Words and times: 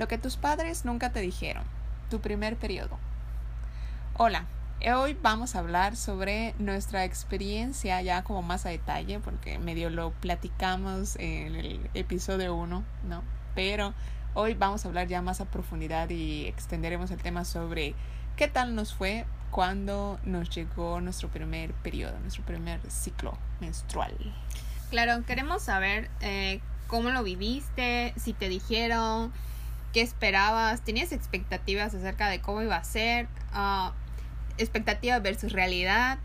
Lo 0.00 0.08
que 0.08 0.16
tus 0.16 0.38
padres 0.38 0.86
nunca 0.86 1.12
te 1.12 1.20
dijeron. 1.20 1.62
Tu 2.08 2.22
primer 2.22 2.56
periodo. 2.56 2.98
Hola, 4.16 4.46
hoy 4.96 5.14
vamos 5.20 5.54
a 5.54 5.58
hablar 5.58 5.94
sobre 5.94 6.54
nuestra 6.58 7.04
experiencia 7.04 8.00
ya 8.00 8.24
como 8.24 8.40
más 8.40 8.64
a 8.64 8.70
detalle, 8.70 9.20
porque 9.20 9.58
medio 9.58 9.90
lo 9.90 10.12
platicamos 10.12 11.16
en 11.16 11.54
el 11.54 11.90
episodio 11.92 12.54
1, 12.54 12.82
¿no? 13.10 13.22
Pero 13.54 13.92
hoy 14.32 14.54
vamos 14.54 14.86
a 14.86 14.88
hablar 14.88 15.06
ya 15.06 15.20
más 15.20 15.42
a 15.42 15.44
profundidad 15.44 16.08
y 16.08 16.46
extenderemos 16.46 17.10
el 17.10 17.20
tema 17.20 17.44
sobre 17.44 17.94
qué 18.36 18.48
tal 18.48 18.74
nos 18.74 18.94
fue 18.94 19.26
cuando 19.50 20.18
nos 20.24 20.48
llegó 20.48 21.02
nuestro 21.02 21.28
primer 21.28 21.74
periodo, 21.74 22.18
nuestro 22.20 22.42
primer 22.46 22.80
ciclo 22.90 23.36
menstrual. 23.60 24.14
Claro, 24.88 25.26
queremos 25.26 25.62
saber 25.62 26.08
eh, 26.22 26.62
cómo 26.86 27.10
lo 27.10 27.22
viviste, 27.22 28.14
si 28.16 28.32
te 28.32 28.48
dijeron, 28.48 29.30
qué 29.92 30.02
esperabas, 30.02 30.82
tenías 30.82 31.12
expectativas 31.12 31.94
acerca 31.94 32.28
de 32.28 32.40
cómo 32.40 32.62
iba 32.62 32.76
a 32.76 32.84
ser, 32.84 33.26
uh, 33.54 33.90
expectativas 34.58 35.22
versus 35.22 35.52
realidad, 35.52 36.18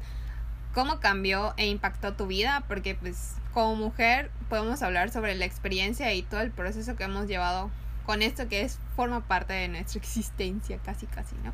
cómo 0.74 1.00
cambió 1.00 1.54
e 1.58 1.68
impactó 1.68 2.14
tu 2.14 2.28
vida, 2.28 2.64
porque 2.68 2.96
pues 2.96 3.36
como 3.54 3.76
mujer 3.76 4.32
podemos 4.50 4.82
hablar 4.82 5.10
sobre 5.10 5.36
la 5.36 5.46
experiencia 5.46 6.14
y 6.14 6.22
todo 6.22 6.42
el 6.42 6.52
proceso 6.52 6.96
que 6.96 7.06
hemos 7.06 7.28
llevado 7.28 7.72
con 8.06 8.22
esto 8.22 8.48
que 8.48 8.62
es 8.62 8.78
forma 8.96 9.22
parte 9.22 9.54
de 9.54 9.68
nuestra 9.68 10.00
existencia, 10.02 10.78
casi 10.84 11.08
casi, 11.08 11.36
¿no? 11.44 11.54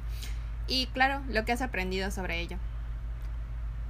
Y 0.68 0.88
claro, 0.88 1.22
lo 1.30 1.46
que 1.46 1.52
has 1.52 1.62
aprendido 1.62 2.12
sobre 2.12 2.40
ello. 2.40 2.58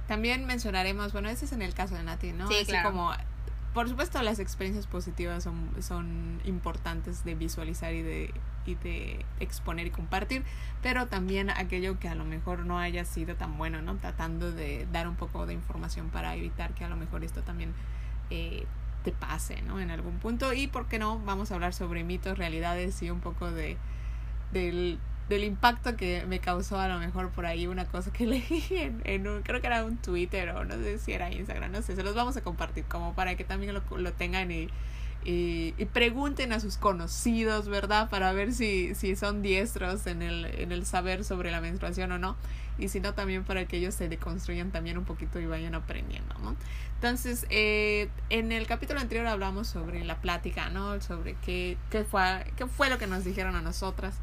También 0.08 0.46
mencionaremos, 0.46 1.12
bueno, 1.12 1.28
ese 1.28 1.44
es 1.44 1.52
en 1.52 1.62
el 1.62 1.74
caso 1.74 1.94
de 1.94 2.02
Nati, 2.02 2.32
¿no? 2.32 2.48
Sí, 2.48 2.56
Así 2.56 2.66
claro. 2.66 2.90
como 2.90 3.12
por 3.74 3.88
supuesto 3.88 4.22
las 4.22 4.38
experiencias 4.38 4.86
positivas 4.86 5.44
son, 5.44 5.70
son 5.80 6.40
importantes 6.44 7.24
de 7.24 7.34
visualizar 7.34 7.94
y 7.94 8.02
de, 8.02 8.34
y 8.66 8.74
de 8.76 9.24
exponer 9.40 9.86
y 9.86 9.90
compartir, 9.90 10.44
pero 10.82 11.06
también 11.06 11.50
aquello 11.50 11.98
que 11.98 12.08
a 12.08 12.14
lo 12.14 12.24
mejor 12.24 12.66
no 12.66 12.78
haya 12.78 13.04
sido 13.04 13.34
tan 13.34 13.56
bueno, 13.56 13.80
¿no? 13.80 13.96
Tratando 13.96 14.52
de 14.52 14.86
dar 14.92 15.08
un 15.08 15.16
poco 15.16 15.46
de 15.46 15.54
información 15.54 16.10
para 16.10 16.34
evitar 16.34 16.74
que 16.74 16.84
a 16.84 16.88
lo 16.88 16.96
mejor 16.96 17.24
esto 17.24 17.42
también 17.42 17.72
eh, 18.30 18.66
te 19.04 19.12
pase, 19.12 19.62
¿no? 19.62 19.80
En 19.80 19.90
algún 19.90 20.18
punto. 20.18 20.52
Y, 20.52 20.66
¿por 20.66 20.86
qué 20.86 20.98
no? 20.98 21.18
Vamos 21.20 21.50
a 21.50 21.54
hablar 21.54 21.72
sobre 21.72 22.04
mitos, 22.04 22.38
realidades 22.38 23.02
y 23.02 23.10
un 23.10 23.20
poco 23.20 23.50
de 23.50 23.76
del, 24.52 24.98
del 25.28 25.44
impacto 25.44 25.96
que 25.96 26.24
me 26.26 26.40
causó 26.40 26.78
a 26.78 26.88
lo 26.88 26.98
mejor 26.98 27.30
por 27.30 27.46
ahí 27.46 27.66
una 27.66 27.86
cosa 27.86 28.12
que 28.12 28.26
leí 28.26 28.64
en, 28.70 29.00
en 29.04 29.26
un, 29.26 29.42
creo 29.42 29.60
que 29.60 29.66
era 29.66 29.84
un 29.84 29.96
Twitter 29.96 30.50
o 30.50 30.64
no 30.64 30.74
sé 30.74 30.98
si 30.98 31.12
era 31.12 31.32
Instagram, 31.32 31.72
no 31.72 31.82
sé, 31.82 31.94
se 31.94 32.02
los 32.02 32.14
vamos 32.14 32.36
a 32.36 32.42
compartir 32.42 32.84
como 32.84 33.14
para 33.14 33.36
que 33.36 33.44
también 33.44 33.74
lo, 33.74 33.82
lo 33.98 34.12
tengan 34.12 34.50
y, 34.50 34.68
y, 35.24 35.74
y, 35.78 35.84
pregunten 35.86 36.52
a 36.52 36.60
sus 36.60 36.76
conocidos, 36.76 37.68
¿verdad? 37.68 38.10
Para 38.10 38.32
ver 38.32 38.52
si, 38.52 38.94
si 38.94 39.14
son 39.14 39.40
diestros 39.40 40.06
en 40.06 40.22
el, 40.22 40.46
en 40.46 40.72
el 40.72 40.84
saber 40.84 41.24
sobre 41.24 41.50
la 41.50 41.60
menstruación 41.60 42.10
o 42.12 42.18
no. 42.18 42.36
Y 42.78 42.88
si 42.88 43.00
no, 43.00 43.14
también 43.14 43.44
para 43.44 43.66
que 43.66 43.76
ellos 43.76 43.94
se 43.94 44.08
deconstruyan 44.08 44.72
también 44.72 44.98
un 44.98 45.04
poquito 45.04 45.38
y 45.38 45.46
vayan 45.46 45.74
aprendiendo, 45.74 46.34
¿no? 46.42 46.56
Entonces, 46.94 47.46
eh, 47.50 48.08
en 48.30 48.50
el 48.50 48.66
capítulo 48.66 48.98
anterior 48.98 49.26
hablamos 49.26 49.68
sobre 49.68 50.04
la 50.04 50.20
plática, 50.20 50.70
¿no? 50.70 51.00
Sobre 51.00 51.34
qué, 51.44 51.76
qué, 51.90 52.02
fue, 52.02 52.44
qué 52.56 52.66
fue 52.66 52.88
lo 52.88 52.98
que 52.98 53.06
nos 53.06 53.24
dijeron 53.24 53.54
a 53.54 53.60
nosotras 53.60 54.14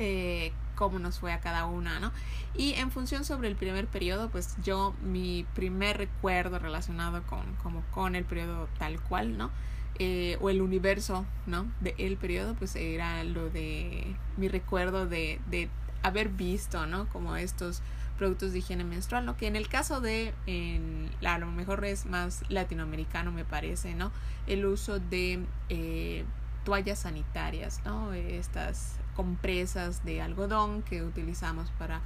eh, 0.00 0.50
cómo 0.76 0.98
nos 0.98 1.20
fue 1.20 1.32
a 1.32 1.40
cada 1.40 1.66
una, 1.66 2.00
¿no? 2.00 2.10
Y 2.56 2.72
en 2.72 2.90
función 2.90 3.26
sobre 3.26 3.48
el 3.48 3.54
primer 3.54 3.86
periodo, 3.86 4.30
pues 4.30 4.56
yo 4.64 4.94
mi 5.02 5.46
primer 5.54 5.98
recuerdo 5.98 6.58
relacionado 6.58 7.22
con, 7.24 7.54
como 7.62 7.82
con 7.90 8.16
el 8.16 8.24
periodo 8.24 8.66
tal 8.78 8.98
cual, 9.00 9.36
¿no? 9.36 9.50
Eh, 9.98 10.38
o 10.40 10.48
el 10.48 10.62
universo, 10.62 11.26
¿no? 11.46 11.66
De 11.80 11.94
el 11.98 12.16
periodo, 12.16 12.54
pues 12.54 12.76
era 12.76 13.22
lo 13.24 13.50
de 13.50 14.16
mi 14.38 14.48
recuerdo 14.48 15.06
de, 15.06 15.38
de 15.50 15.68
haber 16.02 16.30
visto, 16.30 16.86
¿no? 16.86 17.06
Como 17.10 17.36
estos 17.36 17.82
productos 18.16 18.52
de 18.52 18.60
higiene 18.60 18.84
menstrual, 18.84 19.26
¿no? 19.26 19.36
Que 19.36 19.48
en 19.48 19.56
el 19.56 19.68
caso 19.68 20.00
de, 20.00 20.32
en, 20.46 21.10
a 21.26 21.38
lo 21.38 21.50
mejor 21.50 21.84
es 21.84 22.06
más 22.06 22.42
latinoamericano, 22.48 23.32
me 23.32 23.44
parece, 23.44 23.94
¿no? 23.94 24.12
El 24.46 24.64
uso 24.64 24.98
de 24.98 25.40
eh, 25.68 26.24
toallas 26.64 27.00
sanitarias, 27.00 27.80
¿no? 27.84 28.12
Estas 28.12 28.96
compresas 29.14 30.04
de 30.04 30.22
algodón 30.22 30.82
que 30.82 31.02
utilizamos 31.02 31.70
para 31.72 32.00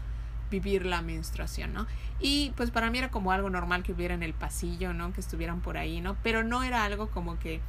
vivir 0.50 0.86
la 0.86 1.02
menstruación, 1.02 1.72
¿no? 1.72 1.86
Y 2.20 2.52
pues 2.56 2.70
para 2.70 2.90
mí 2.90 2.98
era 2.98 3.10
como 3.10 3.32
algo 3.32 3.50
normal 3.50 3.82
que 3.82 3.92
hubiera 3.92 4.14
en 4.14 4.22
el 4.22 4.34
pasillo, 4.34 4.92
¿no? 4.94 5.12
Que 5.12 5.20
estuvieran 5.20 5.60
por 5.60 5.76
ahí, 5.76 6.00
¿no? 6.00 6.16
Pero 6.22 6.44
no 6.44 6.62
era 6.62 6.84
algo 6.84 7.08
como 7.08 7.38
que 7.38 7.60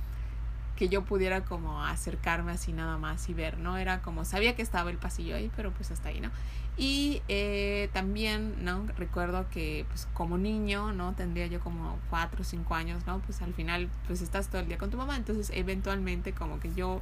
que 0.76 0.90
yo 0.90 1.04
pudiera 1.04 1.46
como 1.46 1.84
acercarme 1.84 2.52
así 2.52 2.74
nada 2.74 2.98
más 2.98 3.30
y 3.30 3.34
ver, 3.34 3.58
¿no? 3.58 3.78
Era 3.78 4.02
como, 4.02 4.26
sabía 4.26 4.56
que 4.56 4.62
estaba 4.62 4.90
el 4.90 4.98
pasillo 4.98 5.36
ahí, 5.36 5.50
pero 5.56 5.72
pues 5.72 5.92
hasta 5.92 6.10
ahí, 6.10 6.20
¿no? 6.20 6.32
Y 6.78 7.22
eh, 7.30 7.90
también, 7.94 8.66
¿no? 8.66 8.86
Recuerdo 8.98 9.46
que 9.50 9.86
pues 9.88 10.08
como 10.14 10.38
niño, 10.38 10.92
¿no? 10.92 11.14
Tendría 11.14 11.48
yo 11.48 11.62
como 11.62 11.98
cuatro 12.10 12.42
o 12.42 12.44
cinco 12.44 12.76
años, 12.76 13.06
¿no? 13.08 13.20
Pues 13.20 13.42
al 13.42 13.54
final 13.54 13.90
pues 14.08 14.22
estás 14.22 14.50
todo 14.50 14.62
el 14.62 14.68
día 14.68 14.78
con 14.78 14.90
tu 14.90 14.98
mamá, 14.98 15.16
entonces 15.16 15.52
eventualmente 15.56 16.34
como 16.34 16.60
que 16.60 16.74
yo 16.74 17.02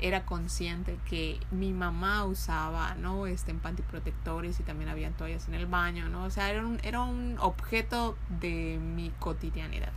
era 0.00 0.26
consciente 0.26 0.98
que 1.08 1.38
mi 1.50 1.72
mamá 1.72 2.24
usaba, 2.24 2.94
¿no? 2.96 3.26
Este, 3.26 3.54
pantiprotectores 3.54 4.60
y 4.60 4.62
también 4.62 4.90
había 4.90 5.10
toallas 5.12 5.48
en 5.48 5.54
el 5.54 5.66
baño, 5.66 6.08
¿no? 6.10 6.24
O 6.24 6.30
sea, 6.30 6.50
era 6.50 6.66
un, 6.66 6.78
era 6.82 7.00
un 7.00 7.36
objeto 7.38 8.16
de 8.40 8.78
mi 8.78 9.10
cotidianidad. 9.18 9.92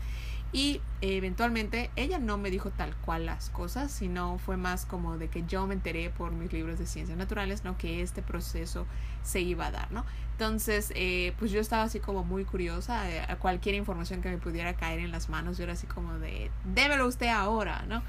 Y 0.54 0.82
eventualmente 1.02 1.92
ella 1.96 2.20
no 2.20 2.38
me 2.38 2.50
dijo 2.50 2.72
tal 2.72 2.96
cual 2.98 3.26
las 3.26 3.50
cosas, 3.50 3.92
sino 3.92 4.38
fue 4.38 4.56
más 4.56 4.86
como 4.86 5.18
de 5.18 5.28
que 5.28 5.44
yo 5.46 5.68
me 5.68 5.74
enteré 5.74 6.10
por 6.10 6.32
mis 6.32 6.54
libros 6.54 6.80
de 6.80 6.86
ciencias 6.86 7.18
naturales, 7.18 7.64
¿no? 7.64 7.78
Que 7.78 8.02
este 8.02 8.22
proceso 8.22 8.86
se 9.24 9.42
iba 9.42 9.68
a 9.68 9.72
dar, 9.72 9.92
¿no? 9.92 10.06
Entonces, 10.32 10.94
eh, 10.96 11.34
pues 11.38 11.52
yo 11.52 11.60
estaba 11.60 11.84
así 11.84 12.00
como 12.00 12.24
muy 12.24 12.46
curiosa 12.46 13.04
a 13.28 13.36
cualquier 13.38 13.76
información 13.76 14.22
que 14.22 14.30
me 14.30 14.38
pudiera 14.38 14.74
caer 14.76 15.00
en 15.00 15.12
las 15.12 15.30
manos, 15.30 15.58
yo 15.58 15.66
era 15.66 15.74
así 15.74 15.88
como 15.88 16.18
de, 16.20 16.50
démelo 16.64 17.08
usted 17.08 17.28
ahora, 17.28 17.84
¿no? 17.88 18.04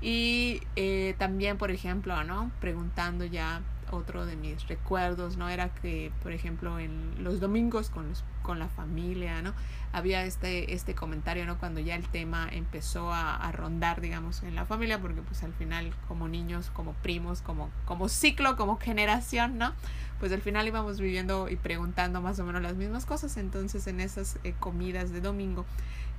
Y 0.00 0.60
eh, 0.76 1.14
también, 1.18 1.56
por 1.58 1.70
ejemplo, 1.70 2.24
¿no? 2.24 2.50
Preguntando 2.60 3.24
ya 3.24 3.62
otro 3.90 4.26
de 4.26 4.36
mis 4.36 4.66
recuerdos, 4.68 5.36
¿no? 5.36 5.48
Era 5.48 5.68
que, 5.74 6.12
por 6.22 6.32
ejemplo, 6.32 6.78
en 6.78 7.22
los 7.22 7.40
domingos 7.40 7.90
con, 7.90 8.08
los, 8.08 8.24
con 8.42 8.58
la 8.58 8.68
familia, 8.68 9.42
¿no? 9.42 9.52
Había 9.92 10.24
este, 10.24 10.74
este 10.74 10.94
comentario, 10.94 11.46
¿no? 11.46 11.58
Cuando 11.58 11.80
ya 11.80 11.94
el 11.94 12.08
tema 12.08 12.48
empezó 12.50 13.12
a, 13.12 13.50
rondar, 13.52 14.00
digamos, 14.00 14.42
en 14.42 14.54
la 14.54 14.64
familia, 14.64 15.00
porque 15.00 15.22
pues 15.22 15.42
al 15.44 15.52
final 15.52 15.94
como 16.08 16.28
niños, 16.28 16.70
como 16.70 16.92
primos, 16.94 17.40
como, 17.40 17.70
como 17.84 18.08
ciclo, 18.08 18.56
como 18.56 18.78
generación, 18.78 19.58
¿no? 19.58 19.72
Pues 20.18 20.32
al 20.32 20.42
final 20.42 20.66
íbamos 20.66 21.00
viviendo 21.00 21.48
y 21.48 21.56
preguntando 21.56 22.20
más 22.20 22.38
o 22.40 22.44
menos 22.44 22.62
las 22.62 22.74
mismas 22.74 23.06
cosas. 23.06 23.36
Entonces 23.36 23.86
en 23.86 24.00
esas 24.00 24.38
eh, 24.44 24.54
comidas 24.58 25.12
de 25.12 25.20
domingo 25.20 25.64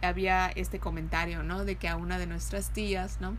había 0.02 0.48
este 0.48 0.80
comentario, 0.80 1.44
¿no? 1.44 1.66
De 1.66 1.76
que 1.76 1.88
a 1.90 1.96
una 1.96 2.18
de 2.18 2.28
nuestras 2.28 2.72
tías, 2.72 3.20
¿no? 3.20 3.36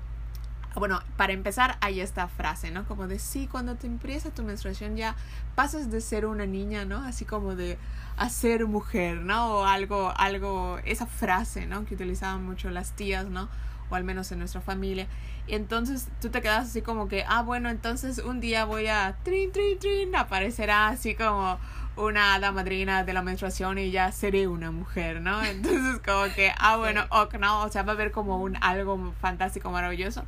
Bueno, 0.81 1.00
para 1.16 1.32
empezar 1.32 1.78
hay 1.81 2.00
esta 2.00 2.28
frase, 2.28 2.70
¿no? 2.70 2.84
Como 2.84 3.09
de 3.09 3.19
sí, 3.19 3.48
cuando 3.50 3.76
te 3.76 3.87
empieza 3.87 4.31
tu 4.31 4.42
menstruación 4.42 4.97
ya 4.97 5.16
pasas 5.54 5.91
de 5.91 6.00
ser 6.00 6.26
una 6.26 6.47
niña, 6.47 6.84
¿no? 6.84 7.03
Así 7.04 7.25
como 7.25 7.56
de 7.56 7.78
a 8.16 8.28
ser 8.28 8.66
mujer, 8.66 9.16
¿no? 9.19 9.59
O 9.59 9.64
algo, 9.64 10.12
algo, 10.16 10.78
esa 10.84 11.06
frase, 11.06 11.66
¿no? 11.66 11.84
Que 11.87 11.94
utilizaban 11.94 12.44
mucho 12.44 12.70
las 12.70 12.92
tías, 12.92 13.26
¿no? 13.26 13.48
O 13.88 13.94
al 13.94 14.04
menos 14.04 14.31
en 14.32 14.41
nuestra 14.41 14.60
familia. 14.60 15.06
Y 15.47 15.54
entonces 15.54 16.09
tú 16.20 16.28
te 16.28 16.42
quedas 16.42 16.66
así 16.69 16.82
como 16.82 17.08
que, 17.08 17.25
ah, 17.26 17.43
bueno, 17.43 17.70
entonces 17.70 18.19
un 18.19 18.41
día 18.41 18.64
voy 18.64 18.88
a, 18.88 19.16
trin, 19.22 19.53
trin, 19.53 19.78
trin, 19.78 20.14
aparecerá 20.14 20.88
así 20.88 21.14
como 21.14 21.58
una 21.97 22.34
hada 22.34 22.53
madrina 22.53 23.04
de 23.04 23.14
la 23.14 23.22
menstruación 23.22 23.78
y 23.78 23.91
ya 23.91 24.12
seré 24.12 24.48
una 24.48 24.70
mujer, 24.70 25.22
¿no? 25.22 25.43
Entonces 25.44 26.00
como 26.04 26.32
que, 26.34 26.53
ah, 26.58 26.76
bueno, 26.76 27.06
ok, 27.10 27.34
no, 27.37 27.62
o 27.62 27.70
sea, 27.70 27.82
va 27.82 27.93
a 27.93 27.94
haber 27.94 28.10
como 28.12 28.43
un 28.43 28.56
algo 28.62 29.14
fantástico, 29.20 29.70
maravilloso 29.70 30.25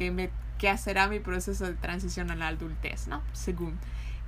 que, 0.00 0.10
me, 0.10 0.30
que 0.56 0.74
será 0.78 1.08
mi 1.08 1.20
proceso 1.20 1.66
de 1.66 1.74
transición 1.74 2.30
a 2.30 2.34
la 2.34 2.48
adultez, 2.48 3.06
¿no? 3.06 3.22
Según. 3.34 3.78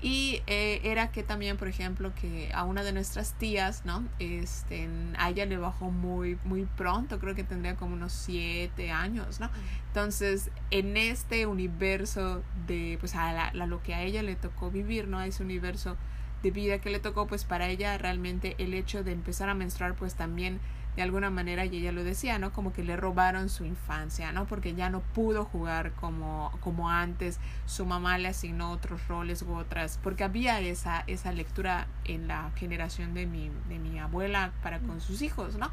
Y 0.02 0.42
eh, 0.46 0.82
era 0.84 1.10
que 1.10 1.22
también, 1.22 1.56
por 1.56 1.66
ejemplo, 1.66 2.12
que 2.14 2.50
a 2.52 2.64
una 2.64 2.82
de 2.82 2.92
nuestras 2.92 3.32
tías, 3.38 3.86
¿no? 3.86 4.04
Este, 4.18 4.86
a 5.16 5.30
ella 5.30 5.46
le 5.46 5.56
bajó 5.56 5.90
muy, 5.90 6.38
muy 6.44 6.66
pronto, 6.76 7.18
creo 7.18 7.34
que 7.34 7.42
tendría 7.42 7.74
como 7.76 7.94
unos 7.94 8.12
siete 8.12 8.90
años, 8.90 9.40
¿no? 9.40 9.48
Entonces, 9.86 10.50
en 10.70 10.98
este 10.98 11.46
universo 11.46 12.42
de, 12.66 12.98
pues, 13.00 13.14
a, 13.14 13.32
la, 13.32 13.46
a 13.46 13.66
lo 13.66 13.82
que 13.82 13.94
a 13.94 14.02
ella 14.02 14.22
le 14.22 14.36
tocó 14.36 14.70
vivir, 14.70 15.08
¿no? 15.08 15.20
A 15.20 15.26
ese 15.26 15.42
universo 15.42 15.96
de 16.42 16.50
vida 16.50 16.80
que 16.80 16.90
le 16.90 16.98
tocó, 16.98 17.26
pues 17.26 17.44
para 17.44 17.68
ella 17.68 17.96
realmente 17.96 18.56
el 18.58 18.74
hecho 18.74 19.04
de 19.04 19.12
empezar 19.12 19.48
a 19.48 19.54
menstruar, 19.54 19.94
pues 19.94 20.16
también 20.16 20.60
de 20.96 21.02
alguna 21.02 21.30
manera, 21.30 21.64
y 21.64 21.76
ella 21.76 21.92
lo 21.92 22.04
decía, 22.04 22.38
¿no? 22.38 22.52
Como 22.52 22.72
que 22.72 22.84
le 22.84 22.96
robaron 22.96 23.48
su 23.48 23.64
infancia, 23.64 24.32
¿no? 24.32 24.46
Porque 24.46 24.74
ya 24.74 24.90
no 24.90 25.00
pudo 25.00 25.44
jugar 25.44 25.92
como, 25.92 26.52
como 26.60 26.90
antes, 26.90 27.38
su 27.66 27.86
mamá 27.86 28.18
le 28.18 28.28
asignó 28.28 28.70
otros 28.70 29.08
roles 29.08 29.42
u 29.42 29.54
otras, 29.54 29.98
porque 30.02 30.24
había 30.24 30.60
esa, 30.60 31.04
esa 31.06 31.32
lectura 31.32 31.86
en 32.04 32.28
la 32.28 32.50
generación 32.56 33.14
de 33.14 33.26
mi, 33.26 33.50
de 33.68 33.78
mi 33.78 33.98
abuela 33.98 34.52
para 34.62 34.80
con 34.80 35.00
sus 35.00 35.22
hijos, 35.22 35.56
¿no? 35.56 35.70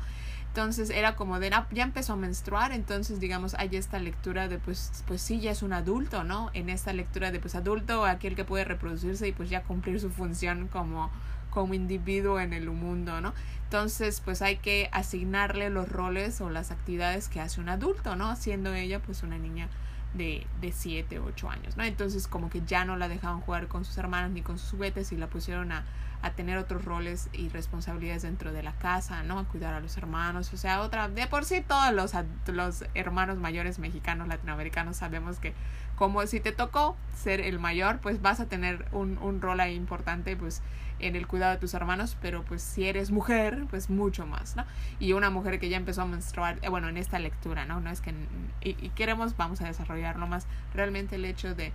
Entonces 0.49 0.89
era 0.89 1.15
como 1.15 1.39
de, 1.39 1.51
ah, 1.53 1.67
ya 1.71 1.83
empezó 1.83 2.13
a 2.13 2.15
menstruar, 2.15 2.71
entonces 2.71 3.19
digamos, 3.19 3.53
hay 3.53 3.75
esta 3.75 3.99
lectura 3.99 4.47
de, 4.47 4.57
pues, 4.57 5.03
pues 5.05 5.21
sí, 5.21 5.39
ya 5.39 5.51
es 5.51 5.61
un 5.61 5.73
adulto, 5.73 6.23
¿no? 6.23 6.49
En 6.53 6.69
esta 6.69 6.91
lectura 6.91 7.31
de, 7.31 7.39
pues 7.39 7.53
adulto, 7.53 8.03
aquel 8.05 8.35
que 8.35 8.45
puede 8.45 8.63
reproducirse 8.63 9.27
y 9.27 9.31
pues 9.31 9.49
ya 9.49 9.61
cumplir 9.63 9.99
su 9.99 10.09
función 10.09 10.67
como, 10.67 11.11
como 11.49 11.73
individuo 11.73 12.39
en 12.39 12.53
el 12.53 12.69
mundo, 12.69 13.21
¿no? 13.21 13.33
Entonces, 13.63 14.21
pues 14.23 14.41
hay 14.41 14.57
que 14.57 14.89
asignarle 14.91 15.69
los 15.69 15.89
roles 15.89 16.41
o 16.41 16.49
las 16.49 16.71
actividades 16.71 17.27
que 17.27 17.39
hace 17.39 17.61
un 17.61 17.69
adulto, 17.69 18.15
¿no? 18.15 18.35
Siendo 18.35 18.73
ella, 18.73 18.99
pues 18.99 19.21
una 19.23 19.37
niña 19.37 19.69
de, 20.13 20.47
de 20.61 20.71
7, 20.71 21.19
8 21.19 21.49
años, 21.49 21.77
¿no? 21.77 21.83
Entonces 21.83 22.27
como 22.27 22.49
que 22.49 22.61
ya 22.65 22.85
no 22.85 22.97
la 22.97 23.07
dejaban 23.07 23.41
jugar 23.41 23.67
con 23.67 23.85
sus 23.85 23.97
hermanas 23.97 24.31
ni 24.31 24.41
con 24.41 24.57
sus 24.57 24.71
juguetes 24.71 25.11
y 25.11 25.17
la 25.17 25.27
pusieron 25.27 25.71
a, 25.71 25.85
a 26.21 26.31
tener 26.31 26.57
otros 26.57 26.83
roles 26.83 27.29
y 27.31 27.49
responsabilidades 27.49 28.23
dentro 28.23 28.51
de 28.51 28.63
la 28.63 28.73
casa, 28.73 29.23
¿no? 29.23 29.39
A 29.39 29.45
cuidar 29.45 29.73
a 29.73 29.79
los 29.79 29.97
hermanos, 29.97 30.51
o 30.53 30.57
sea, 30.57 30.81
otra, 30.81 31.07
de 31.07 31.27
por 31.27 31.45
sí 31.45 31.61
todos 31.61 31.93
los, 31.93 32.13
los 32.47 32.85
hermanos 32.93 33.37
mayores 33.37 33.79
mexicanos, 33.79 34.27
latinoamericanos 34.27 34.97
sabemos 34.97 35.39
que 35.39 35.53
como 35.99 36.25
si 36.27 36.39
te 36.39 36.53
tocó 36.53 36.95
ser 37.13 37.41
el 37.41 37.59
mayor, 37.59 37.99
pues 37.99 38.21
vas 38.21 38.39
a 38.39 38.45
tener 38.45 38.85
un, 38.93 39.17
un 39.17 39.41
rol 39.41 39.59
ahí 39.59 39.75
importante, 39.75 40.37
pues 40.37 40.61
en 40.99 41.17
el 41.17 41.27
cuidado 41.27 41.51
de 41.51 41.57
tus 41.57 41.73
hermanos, 41.73 42.15
pero 42.21 42.43
pues 42.43 42.61
si 42.61 42.87
eres 42.87 43.11
mujer, 43.11 43.65
pues 43.69 43.89
mucho 43.89 44.25
más, 44.25 44.55
¿no? 44.55 44.63
Y 44.99 45.11
una 45.11 45.29
mujer 45.29 45.59
que 45.59 45.67
ya 45.67 45.75
empezó 45.75 46.03
a 46.03 46.05
menstruar, 46.05 46.57
eh, 46.61 46.69
bueno, 46.69 46.87
en 46.87 46.95
esta 46.95 47.19
lectura, 47.19 47.65
¿no? 47.65 47.81
No 47.81 47.89
es 47.89 47.99
que, 47.99 48.13
y, 48.61 48.77
y 48.79 48.89
queremos, 48.95 49.35
vamos 49.35 49.59
a 49.59 49.65
desarrollarlo 49.65 50.25
más, 50.25 50.47
realmente 50.73 51.17
el 51.17 51.25
hecho 51.25 51.53
de 51.53 51.73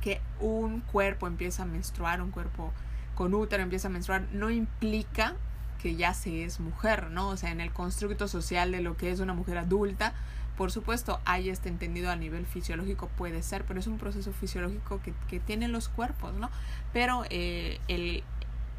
que 0.00 0.20
un 0.38 0.80
cuerpo 0.80 1.26
empieza 1.26 1.64
a 1.64 1.66
menstruar, 1.66 2.22
un 2.22 2.30
cuerpo 2.30 2.72
con 3.16 3.34
útero 3.34 3.64
empieza 3.64 3.88
a 3.88 3.90
menstruar, 3.90 4.22
no 4.30 4.50
implica 4.50 5.34
que 5.82 5.96
ya 5.96 6.14
se 6.14 6.44
es 6.44 6.60
mujer, 6.60 7.10
¿no? 7.10 7.30
O 7.30 7.36
sea, 7.36 7.50
en 7.50 7.60
el 7.60 7.72
constructo 7.72 8.28
social 8.28 8.70
de 8.70 8.82
lo 8.82 8.96
que 8.96 9.10
es 9.10 9.18
una 9.18 9.34
mujer 9.34 9.58
adulta, 9.58 10.14
por 10.62 10.70
supuesto, 10.70 11.18
hay 11.24 11.50
este 11.50 11.68
entendido 11.68 12.08
a 12.08 12.14
nivel 12.14 12.46
fisiológico, 12.46 13.08
puede 13.08 13.42
ser, 13.42 13.64
pero 13.64 13.80
es 13.80 13.88
un 13.88 13.98
proceso 13.98 14.32
fisiológico 14.32 15.00
que, 15.02 15.12
que 15.26 15.40
tienen 15.40 15.72
los 15.72 15.88
cuerpos, 15.88 16.34
¿no? 16.34 16.50
Pero 16.92 17.24
eh, 17.30 17.80
el, 17.88 18.22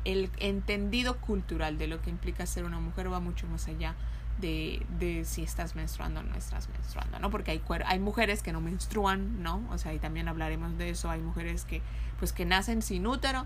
el 0.06 0.30
entendido 0.38 1.18
cultural 1.18 1.78
de 1.78 1.88
lo 1.88 2.02
que 2.02 2.10
implica 2.10 2.46
ser 2.46 2.64
una 2.64 2.80
mujer 2.80 3.12
va 3.12 3.20
mucho 3.20 3.48
más 3.48 3.68
allá 3.68 3.96
de, 4.40 4.86
de 4.98 5.26
si 5.26 5.44
estás 5.44 5.76
menstruando 5.76 6.22
o 6.22 6.24
no 6.24 6.36
estás 6.36 6.70
menstruando, 6.70 7.20
¿no? 7.20 7.30
Porque 7.30 7.52
hay, 7.52 7.62
hay 7.86 8.00
mujeres 8.00 8.44
que 8.44 8.54
no 8.54 8.62
menstruan, 8.62 9.44
¿no? 9.44 9.62
O 9.70 9.78
sea, 9.78 9.94
y 9.94 10.00
también 10.00 10.30
hablaremos 10.30 10.78
de 10.78 10.90
eso, 10.90 11.10
hay 11.10 11.20
mujeres 11.20 11.66
que, 11.66 11.82
pues, 12.18 12.32
que 12.32 12.46
nacen 12.46 12.82
sin 12.82 13.06
útero, 13.06 13.46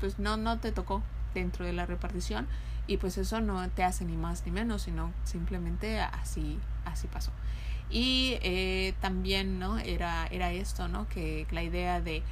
pues 0.00 0.18
no, 0.18 0.38
no 0.38 0.58
te 0.58 0.72
tocó 0.72 1.02
dentro 1.34 1.66
de 1.66 1.74
la 1.74 1.84
repartición 1.84 2.46
y 2.86 2.96
pues 2.96 3.18
eso 3.18 3.42
no 3.42 3.68
te 3.68 3.84
hace 3.84 4.06
ni 4.06 4.16
más 4.16 4.46
ni 4.46 4.52
menos, 4.52 4.80
sino 4.80 5.12
simplemente 5.24 6.00
así, 6.00 6.58
así 6.86 7.08
pasó. 7.08 7.30
Y 7.90 8.38
eh, 8.42 8.94
también, 9.00 9.58
¿no? 9.58 9.78
Era, 9.78 10.26
era 10.30 10.52
esto, 10.52 10.88
¿no? 10.88 11.08
Que 11.08 11.46
la 11.50 11.62
idea 11.62 12.00
de, 12.00 12.22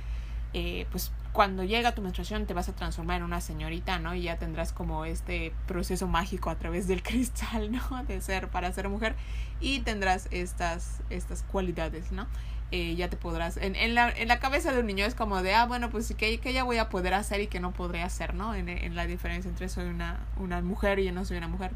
eh, 0.54 0.86
pues 0.90 1.12
cuando 1.32 1.64
llega 1.64 1.94
tu 1.94 2.02
menstruación 2.02 2.46
te 2.46 2.52
vas 2.52 2.68
a 2.68 2.74
transformar 2.74 3.18
en 3.18 3.22
una 3.22 3.40
señorita, 3.40 3.98
¿no? 3.98 4.14
Y 4.14 4.22
ya 4.22 4.38
tendrás 4.38 4.72
como 4.72 5.04
este 5.04 5.52
proceso 5.66 6.06
mágico 6.06 6.50
a 6.50 6.56
través 6.56 6.86
del 6.88 7.02
cristal, 7.04 7.72
¿no? 7.72 8.04
De 8.04 8.20
ser 8.20 8.48
para 8.48 8.72
ser 8.72 8.88
mujer 8.88 9.14
y 9.60 9.80
tendrás 9.80 10.28
estas, 10.30 11.00
estas 11.10 11.42
cualidades, 11.44 12.12
¿no? 12.12 12.26
Eh, 12.70 12.94
ya 12.96 13.08
te 13.10 13.18
podrás, 13.18 13.58
en, 13.58 13.76
en, 13.76 13.94
la, 13.94 14.10
en 14.10 14.28
la 14.28 14.38
cabeza 14.40 14.72
de 14.72 14.80
un 14.80 14.86
niño 14.86 15.04
es 15.04 15.14
como 15.14 15.42
de, 15.42 15.54
ah, 15.54 15.66
bueno, 15.66 15.90
pues 15.90 16.14
que, 16.16 16.38
que 16.40 16.52
ya 16.54 16.64
voy 16.64 16.78
a 16.78 16.88
poder 16.88 17.12
hacer 17.12 17.42
y 17.42 17.46
que 17.46 17.60
no 17.60 17.72
podré 17.72 18.02
hacer, 18.02 18.32
¿no? 18.32 18.54
En, 18.54 18.68
en 18.70 18.96
la 18.96 19.06
diferencia 19.06 19.50
entre 19.50 19.68
soy 19.68 19.84
una, 19.84 20.20
una 20.38 20.62
mujer 20.62 20.98
y 20.98 21.04
yo 21.04 21.12
no 21.12 21.24
soy 21.26 21.36
una 21.36 21.48
mujer. 21.48 21.72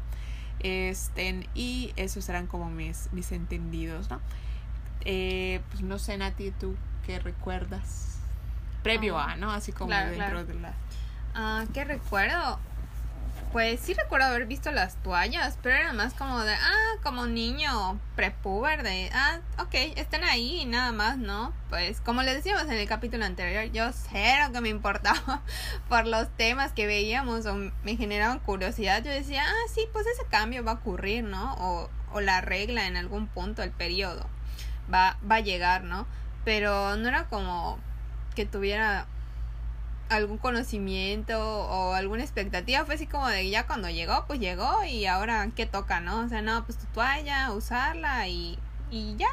Este, 0.59 1.47
y 1.53 1.93
esos 1.95 2.25
serán 2.25 2.47
como 2.47 2.69
mis, 2.69 3.09
mis 3.11 3.31
entendidos, 3.31 4.09
¿no? 4.09 4.19
Eh, 5.01 5.61
pues 5.69 5.83
no 5.83 5.99
sé, 5.99 6.17
Nati, 6.17 6.51
¿tú 6.51 6.75
qué 7.05 7.19
recuerdas? 7.19 8.19
Previo 8.83 9.17
a, 9.17 9.35
¿no? 9.35 9.51
Así 9.51 9.71
como 9.71 9.89
claro, 9.89 10.09
dentro 10.09 10.27
claro. 10.27 10.45
de 10.45 10.53
la... 10.55 10.73
Ah, 11.33 11.65
¿Qué 11.73 11.83
recuerdo? 11.85 12.59
Pues 13.51 13.79
sí 13.79 13.93
recuerdo 13.93 14.27
haber 14.27 14.45
visto 14.45 14.71
las 14.71 15.01
toallas, 15.03 15.57
pero 15.63 15.75
era 15.75 15.93
más 15.93 16.13
como 16.13 16.43
de, 16.43 16.53
ah, 16.53 16.99
como 17.01 17.27
niño 17.27 17.97
prepuber, 18.15 18.83
de, 18.83 19.09
ah, 19.13 19.39
ok, 19.59 19.73
están 19.95 20.25
ahí 20.25 20.61
y 20.61 20.65
nada 20.65 20.91
más, 20.91 21.17
¿no? 21.17 21.53
Pues 21.69 22.01
como 22.01 22.23
les 22.23 22.35
decíamos 22.35 22.63
en 22.65 22.73
el 22.73 22.87
capítulo 22.87 23.23
anterior, 23.23 23.71
yo 23.71 23.91
cero 23.93 24.49
que 24.51 24.61
me 24.61 24.69
importaba 24.69 25.41
por 25.89 26.05
los 26.07 26.27
temas 26.35 26.73
que 26.73 26.87
veíamos 26.87 27.45
o 27.45 27.55
me 27.55 27.95
generaban 27.95 28.39
curiosidad. 28.39 29.01
Yo 29.03 29.11
decía, 29.11 29.43
ah, 29.47 29.71
sí, 29.73 29.87
pues 29.93 30.05
ese 30.07 30.25
cambio 30.29 30.63
va 30.65 30.73
a 30.73 30.75
ocurrir, 30.75 31.23
¿no? 31.23 31.55
O, 31.55 31.89
o 32.11 32.21
la 32.21 32.41
regla 32.41 32.85
en 32.85 32.97
algún 32.97 33.27
punto 33.27 33.61
del 33.61 33.71
periodo 33.71 34.27
va, 34.93 35.17
va 35.29 35.35
a 35.35 35.41
llegar, 35.41 35.83
¿no? 35.83 36.05
Pero 36.43 36.95
no 36.97 37.07
era 37.07 37.27
como 37.27 37.79
que 38.35 38.45
tuviera 38.45 39.07
algún 40.09 40.37
conocimiento 40.37 41.37
o 41.39 41.93
alguna 41.93 42.23
expectativa 42.23 42.85
fue 42.85 42.95
así 42.95 43.07
como 43.07 43.27
de 43.27 43.49
ya 43.49 43.67
cuando 43.67 43.89
llegó 43.89 44.25
pues 44.27 44.39
llegó 44.39 44.83
y 44.85 45.05
ahora 45.05 45.49
qué 45.55 45.65
toca 45.65 45.99
no 45.99 46.19
o 46.21 46.29
sea 46.29 46.41
no 46.41 46.63
pues 46.65 46.77
tu 46.77 46.85
toalla 46.87 47.51
usarla 47.51 48.27
y, 48.27 48.57
y 48.89 49.15
ya 49.17 49.27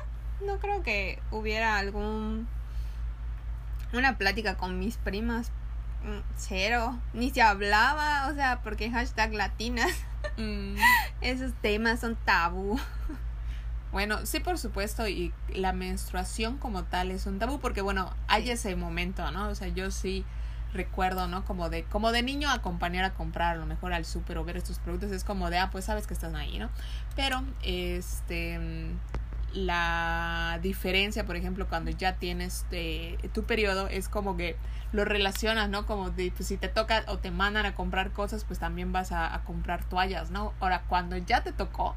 no 0.44 0.58
creo 0.58 0.82
que 0.82 1.20
hubiera 1.30 1.78
algún 1.78 2.48
una 3.92 4.18
plática 4.18 4.56
con 4.56 4.78
mis 4.80 4.96
primas 4.96 5.50
mm, 6.04 6.18
cero 6.36 6.98
ni 7.12 7.30
se 7.30 7.42
hablaba 7.42 8.28
o 8.28 8.34
sea 8.34 8.60
porque 8.62 8.90
hashtag 8.90 9.32
latinas 9.34 9.92
Mm. 10.38 10.76
esos 11.20 11.52
temas 11.60 12.00
son 12.00 12.16
tabú 12.24 12.80
Bueno, 13.92 14.24
sí, 14.26 14.40
por 14.40 14.58
supuesto, 14.58 15.06
y 15.06 15.32
la 15.50 15.72
menstruación 15.72 16.56
como 16.58 16.82
tal 16.84 17.10
es 17.12 17.26
un 17.26 17.38
tabú 17.38 17.60
porque, 17.60 17.82
bueno, 17.82 18.10
hay 18.26 18.44
Sí. 18.44 18.50
ese 18.50 18.74
momento, 18.74 19.30
¿no? 19.30 19.48
O 19.48 19.54
sea, 19.54 19.68
yo 19.68 19.90
sí 19.92 20.24
recuerdo, 20.74 21.26
¿no? 21.28 21.44
Como 21.44 21.70
de, 21.70 21.84
como 21.84 22.12
de 22.12 22.22
niño 22.22 22.50
acompañar 22.50 23.04
a 23.04 23.14
comprar 23.14 23.56
a 23.56 23.58
lo 23.58 23.66
mejor 23.66 23.94
al 23.94 24.04
súper 24.04 24.36
o 24.38 24.44
ver 24.44 24.58
estos 24.58 24.78
productos, 24.78 25.12
es 25.12 25.24
como 25.24 25.48
de, 25.48 25.58
ah, 25.58 25.70
pues 25.70 25.86
sabes 25.86 26.06
que 26.06 26.14
están 26.14 26.36
ahí, 26.36 26.58
¿no? 26.58 26.68
Pero, 27.16 27.42
este, 27.62 28.58
mm, 28.58 28.98
la 29.54 30.58
diferencia, 30.62 31.24
por 31.24 31.36
ejemplo, 31.36 31.68
cuando 31.68 31.90
ya 31.90 32.16
tienes 32.16 32.66
eh, 32.72 33.16
tu 33.32 33.44
periodo, 33.44 33.88
es 33.88 34.08
como 34.08 34.36
que 34.36 34.56
lo 34.92 35.04
relacionas, 35.04 35.68
¿no? 35.70 35.86
Como 35.86 36.10
de, 36.10 36.32
pues 36.36 36.48
si 36.48 36.56
te 36.56 36.68
toca 36.68 37.04
o 37.08 37.18
te 37.18 37.30
mandan 37.30 37.64
a 37.66 37.74
comprar 37.74 38.10
cosas, 38.10 38.44
pues 38.44 38.58
también 38.58 38.92
vas 38.92 39.12
a, 39.12 39.40
comprar 39.46 39.84
toallas, 39.84 40.30
¿no? 40.30 40.52
Ahora, 40.60 40.82
cuando 40.88 41.16
ya 41.16 41.42
te 41.42 41.52
tocó, 41.52 41.94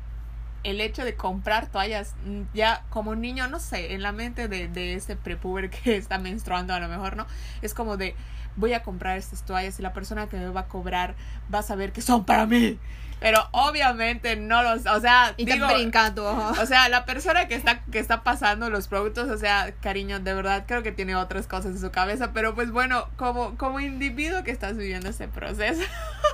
el 0.64 0.82
hecho 0.82 1.06
de 1.06 1.16
comprar 1.16 1.68
toallas, 1.68 2.16
mm, 2.26 2.42
ya 2.54 2.84
como 2.90 3.16
niño, 3.16 3.48
no 3.48 3.60
sé, 3.60 3.94
en 3.94 4.04
la 4.04 4.12
mente 4.12 4.48
de, 4.48 4.68
de 4.68 4.94
ese 4.96 5.16
prepuber 5.16 5.70
que 5.72 5.98
está 5.98 6.20
menstruando 6.20 6.74
a 6.74 6.80
lo 6.80 6.88
mejor, 6.88 7.18
¿no? 7.18 7.26
Es 7.62 7.74
como 7.74 7.98
de, 7.98 8.16
voy 8.58 8.74
a 8.74 8.84
comprar 8.84 9.18
estas 9.18 9.44
toallas 9.44 9.80
y 9.80 9.82
la 9.82 9.94
persona 9.94 10.28
que 10.28 10.38
me 10.38 10.50
va 10.50 10.62
a 10.62 10.68
cobrar 10.68 11.16
va 11.54 11.60
a 11.60 11.64
saber 11.64 11.94
que 11.94 12.02
son 12.02 12.26
para 12.26 12.46
mí. 12.46 12.78
Pero 13.20 13.48
obviamente 13.52 14.36
no 14.36 14.62
los, 14.62 14.86
o 14.86 15.00
sea, 15.00 15.34
y 15.38 15.46
digo, 15.46 15.68
te 15.68 15.74
brinca 15.74 16.14
tu 16.14 16.24
ojo 16.24 16.54
o 16.62 16.66
sea, 16.68 16.88
la 16.88 17.04
persona 17.06 17.48
que 17.48 17.56
está, 17.56 17.82
que 17.86 17.98
está 17.98 18.22
pasando 18.22 18.70
los 18.70 18.88
productos, 18.88 19.30
o 19.30 19.38
sea, 19.40 19.74
cariño, 19.82 20.20
de 20.20 20.36
verdad 20.36 20.66
creo 20.68 20.84
que 20.84 20.92
tiene 20.92 21.16
otras 21.16 21.48
cosas 21.48 21.72
en 21.72 21.80
su 21.80 21.90
cabeza, 21.90 22.32
pero 22.32 22.54
pues 22.54 22.70
bueno, 22.70 23.08
como, 23.16 23.58
como 23.58 23.80
individuo 23.80 24.44
que 24.44 24.52
estás 24.52 24.78
viviendo 24.78 25.10
ese 25.10 25.28
proceso. 25.28 25.82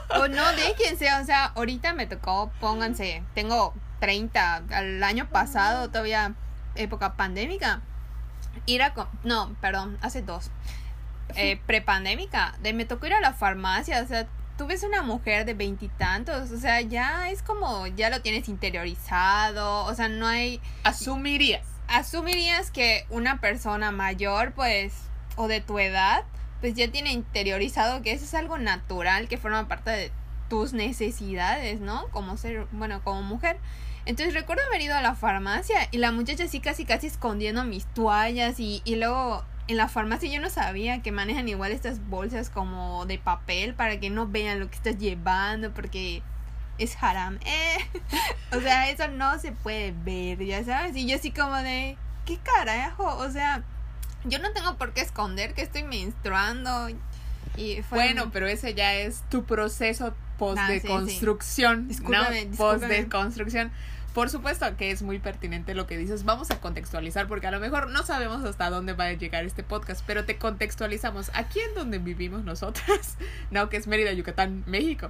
O 0.09 0.27
no, 0.27 0.51
déjense, 0.53 1.07
o 1.13 1.23
sea, 1.23 1.45
ahorita 1.55 1.93
me 1.93 2.05
tocó, 2.05 2.51
pónganse, 2.59 3.23
tengo 3.33 3.73
30, 4.01 4.63
al 4.69 5.03
año 5.03 5.29
pasado, 5.29 5.87
todavía 5.87 6.33
época 6.75 7.13
pandémica, 7.15 7.81
ir 8.65 8.81
a, 8.81 8.93
no, 9.23 9.55
perdón, 9.61 9.97
hace 10.01 10.21
dos, 10.21 10.51
eh, 11.35 11.59
prepandémica, 11.65 12.55
de 12.61 12.73
me 12.73 12.85
tocó 12.85 13.07
ir 13.07 13.13
a 13.13 13.19
la 13.19 13.33
farmacia, 13.33 14.01
o 14.01 14.07
sea, 14.07 14.27
tú 14.57 14.67
ves 14.67 14.83
una 14.83 15.01
mujer 15.01 15.45
de 15.45 15.53
veintitantos, 15.53 16.51
o 16.51 16.57
sea, 16.59 16.81
ya 16.81 17.29
es 17.29 17.41
como, 17.41 17.87
ya 17.87 18.09
lo 18.09 18.21
tienes 18.21 18.47
interiorizado, 18.49 19.85
o 19.85 19.93
sea, 19.95 20.09
no 20.09 20.27
hay, 20.27 20.61
Asumirías. 20.83 21.65
asumirías 21.87 22.71
que 22.71 23.05
una 23.09 23.39
persona 23.39 23.91
mayor, 23.91 24.53
pues, 24.53 24.93
o 25.35 25.47
de 25.47 25.61
tu 25.61 25.79
edad, 25.79 26.23
pues 26.61 26.75
ya 26.75 26.87
tiene 26.89 27.11
interiorizado 27.11 28.01
que 28.01 28.11
eso 28.13 28.25
es 28.25 28.33
algo 28.35 28.57
natural, 28.57 29.27
que 29.27 29.37
forma 29.37 29.67
parte 29.67 29.91
de 29.91 30.11
tus 30.49 30.73
necesidades, 30.73 31.79
¿no? 31.81 32.07
Como 32.09 32.37
ser, 32.37 32.67
bueno, 32.71 33.01
como 33.03 33.21
mujer. 33.23 33.57
Entonces 34.05 34.33
recuerdo 34.33 34.63
haber 34.67 34.81
ido 34.81 34.95
a 34.95 35.01
la 35.01 35.15
farmacia 35.15 35.87
y 35.91 35.97
la 35.97 36.11
muchacha 36.11 36.43
así 36.43 36.59
casi 36.59 36.85
casi 36.85 37.07
escondiendo 37.07 37.63
mis 37.63 37.85
toallas 37.87 38.59
y, 38.59 38.81
y 38.85 38.95
luego 38.97 39.43
en 39.67 39.77
la 39.77 39.87
farmacia 39.87 40.29
yo 40.29 40.41
no 40.41 40.49
sabía 40.49 41.01
que 41.01 41.11
manejan 41.11 41.47
igual 41.47 41.71
estas 41.71 42.05
bolsas 42.09 42.49
como 42.49 43.05
de 43.05 43.17
papel 43.17 43.73
para 43.75 43.99
que 43.99 44.09
no 44.09 44.27
vean 44.27 44.59
lo 44.59 44.69
que 44.69 44.75
estás 44.75 44.97
llevando 44.97 45.71
porque 45.71 46.21
es 46.77 46.95
haram. 47.01 47.39
Eh. 47.45 47.77
O 48.51 48.59
sea, 48.59 48.89
eso 48.89 49.07
no 49.07 49.39
se 49.39 49.51
puede 49.51 49.93
ver, 50.03 50.43
ya 50.45 50.63
sabes. 50.63 50.95
Y 50.95 51.07
yo 51.07 51.15
así 51.15 51.31
como 51.31 51.55
de, 51.57 51.97
¿qué 52.25 52.37
carajo? 52.37 53.05
O 53.17 53.29
sea, 53.31 53.63
yo 54.25 54.39
no 54.39 54.51
tengo 54.51 54.75
por 54.77 54.93
qué 54.93 55.01
esconder 55.01 55.53
que 55.53 55.61
estoy 55.61 55.83
menstruando. 55.83 56.89
Y 57.55 57.81
fue 57.83 57.99
Bueno, 57.99 58.31
pero 58.31 58.47
ese 58.47 58.73
ya 58.73 58.93
es 58.95 59.23
tu 59.29 59.45
proceso 59.45 60.13
post 60.37 60.59
Ah, 60.61 60.67
de 60.67 60.79
sí, 60.79 60.87
sí. 60.87 60.87
construcción, 60.87 61.87
¿no? 62.09 62.23
Post 62.57 62.83
de 62.85 63.07
construcción. 63.07 63.71
Por 64.13 64.29
supuesto 64.29 64.65
que 64.77 64.91
es 64.91 65.01
muy 65.01 65.17
pertinente 65.17 65.73
lo 65.73 65.87
que 65.87 65.97
dices. 65.97 66.23
Vamos 66.23 66.51
a 66.51 66.59
contextualizar 66.59 67.27
porque 67.27 67.47
a 67.47 67.51
lo 67.51 67.59
mejor 67.59 67.89
no 67.89 68.03
sabemos 68.03 68.43
hasta 68.45 68.69
dónde 68.69 68.93
va 68.93 69.05
a 69.05 69.13
llegar 69.13 69.43
este 69.43 69.63
podcast, 69.63 70.03
pero 70.05 70.23
te 70.23 70.37
contextualizamos. 70.37 71.31
Aquí 71.33 71.59
en 71.59 71.73
donde 71.73 71.97
vivimos 71.97 72.43
nosotras, 72.43 73.17
no, 73.51 73.69
que 73.69 73.77
es 73.77 73.87
Mérida, 73.87 74.13
Yucatán, 74.13 74.63
México. 74.67 75.09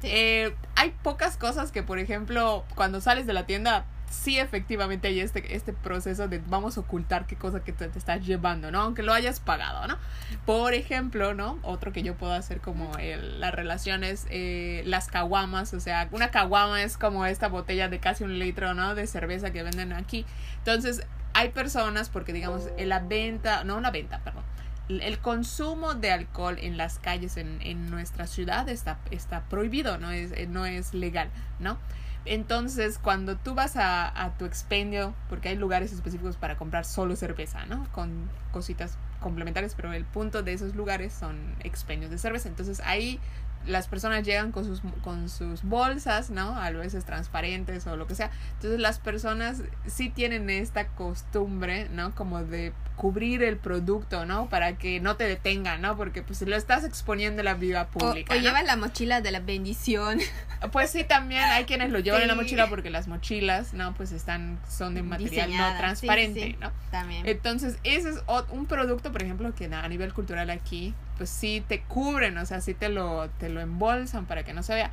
Sí. 0.00 0.08
Eh, 0.10 0.54
hay 0.76 0.94
pocas 1.02 1.36
cosas 1.36 1.72
que, 1.72 1.82
por 1.82 1.98
ejemplo, 1.98 2.64
cuando 2.76 3.00
sales 3.00 3.26
de 3.26 3.32
la 3.32 3.44
tienda, 3.44 3.86
sí 4.14 4.38
efectivamente 4.38 5.08
hay 5.08 5.20
este, 5.20 5.54
este 5.54 5.72
proceso 5.72 6.28
de 6.28 6.40
vamos 6.46 6.76
a 6.76 6.80
ocultar 6.80 7.26
qué 7.26 7.36
cosa 7.36 7.60
que 7.60 7.72
te, 7.72 7.88
te 7.88 7.98
estás 7.98 8.24
llevando, 8.24 8.70
¿no? 8.70 8.80
Aunque 8.80 9.02
lo 9.02 9.12
hayas 9.12 9.40
pagado, 9.40 9.86
¿no? 9.86 9.98
Por 10.46 10.74
ejemplo, 10.74 11.34
¿no? 11.34 11.58
Otro 11.62 11.92
que 11.92 12.02
yo 12.02 12.14
puedo 12.14 12.32
hacer 12.32 12.60
como 12.60 12.92
las 12.96 13.54
relaciones, 13.54 14.26
eh, 14.30 14.82
las 14.86 15.08
caguamas, 15.08 15.74
o 15.74 15.80
sea, 15.80 16.08
una 16.12 16.30
caguama 16.30 16.82
es 16.82 16.96
como 16.96 17.26
esta 17.26 17.48
botella 17.48 17.88
de 17.88 17.98
casi 17.98 18.24
un 18.24 18.38
litro, 18.38 18.74
¿no? 18.74 18.94
De 18.94 19.06
cerveza 19.06 19.50
que 19.50 19.62
venden 19.62 19.92
aquí. 19.92 20.24
Entonces, 20.58 21.06
hay 21.34 21.50
personas, 21.50 22.08
porque 22.08 22.32
digamos, 22.32 22.68
en 22.76 22.88
la 22.88 23.00
venta, 23.00 23.64
no 23.64 23.80
la 23.80 23.90
venta, 23.90 24.20
perdón. 24.20 24.44
El 24.88 25.18
consumo 25.18 25.94
de 25.94 26.10
alcohol 26.12 26.58
en 26.60 26.76
las 26.76 26.98
calles 26.98 27.38
en, 27.38 27.60
en 27.62 27.90
nuestra 27.90 28.26
ciudad 28.26 28.68
está, 28.68 28.98
está 29.10 29.42
prohibido, 29.44 29.98
no 29.98 30.10
es, 30.10 30.32
eh, 30.32 30.46
no 30.46 30.66
es 30.66 30.92
legal, 30.92 31.30
¿no? 31.58 31.78
Entonces, 32.26 32.98
cuando 32.98 33.36
tú 33.36 33.54
vas 33.54 33.76
a, 33.76 34.22
a 34.22 34.36
tu 34.38 34.46
expendio, 34.46 35.14
porque 35.28 35.50
hay 35.50 35.56
lugares 35.56 35.92
específicos 35.92 36.36
para 36.36 36.56
comprar 36.56 36.84
solo 36.84 37.16
cerveza, 37.16 37.66
¿no? 37.66 37.86
Con 37.92 38.30
cositas 38.50 38.96
complementarias, 39.20 39.74
pero 39.74 39.92
el 39.92 40.04
punto 40.04 40.42
de 40.42 40.52
esos 40.52 40.74
lugares 40.74 41.12
son 41.12 41.36
expendios 41.60 42.10
de 42.10 42.18
cerveza. 42.18 42.48
Entonces, 42.48 42.80
ahí 42.84 43.20
las 43.66 43.88
personas 43.88 44.24
llegan 44.24 44.52
con 44.52 44.64
sus, 44.64 44.82
con 45.02 45.28
sus 45.28 45.62
bolsas, 45.62 46.30
¿no? 46.30 46.58
A 46.58 46.70
veces 46.70 47.04
transparentes 47.04 47.86
o 47.86 47.96
lo 47.96 48.06
que 48.06 48.14
sea. 48.14 48.30
Entonces, 48.54 48.80
las 48.80 48.98
personas 48.98 49.62
sí 49.86 50.10
tienen 50.10 50.50
esta 50.50 50.88
costumbre, 50.88 51.88
¿no? 51.90 52.14
Como 52.14 52.42
de 52.42 52.72
cubrir 52.96 53.42
el 53.42 53.56
producto, 53.56 54.24
¿no? 54.24 54.48
Para 54.48 54.76
que 54.78 55.00
no 55.00 55.16
te 55.16 55.24
detengan, 55.24 55.80
¿no? 55.82 55.96
Porque 55.96 56.22
pues 56.22 56.42
lo 56.42 56.56
estás 56.56 56.84
exponiendo 56.84 57.40
en 57.40 57.46
la 57.46 57.54
vida 57.54 57.88
pública. 57.88 58.32
o 58.32 58.36
¿no? 58.36 58.42
llevan 58.42 58.66
la 58.66 58.76
mochila 58.76 59.20
de 59.20 59.30
la 59.30 59.40
bendición. 59.40 60.20
Pues 60.72 60.90
sí, 60.90 61.04
también 61.04 61.42
hay 61.44 61.66
quienes 61.66 61.90
lo 61.90 61.98
llevan 61.98 62.22
en 62.22 62.28
la 62.28 62.34
mochila 62.34 62.70
porque 62.70 62.88
las 62.88 63.06
mochilas, 63.06 63.74
¿no? 63.74 63.92
Pues 63.92 64.12
están, 64.12 64.58
son 64.66 64.94
de 64.94 65.02
material 65.02 65.54
no 65.54 65.76
transparente, 65.76 66.40
sí, 66.40 66.50
sí. 66.52 66.56
¿no? 66.58 66.72
También. 66.90 67.26
Entonces, 67.26 67.76
ese 67.84 68.08
es 68.08 68.22
un 68.50 68.64
producto, 68.64 69.12
por 69.12 69.22
ejemplo, 69.22 69.54
que 69.54 69.66
a 69.66 69.88
nivel 69.88 70.14
cultural 70.14 70.48
aquí, 70.48 70.94
pues 71.16 71.30
sí 71.30 71.62
te 71.66 71.82
cubren, 71.82 72.36
o 72.38 72.46
sea, 72.46 72.60
sí 72.60 72.74
te 72.74 72.88
lo, 72.88 73.28
te 73.38 73.48
lo 73.48 73.60
embolsan 73.60 74.26
para 74.26 74.42
que 74.44 74.52
no 74.52 74.62
se 74.62 74.74
vea. 74.74 74.90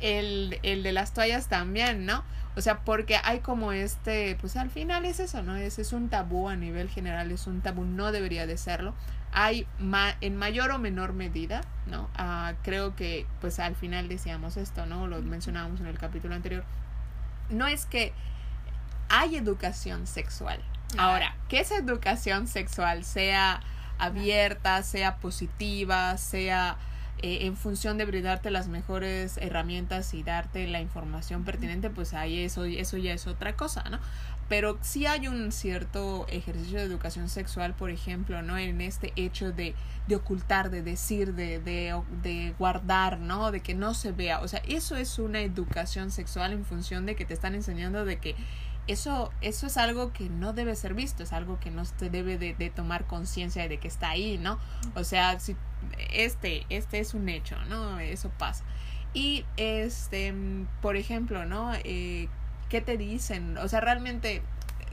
El, 0.00 0.58
el 0.62 0.82
de 0.84 0.92
las 0.92 1.12
toallas 1.12 1.48
también, 1.48 2.06
¿no? 2.06 2.22
O 2.56 2.60
sea, 2.60 2.80
porque 2.80 3.18
hay 3.22 3.40
como 3.40 3.72
este, 3.72 4.36
pues 4.40 4.56
al 4.56 4.70
final 4.70 5.04
es 5.04 5.18
eso, 5.20 5.42
¿no? 5.42 5.56
Es, 5.56 5.78
es 5.78 5.92
un 5.92 6.08
tabú 6.08 6.48
a 6.48 6.56
nivel 6.56 6.88
general, 6.88 7.30
es 7.32 7.46
un 7.46 7.60
tabú, 7.60 7.84
no 7.84 8.12
debería 8.12 8.46
de 8.46 8.56
serlo. 8.56 8.94
Hay 9.32 9.66
ma- 9.78 10.16
en 10.20 10.36
mayor 10.36 10.70
o 10.70 10.78
menor 10.78 11.12
medida, 11.12 11.60
¿no? 11.86 12.08
Ah, 12.16 12.54
creo 12.62 12.94
que 12.96 13.26
pues 13.40 13.58
al 13.58 13.74
final 13.76 14.08
decíamos 14.08 14.56
esto, 14.56 14.86
¿no? 14.86 15.06
Lo 15.08 15.20
mencionábamos 15.20 15.80
en 15.80 15.86
el 15.86 15.98
capítulo 15.98 16.34
anterior. 16.34 16.64
No 17.50 17.66
es 17.66 17.84
que 17.86 18.12
hay 19.08 19.36
educación 19.36 20.06
sexual. 20.06 20.60
Ahora, 20.96 21.36
que 21.48 21.60
esa 21.60 21.76
educación 21.76 22.46
sexual 22.46 23.04
sea 23.04 23.60
abierta, 23.98 24.82
sea 24.82 25.16
positiva, 25.16 26.16
sea 26.18 26.76
eh, 27.20 27.46
en 27.46 27.56
función 27.56 27.98
de 27.98 28.04
brindarte 28.04 28.50
las 28.50 28.68
mejores 28.68 29.38
herramientas 29.38 30.14
y 30.14 30.22
darte 30.22 30.68
la 30.68 30.80
información 30.80 31.44
pertinente, 31.44 31.90
pues 31.90 32.14
ahí 32.14 32.40
eso, 32.44 32.64
eso 32.64 32.96
ya 32.96 33.12
es 33.12 33.26
otra 33.26 33.56
cosa, 33.56 33.82
¿no? 33.90 33.98
Pero 34.48 34.78
sí 34.80 35.04
hay 35.04 35.28
un 35.28 35.52
cierto 35.52 36.26
ejercicio 36.30 36.78
de 36.78 36.84
educación 36.84 37.28
sexual, 37.28 37.74
por 37.74 37.90
ejemplo, 37.90 38.40
¿no? 38.42 38.56
En 38.56 38.80
este 38.80 39.12
hecho 39.16 39.52
de, 39.52 39.74
de 40.06 40.16
ocultar, 40.16 40.70
de 40.70 40.82
decir, 40.82 41.34
de, 41.34 41.58
de, 41.58 42.00
de 42.22 42.54
guardar, 42.58 43.18
¿no? 43.18 43.50
De 43.50 43.60
que 43.60 43.74
no 43.74 43.92
se 43.94 44.12
vea. 44.12 44.40
O 44.40 44.48
sea, 44.48 44.62
eso 44.66 44.96
es 44.96 45.18
una 45.18 45.40
educación 45.40 46.10
sexual 46.10 46.52
en 46.52 46.64
función 46.64 47.04
de 47.04 47.14
que 47.14 47.26
te 47.26 47.34
están 47.34 47.54
enseñando 47.54 48.04
de 48.06 48.18
que 48.18 48.36
eso, 48.88 49.30
eso 49.40 49.66
es 49.66 49.76
algo 49.76 50.12
que 50.12 50.28
no 50.28 50.52
debe 50.52 50.74
ser 50.74 50.94
visto, 50.94 51.22
es 51.22 51.32
algo 51.32 51.60
que 51.60 51.70
no 51.70 51.84
se 51.84 52.10
debe 52.10 52.38
de, 52.38 52.70
tomar 52.70 53.06
conciencia 53.06 53.68
de 53.68 53.78
que 53.78 53.88
está 53.88 54.10
ahí, 54.10 54.38
¿no? 54.38 54.58
O 54.94 55.04
sea, 55.04 55.38
si 55.38 55.56
este, 56.12 56.66
este 56.70 56.98
es 56.98 57.14
un 57.14 57.28
hecho, 57.28 57.56
¿no? 57.68 58.00
Eso 58.00 58.30
pasa. 58.38 58.64
Y 59.14 59.44
este, 59.56 60.34
por 60.82 60.96
ejemplo, 60.96 61.44
¿no? 61.44 61.72
Eh, 61.84 62.28
¿Qué 62.68 62.80
te 62.80 62.96
dicen? 62.96 63.56
O 63.58 63.68
sea, 63.68 63.80
realmente 63.80 64.42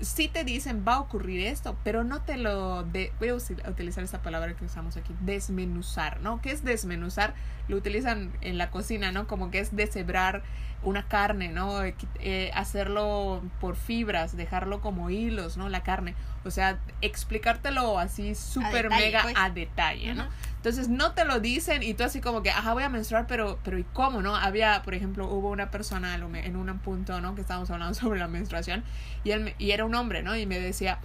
sí 0.02 0.28
te 0.28 0.44
dicen 0.44 0.84
va 0.88 0.96
a 0.96 1.00
ocurrir 1.00 1.46
esto, 1.48 1.78
pero 1.84 2.04
no 2.04 2.22
te 2.22 2.38
lo 2.38 2.84
de, 2.84 3.12
voy 3.20 3.30
a 3.30 3.36
utilizar 3.36 4.04
esta 4.04 4.22
palabra 4.22 4.54
que 4.56 4.66
usamos 4.66 4.98
aquí, 4.98 5.14
desmenuzar, 5.22 6.20
¿no? 6.22 6.42
¿Qué 6.42 6.52
es 6.52 6.64
desmenuzar? 6.64 7.34
Lo 7.68 7.78
utilizan 7.78 8.32
en 8.42 8.58
la 8.58 8.70
cocina, 8.70 9.12
¿no? 9.12 9.28
Como 9.28 9.52
que 9.52 9.60
es 9.60 9.75
deshebrar 9.75 10.44
una 10.86 11.08
carne, 11.08 11.50
¿no? 11.50 11.84
Eh, 11.84 11.96
eh, 12.20 12.51
hacerlo 12.54 13.44
por 13.60 13.75
fibras, 13.75 14.38
dejarlo 14.38 14.80
como 14.80 15.10
hilos, 15.10 15.58
¿no? 15.58 15.68
La 15.68 15.84
carne. 15.84 16.15
O 16.46 16.51
sea, 16.51 16.80
explicártelo 17.01 18.00
así 18.00 18.36
súper 18.36 18.89
mega 18.89 19.24
pues. 19.24 19.36
a 19.38 19.50
detalle, 19.50 20.13
¿no? 20.13 20.24
Ujú. 20.24 20.32
Entonces 20.58 20.88
no 20.89 21.12
te 21.12 21.25
lo 21.25 21.39
dicen 21.39 21.84
y 21.84 21.94
tú 21.96 22.04
así 22.04 22.22
como 22.22 22.42
que, 22.42 22.51
ajá, 22.51 22.74
voy 22.74 22.84
a 22.84 22.89
menstruar, 22.89 23.25
pero, 23.27 23.60
pero 23.63 23.77
¿y 23.77 23.84
cómo, 23.84 24.22
no? 24.22 24.36
Había, 24.36 24.82
por 24.84 24.94
ejemplo, 24.94 25.27
hubo 25.27 25.50
una 25.50 25.70
persona 25.72 26.15
en 26.15 26.56
un 26.56 26.80
punto, 26.80 27.20
¿no? 27.20 27.36
Que 27.36 27.42
estábamos 27.42 27.70
hablando 27.72 27.94
sobre 28.00 28.20
la 28.20 28.27
menstruación 28.27 28.84
y, 29.24 29.32
él 29.32 29.54
y 29.58 29.72
era 29.72 29.86
un 29.86 29.96
hombre, 29.96 30.24
¿no? 30.24 30.36
Y 30.36 30.46
me 30.46 30.60
decía, 30.60 31.00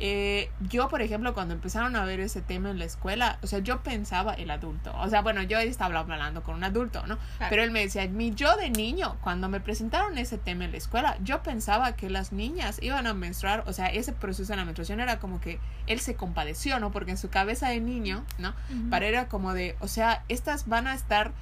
eh, 0.00 0.50
yo, 0.60 0.88
por 0.88 1.02
ejemplo, 1.02 1.34
cuando 1.34 1.54
empezaron 1.54 1.96
a 1.96 2.04
ver 2.04 2.20
ese 2.20 2.40
tema 2.40 2.70
en 2.70 2.78
la 2.78 2.84
escuela, 2.84 3.38
o 3.42 3.46
sea, 3.46 3.58
yo 3.58 3.82
pensaba 3.82 4.34
el 4.34 4.50
adulto, 4.50 4.94
o 4.98 5.08
sea, 5.08 5.22
bueno, 5.22 5.42
yo 5.42 5.58
estaba 5.58 5.98
hablando 5.98 6.42
con 6.42 6.54
un 6.54 6.64
adulto, 6.64 7.06
¿no? 7.06 7.18
Claro. 7.36 7.50
Pero 7.50 7.62
él 7.62 7.70
me 7.70 7.80
decía, 7.80 8.06
mi 8.08 8.32
yo 8.32 8.56
de 8.56 8.70
niño, 8.70 9.16
cuando 9.22 9.48
me 9.48 9.60
presentaron 9.60 10.16
ese 10.18 10.38
tema 10.38 10.64
en 10.64 10.70
la 10.70 10.76
escuela, 10.76 11.18
yo 11.22 11.42
pensaba 11.42 11.96
que 11.96 12.10
las 12.10 12.32
niñas 12.32 12.78
iban 12.82 13.06
a 13.06 13.14
menstruar, 13.14 13.64
o 13.66 13.72
sea, 13.72 13.86
ese 13.86 14.12
proceso 14.12 14.52
de 14.52 14.56
la 14.56 14.64
menstruación 14.64 15.00
era 15.00 15.18
como 15.18 15.40
que 15.40 15.58
él 15.86 16.00
se 16.00 16.14
compadeció, 16.14 16.78
¿no? 16.78 16.92
Porque 16.92 17.10
en 17.10 17.18
su 17.18 17.28
cabeza 17.28 17.68
de 17.68 17.80
niño, 17.80 18.24
¿no? 18.38 18.54
Para 18.90 19.06
era 19.06 19.28
como 19.28 19.52
de, 19.52 19.76
o 19.80 19.88
sea, 19.88 20.24
estas 20.28 20.68
van 20.68 20.86
a 20.86 20.94
estar 20.94 21.32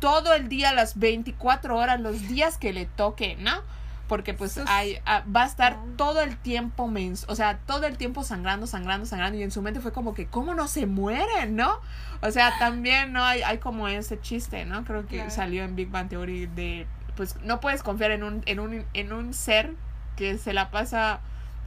todo 0.00 0.34
el 0.34 0.48
día, 0.48 0.72
las 0.72 0.98
24 0.98 1.76
horas, 1.76 2.00
los 2.00 2.28
días 2.28 2.56
que 2.56 2.72
le 2.72 2.86
toque, 2.86 3.36
¿no? 3.36 3.62
Porque 4.08 4.32
pues 4.34 4.58
hay, 4.66 4.98
ah, 5.04 5.22
va 5.34 5.42
a 5.42 5.46
estar 5.46 5.76
todo 5.96 6.22
el 6.22 6.36
tiempo, 6.38 6.88
mens 6.88 7.26
o 7.28 7.36
sea, 7.36 7.58
todo 7.66 7.86
el 7.86 7.96
tiempo 7.98 8.24
sangrando, 8.24 8.66
sangrando, 8.66 9.04
sangrando. 9.06 9.38
Y 9.38 9.42
en 9.42 9.50
su 9.50 9.60
mente 9.62 9.80
fue 9.80 9.92
como 9.92 10.14
que, 10.14 10.26
¿cómo 10.26 10.54
no 10.54 10.66
se 10.66 10.86
mueren, 10.86 11.54
no? 11.56 11.78
O 12.22 12.30
sea, 12.30 12.58
también, 12.58 13.12
¿no? 13.12 13.22
Hay, 13.22 13.42
hay 13.42 13.58
como 13.58 13.86
ese 13.86 14.18
chiste, 14.20 14.64
¿no? 14.64 14.84
Creo 14.84 15.06
que 15.06 15.16
Claro. 15.16 15.30
salió 15.30 15.62
en 15.62 15.76
Big 15.76 15.90
Bang 15.90 16.08
Theory 16.08 16.46
de, 16.46 16.86
pues 17.16 17.36
no 17.44 17.60
puedes 17.60 17.82
confiar 17.82 18.10
en 18.12 18.22
un, 18.22 18.42
en 18.46 18.60
un, 18.60 18.84
en 18.94 19.12
un 19.12 19.34
ser 19.34 19.74
que 20.16 20.38
se 20.38 20.52
la 20.54 20.70
pasa 20.70 21.20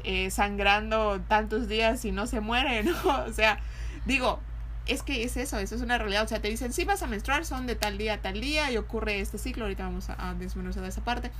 eh, 0.03 0.31
sangrando 0.31 1.21
tantos 1.27 1.67
días 1.67 2.03
y 2.05 2.11
no 2.11 2.25
se 2.25 2.41
muere, 2.41 2.83
¿no? 2.83 2.95
O 3.27 3.31
sea, 3.33 3.59
digo, 4.05 4.39
es 4.87 5.03
que 5.03 5.23
es 5.23 5.37
eso, 5.37 5.59
eso 5.59 5.75
es 5.75 5.81
una 5.83 5.99
realidad. 5.99 6.23
O 6.23 6.27
sea, 6.27 6.41
te 6.41 6.47
dicen, 6.49 6.73
sí 6.73 6.85
vas 6.85 7.03
a 7.03 7.07
menstruar, 7.07 7.45
son 7.45 7.67
de 7.67 7.75
tal 7.75 7.99
día 7.99 8.15
a 8.15 8.17
tal 8.17 8.41
día 8.41 8.71
y 8.71 8.77
ocurre 8.77 9.19
este 9.19 9.37
ciclo. 9.37 9.65
Ahorita 9.65 9.83
vamos 9.83 10.09
a, 10.09 10.29
a 10.29 10.33
desmenuzar 10.33 10.83
esa 10.85 11.01
parte. 11.03 11.31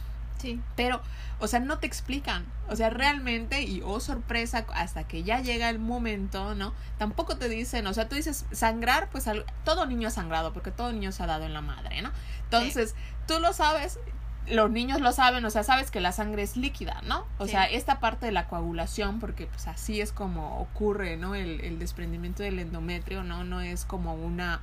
Sí. 0.42 0.60
Pero, 0.76 1.02
o 1.40 1.48
sea, 1.48 1.60
no 1.60 1.78
te 1.80 1.88
explican. 1.88 2.46
O 2.70 2.76
sea, 2.76 2.90
realmente, 2.90 3.62
y 3.64 3.82
oh 3.84 4.00
sorpresa, 4.00 4.66
hasta 4.74 5.06
que 5.08 5.24
ya 5.24 5.42
llega 5.42 5.70
el 5.70 5.80
momento, 5.80 6.56
¿no? 6.56 6.74
Tampoco 6.98 7.38
te 7.38 7.50
dicen, 7.50 7.86
o 7.88 7.94
sea, 7.94 8.08
tú 8.10 8.16
dices 8.16 8.46
sangrar, 8.52 9.10
pues 9.12 9.28
al- 9.28 9.46
todo 9.66 9.86
niño 9.86 10.08
ha 10.08 10.12
sangrado, 10.12 10.54
porque 10.54 10.72
todo 10.72 10.92
niño 10.92 11.12
se 11.12 11.24
ha 11.24 11.28
dado 11.28 11.46
en 11.46 11.54
la 11.54 11.62
madre, 11.62 12.02
¿no? 12.02 12.12
Entonces, 12.46 12.96
tú 13.28 13.40
lo 13.40 13.54
sabes, 13.54 14.00
los 14.48 14.72
niños 14.72 15.02
lo 15.02 15.12
saben, 15.12 15.46
o 15.46 15.50
sea, 15.52 15.64
sabes 15.64 15.92
que 15.92 16.00
la 16.02 16.12
sangre 16.12 16.42
es 16.44 16.58
líquida, 16.58 17.02
¿no? 17.04 17.26
O 17.38 17.46
Sí. 17.46 17.52
sea, 17.52 17.66
esta 17.66 18.00
parte 18.00 18.26
de 18.26 18.32
la 18.32 18.48
coagulación, 18.48 19.20
porque 19.20 19.46
pues 19.48 19.68
así 19.68 20.02
es 20.02 20.12
como 20.12 20.60
ocurre, 20.60 21.16
¿no? 21.18 21.36
El, 21.36 21.62
el 21.62 21.78
desprendimiento 21.78 22.42
del 22.44 22.58
endometrio, 22.60 23.24
¿no? 23.24 23.44
No 23.44 23.62
es 23.62 23.86
como 23.86 24.14
una... 24.16 24.60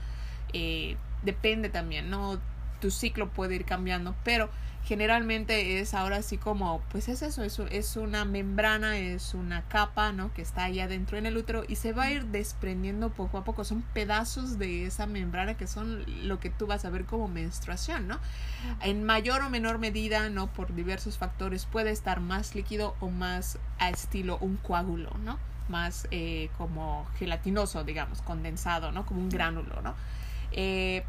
eh, 0.53 0.97
depende 1.23 1.69
también, 1.69 2.11
¿no? 2.11 2.39
Tu 2.81 2.91
ciclo 2.91 3.29
puede 3.31 3.55
ir 3.57 3.65
cambiando, 3.65 4.15
pero 4.25 4.51
generalmente 4.88 5.80
es 5.80 5.92
ahora 5.92 6.23
sí 6.23 6.38
como, 6.38 6.80
pues 6.90 7.09
es 7.09 7.21
eso, 7.21 7.45
es, 7.45 7.59
es 7.59 7.97
una 7.99 8.25
membrana, 8.25 8.97
es 8.97 9.35
una 9.35 9.68
capa, 9.68 10.12
¿no? 10.12 10.33
Que 10.33 10.40
está 10.40 10.64
ahí 10.64 10.80
adentro 10.80 11.18
en 11.18 11.26
el 11.26 11.37
útero 11.37 11.62
y 11.68 11.76
se 11.76 11.92
va 11.92 12.04
a 12.04 12.11
ir 12.11 12.25
desprendiendo 12.25 13.11
poco 13.11 13.37
a 13.37 13.45
poco. 13.45 13.64
Son 13.64 13.83
pedazos 13.83 14.59
de 14.59 14.87
esa 14.87 15.07
membrana 15.07 15.59
que 15.59 15.66
son 15.66 16.07
lo 16.26 16.40
que 16.40 16.49
tú 16.49 16.66
vas 16.66 16.87
a 16.87 16.90
ver 16.90 17.04
como 17.04 17.28
menstruación, 17.28 18.09
¿no? 18.09 18.18
En 18.80 19.04
mayor 19.04 19.42
o 19.42 19.50
menor 19.50 19.76
medida, 19.78 20.30
¿no? 20.30 20.47
Por 20.47 20.75
diversos 20.75 21.18
factores 21.18 21.66
puede 21.66 21.90
estar 21.90 22.21
más 22.21 22.54
líquido 22.54 22.97
o 23.00 23.11
más 23.11 23.59
a 23.78 23.90
estilo 23.90 24.38
un 24.40 24.57
coágulo, 24.57 25.11
¿no? 25.23 25.38
Más 25.68 26.09
eh, 26.12 26.49
como 26.57 27.07
gelatinoso, 27.18 27.85
digamos, 27.85 28.23
condensado, 28.23 28.90
¿no? 28.90 29.04
Como 29.04 29.21
un 29.21 29.28
gránulo, 29.28 29.83
¿no? 29.83 29.95
Eh, 30.52 31.04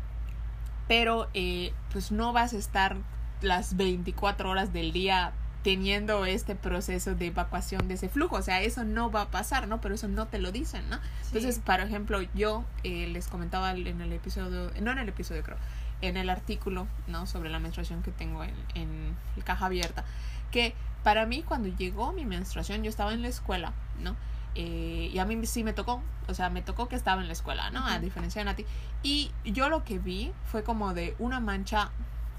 pero 0.89 1.29
eh, 1.33 1.71
pues 1.93 2.12
no 2.12 2.33
vas 2.33 2.51
a 2.53 2.57
estar 2.57 2.98
las 3.41 3.75
24 3.77 4.50
horas 4.50 4.74
del 4.74 4.91
día 4.91 5.34
teniendo 5.63 6.25
este 6.25 6.55
proceso 6.55 7.15
de 7.15 7.27
evacuación 7.27 7.88
de 7.88 7.96
ese 7.96 8.10
flujo. 8.10 8.38
O 8.38 8.41
sea, 8.41 8.62
eso 8.62 8.84
no 8.84 9.12
va 9.12 9.24
a 9.24 9.31
pasar, 9.31 9.67
¿no? 9.67 9.81
Pero 9.81 9.96
eso 9.96 10.08
no 10.08 10.27
te 10.27 10.39
lo 10.39 10.51
dicen, 10.51 10.89
¿no? 10.89 11.00
Entonces, 11.25 11.60
por 11.60 11.79
ejemplo, 11.81 12.22
yo 12.34 12.63
eh, 12.84 13.08
les 13.08 13.27
comentaba 13.27 13.72
en 13.72 14.01
el 14.01 14.13
episodio, 14.13 14.72
no 14.81 14.91
en 14.91 15.00
el 15.00 15.10
episodio 15.10 15.43
creo, 15.43 15.58
en 16.01 16.15
el 16.15 16.29
artículo, 16.29 16.88
¿no? 17.08 17.27
Sobre 17.27 17.50
la 17.50 17.60
menstruación 17.60 18.03
que 18.03 18.12
tengo 18.12 18.43
en, 18.43 18.53
en 18.75 19.15
caja 19.43 19.65
abierta, 19.65 20.05
que 20.51 20.74
para 21.03 21.25
mí 21.25 21.43
cuando 21.43 21.67
llegó 21.69 22.13
mi 22.13 22.25
menstruación, 22.25 22.84
yo 22.84 22.89
estaba 22.89 23.13
en 23.13 23.22
la 23.22 23.27
escuela, 23.27 23.74
¿no? 24.00 24.15
Eh, 24.55 25.10
y 25.13 25.19
a 25.19 25.25
mí 25.25 25.46
sí 25.46 25.63
me 25.63 25.74
tocó, 25.74 26.01
o 26.27 26.34
sea, 26.34 26.50
me 26.50 26.62
tocó 26.62 26.88
que 26.88 26.96
estaba 26.96 27.22
en 27.22 27.27
la 27.27 27.34
escuela, 27.34 27.69
¿no? 27.72 27.86
A 27.86 28.00
diferencia 28.00 28.39
de 28.41 28.46
Nati. 28.46 28.65
Y 29.03 29.31
yo 29.46 29.69
lo 29.69 29.84
que 29.84 30.00
vi 30.00 30.31
fue 30.46 30.63
como 30.63 30.93
de 30.93 31.15
una 31.19 31.39
mancha 31.39 31.91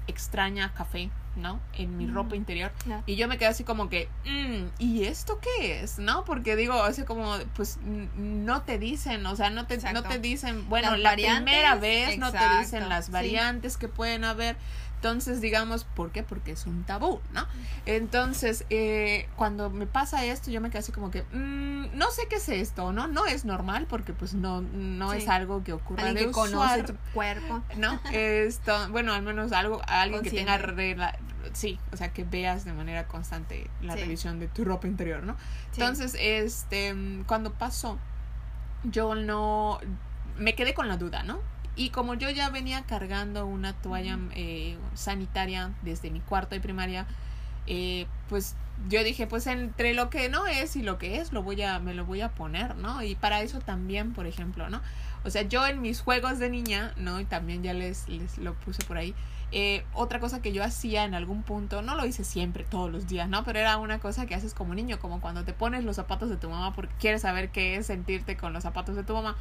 extraña 0.07 0.73
café, 0.73 1.09
¿no? 1.35 1.59
En 1.73 1.97
mi 1.97 2.07
ropa 2.07 2.35
interior. 2.35 2.71
Y 3.05 3.15
yo 3.15 3.27
me 3.27 3.37
quedé 3.37 3.49
así 3.49 3.63
como 3.63 3.89
que, 3.89 4.09
mm, 4.25 4.67
¿y 4.79 5.05
esto 5.05 5.39
qué 5.39 5.81
es? 5.81 5.99
¿No? 5.99 6.23
Porque 6.25 6.55
digo, 6.55 6.75
o 6.75 6.91
sea, 6.93 7.05
como, 7.05 7.35
pues 7.55 7.79
no 7.83 8.61
te 8.63 8.79
dicen, 8.79 9.25
o 9.25 9.35
sea, 9.35 9.49
no 9.49 9.67
te, 9.67 9.77
no 9.93 10.03
te 10.03 10.19
dicen, 10.19 10.67
bueno, 10.69 10.97
la 10.97 11.13
primera 11.13 11.75
vez 11.75 12.17
no 12.17 12.31
te 12.31 12.59
dicen 12.59 12.89
las 12.89 13.09
variantes 13.09 13.77
que 13.77 13.87
pueden 13.87 14.23
haber. 14.23 14.57
Entonces, 15.01 15.41
digamos, 15.41 15.83
¿por 15.83 16.11
qué? 16.11 16.21
Porque 16.21 16.51
es 16.51 16.67
un 16.67 16.83
tabú, 16.83 17.21
¿no? 17.33 17.47
Entonces, 17.87 18.65
eh, 18.69 19.27
cuando 19.35 19.71
me 19.71 19.87
pasa 19.87 20.23
esto, 20.25 20.51
yo 20.51 20.61
me 20.61 20.69
quedo 20.69 20.77
así 20.77 20.91
como 20.91 21.09
que, 21.09 21.23
mm, 21.23 21.97
no 21.97 22.11
sé 22.11 22.27
qué 22.29 22.35
es 22.35 22.47
esto, 22.49 22.93
¿no? 22.93 23.07
No 23.07 23.25
es 23.25 23.43
normal 23.43 23.87
porque 23.89 24.13
pues 24.13 24.35
no, 24.35 24.61
no 24.61 25.11
es 25.13 25.27
algo 25.27 25.63
que 25.63 25.73
ocurra 25.73 26.13
de 26.13 26.29
conoce 26.29 26.83
tu 26.83 26.95
cuerpo. 27.15 27.63
¿No? 27.77 27.99
Esto, 28.11 28.89
bueno, 28.91 29.15
al 29.15 29.23
menos 29.23 29.53
algo, 29.53 29.81
alguien 29.87 30.21
que 30.21 30.29
tenga 30.29 30.59
regla, 30.59 31.17
sí, 31.53 31.79
o 31.91 31.97
sea, 31.97 32.13
que 32.13 32.23
veas 32.23 32.63
de 32.63 32.73
manera 32.73 33.07
constante 33.07 33.71
la 33.81 33.95
revisión 33.95 34.39
de 34.39 34.49
tu 34.49 34.65
ropa 34.65 34.85
interior, 34.85 35.23
¿no? 35.23 35.35
Entonces, 35.73 36.15
este, 36.19 36.95
cuando 37.25 37.53
pasó, 37.53 37.97
yo 38.83 39.15
no, 39.15 39.79
me 40.37 40.53
quedé 40.53 40.75
con 40.75 40.87
la 40.87 40.97
duda, 40.97 41.23
¿no? 41.23 41.39
Y 41.75 41.89
como 41.89 42.15
yo 42.15 42.29
ya 42.29 42.49
venía 42.49 42.83
cargando 42.83 43.45
una 43.45 43.73
toalla 43.73 44.19
eh, 44.35 44.77
sanitaria 44.93 45.71
desde 45.81 46.11
mi 46.11 46.19
cuarto 46.19 46.55
de 46.55 46.61
primaria, 46.61 47.07
eh, 47.67 48.07
pues 48.27 48.55
yo 48.89 49.03
dije, 49.03 49.27
pues 49.27 49.47
entre 49.47 49.93
lo 49.93 50.09
que 50.09 50.27
no 50.29 50.47
es 50.47 50.75
y 50.75 50.81
lo 50.81 50.97
que 50.97 51.19
es, 51.19 51.31
lo 51.31 51.43
voy 51.43 51.61
a, 51.61 51.79
me 51.79 51.93
lo 51.93 52.05
voy 52.05 52.21
a 52.21 52.29
poner, 52.29 52.75
¿no? 52.75 53.03
Y 53.03 53.15
para 53.15 53.41
eso 53.41 53.59
también, 53.59 54.13
por 54.13 54.25
ejemplo, 54.25 54.69
¿no? 54.69 54.81
O 55.23 55.29
sea, 55.29 55.43
yo 55.43 55.65
en 55.67 55.81
mis 55.81 56.01
juegos 56.01 56.39
de 56.39 56.49
niña, 56.49 56.93
¿no? 56.97 57.19
Y 57.19 57.25
también 57.25 57.61
ya 57.61 57.73
les, 57.73 58.09
les 58.09 58.37
lo 58.37 58.53
puse 58.55 58.83
por 58.85 58.97
ahí. 58.97 59.13
Eh, 59.51 59.83
otra 59.93 60.19
cosa 60.19 60.41
que 60.41 60.53
yo 60.53 60.63
hacía 60.63 61.03
en 61.03 61.13
algún 61.13 61.43
punto, 61.43 61.81
no 61.81 61.95
lo 61.95 62.05
hice 62.05 62.23
siempre, 62.23 62.63
todos 62.63 62.91
los 62.91 63.07
días, 63.07 63.29
¿no? 63.29 63.43
Pero 63.43 63.59
era 63.59 63.77
una 63.77 63.99
cosa 63.99 64.25
que 64.25 64.33
haces 64.33 64.53
como 64.53 64.73
niño, 64.73 64.97
como 64.99 65.21
cuando 65.21 65.43
te 65.43 65.53
pones 65.53 65.83
los 65.83 65.97
zapatos 65.97 66.29
de 66.29 66.37
tu 66.37 66.49
mamá 66.49 66.73
porque 66.73 66.93
quieres 66.99 67.21
saber 67.21 67.49
qué 67.51 67.75
es 67.75 67.85
sentirte 67.87 68.37
con 68.37 68.53
los 68.53 68.63
zapatos 68.63 68.95
de 68.95 69.03
tu 69.03 69.13
mamá 69.13 69.35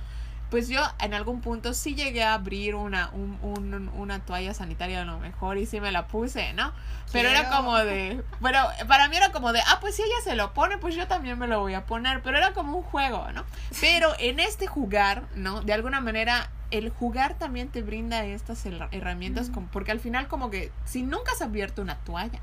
pues 0.50 0.68
yo 0.68 0.80
en 0.98 1.14
algún 1.14 1.40
punto 1.40 1.74
sí 1.74 1.94
llegué 1.94 2.24
a 2.24 2.34
abrir 2.34 2.74
una, 2.74 3.10
un, 3.10 3.38
un, 3.42 3.88
una 3.94 4.18
toalla 4.18 4.52
sanitaria 4.52 5.02
a 5.02 5.04
lo 5.04 5.18
mejor 5.18 5.58
y 5.58 5.66
sí 5.66 5.80
me 5.80 5.92
la 5.92 6.08
puse, 6.08 6.52
¿no? 6.54 6.72
Pero 7.12 7.28
era 7.28 7.48
como 7.48 7.76
de, 7.78 8.22
bueno, 8.40 8.58
para 8.86 9.08
mí 9.08 9.16
era 9.16 9.32
como 9.32 9.52
de, 9.52 9.60
ah, 9.60 9.78
pues 9.80 9.96
si 9.96 10.02
ella 10.02 10.20
se 10.22 10.36
lo 10.36 10.52
pone, 10.52 10.78
pues 10.78 10.94
yo 10.94 11.06
también 11.06 11.38
me 11.38 11.46
lo 11.46 11.60
voy 11.60 11.74
a 11.74 11.86
poner, 11.86 12.22
pero 12.22 12.36
era 12.36 12.52
como 12.52 12.78
un 12.78 12.82
juego, 12.82 13.30
¿no? 13.32 13.44
Pero 13.80 14.12
en 14.18 14.40
este 14.40 14.66
jugar, 14.66 15.24
¿no? 15.34 15.60
De 15.60 15.72
alguna 15.72 16.00
manera 16.00 16.50
el 16.70 16.90
jugar 16.90 17.34
también 17.34 17.68
te 17.68 17.82
brinda 17.82 18.24
estas 18.24 18.64
herramientas, 18.64 19.50
porque 19.72 19.90
al 19.92 20.00
final 20.00 20.28
como 20.28 20.50
que 20.50 20.70
si 20.84 21.02
nunca 21.02 21.32
has 21.32 21.42
abierto 21.42 21.82
una 21.82 21.96
toalla, 21.98 22.40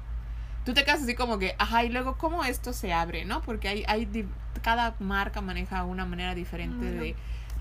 tú 0.66 0.74
te 0.74 0.84
quedas 0.84 1.02
así 1.02 1.16
como 1.16 1.40
que, 1.40 1.56
ajá, 1.60 1.86
y 1.86 1.90
luego 1.90 2.18
cómo 2.18 2.44
esto 2.44 2.74
se 2.74 2.92
abre, 2.92 3.24
¿no? 3.24 3.42
Porque 3.42 3.70
hay, 3.70 3.86
hay 3.88 4.28
cada 4.62 4.96
marca 5.00 5.40
maneja 5.40 5.86
una 5.86 6.06
manera 6.06 6.36
diferente 6.36 6.86
de 6.86 7.16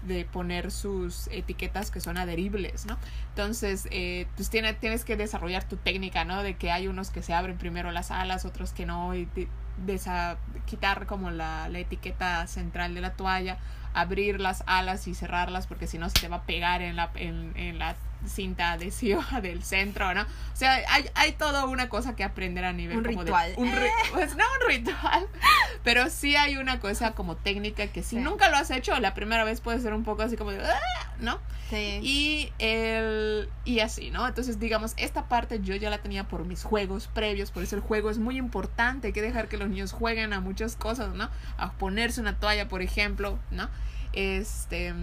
de 0.07 0.25
poner 0.25 0.71
sus 0.71 1.29
etiquetas 1.29 1.91
que 1.91 2.01
son 2.01 2.17
adheribles, 2.19 2.87
¿no? 2.87 2.99
Entonces, 3.31 3.89
eh, 3.91 4.27
pues 4.37 4.51
tiene, 4.51 4.75
tienes 4.75 5.05
que 5.05 5.17
desarrollar 5.17 5.65
tu 5.65 5.77
técnica, 5.77 6.25
¿no? 6.25 6.43
De 6.43 6.57
que 6.57 6.71
hay 6.71 6.89
unos 6.89 7.11
que 7.11 7.23
se 7.23 7.35
abren 7.35 7.59
primero 7.59 7.91
las 7.91 8.11
alas, 8.11 8.45
otros 8.45 8.73
que 8.73 8.87
no, 8.87 9.15
y 9.15 9.29
de, 9.35 10.01
quitar 10.65 11.07
como 11.07 11.31
la, 11.31 11.69
la 11.69 11.79
etiqueta 11.79 12.47
central 12.47 12.95
de 12.95 13.01
la 13.01 13.13
toalla, 13.13 13.59
abrir 13.95 14.41
las 14.41 14.63
alas 14.67 15.09
y 15.09 15.15
cerrarlas 15.15 15.67
porque 15.67 15.87
si 15.87 15.99
no 15.99 16.09
se 16.11 16.21
te 16.21 16.29
va 16.29 16.37
a 16.37 16.43
pegar 16.43 16.83
en 16.83 16.97
la, 16.97 17.11
en, 17.15 17.53
en 17.57 17.79
la 17.79 17.97
cinta 18.29 18.73
adhesiva 18.73 19.25
del 19.43 19.63
centro, 19.63 20.13
¿no? 20.15 20.23
O 20.23 20.57
sea, 20.57 20.81
hay, 20.89 21.07
hay 21.15 21.33
toda 21.33 21.67
una 21.67 21.89
cosa 21.89 22.17
que 22.17 22.25
aprender 22.25 22.65
a 22.65 22.73
nivel 22.73 22.99
un 22.99 23.05
ritual. 23.05 23.53
un 23.57 23.73
pues 24.13 24.37
no 24.37 24.45
un 24.45 24.69
ritual, 24.69 25.27
pero 25.85 26.09
sí 26.11 26.37
hay 26.37 26.57
una 26.57 26.81
cosa 26.81 27.13
como 27.13 27.37
técnica 27.37 27.87
que 27.89 28.03
si 28.03 28.17
nunca 28.17 28.49
lo 28.51 28.57
has 28.57 28.71
hecho, 28.71 28.99
la 29.01 29.15
primera 29.15 29.45
vez 29.45 29.61
puede 29.61 29.81
ser 29.81 29.93
un 29.95 30.05
poco 30.05 30.23
así 30.23 30.37
como 30.37 30.51
de, 30.51 30.65
ah", 30.65 31.13
¿no? 31.21 31.39
Sí. 31.71 31.99
Y 32.03 32.53
el 32.59 33.49
y 33.65 33.81
así, 33.81 34.11
¿no? 34.11 34.27
Entonces, 34.27 34.61
digamos, 34.61 34.95
esta 34.97 35.29
parte 35.29 35.61
yo 35.61 35.75
ya 35.75 35.91
la 35.91 35.99
tenía 35.99 36.29
por 36.29 36.45
mis 36.45 36.63
juegos 36.63 37.09
previos, 37.09 37.51
por 37.51 37.63
eso 37.63 37.75
el 37.75 37.83
juego 37.83 38.11
es 38.11 38.19
muy 38.19 38.37
importante, 38.37 39.09
hay 39.09 39.13
que 39.13 39.23
dejar 39.23 39.49
que 39.49 39.57
los 39.57 39.69
niños 39.69 39.93
jueguen 39.93 40.33
a 40.33 40.41
muchas 40.41 40.77
cosas, 40.77 41.15
¿no? 41.15 41.29
A 41.57 41.73
ponerse 41.73 42.21
una 42.21 42.39
toalla, 42.39 42.69
por 42.69 42.83
ejemplo, 42.83 43.39
¿no? 43.51 43.69
Este 44.13 44.95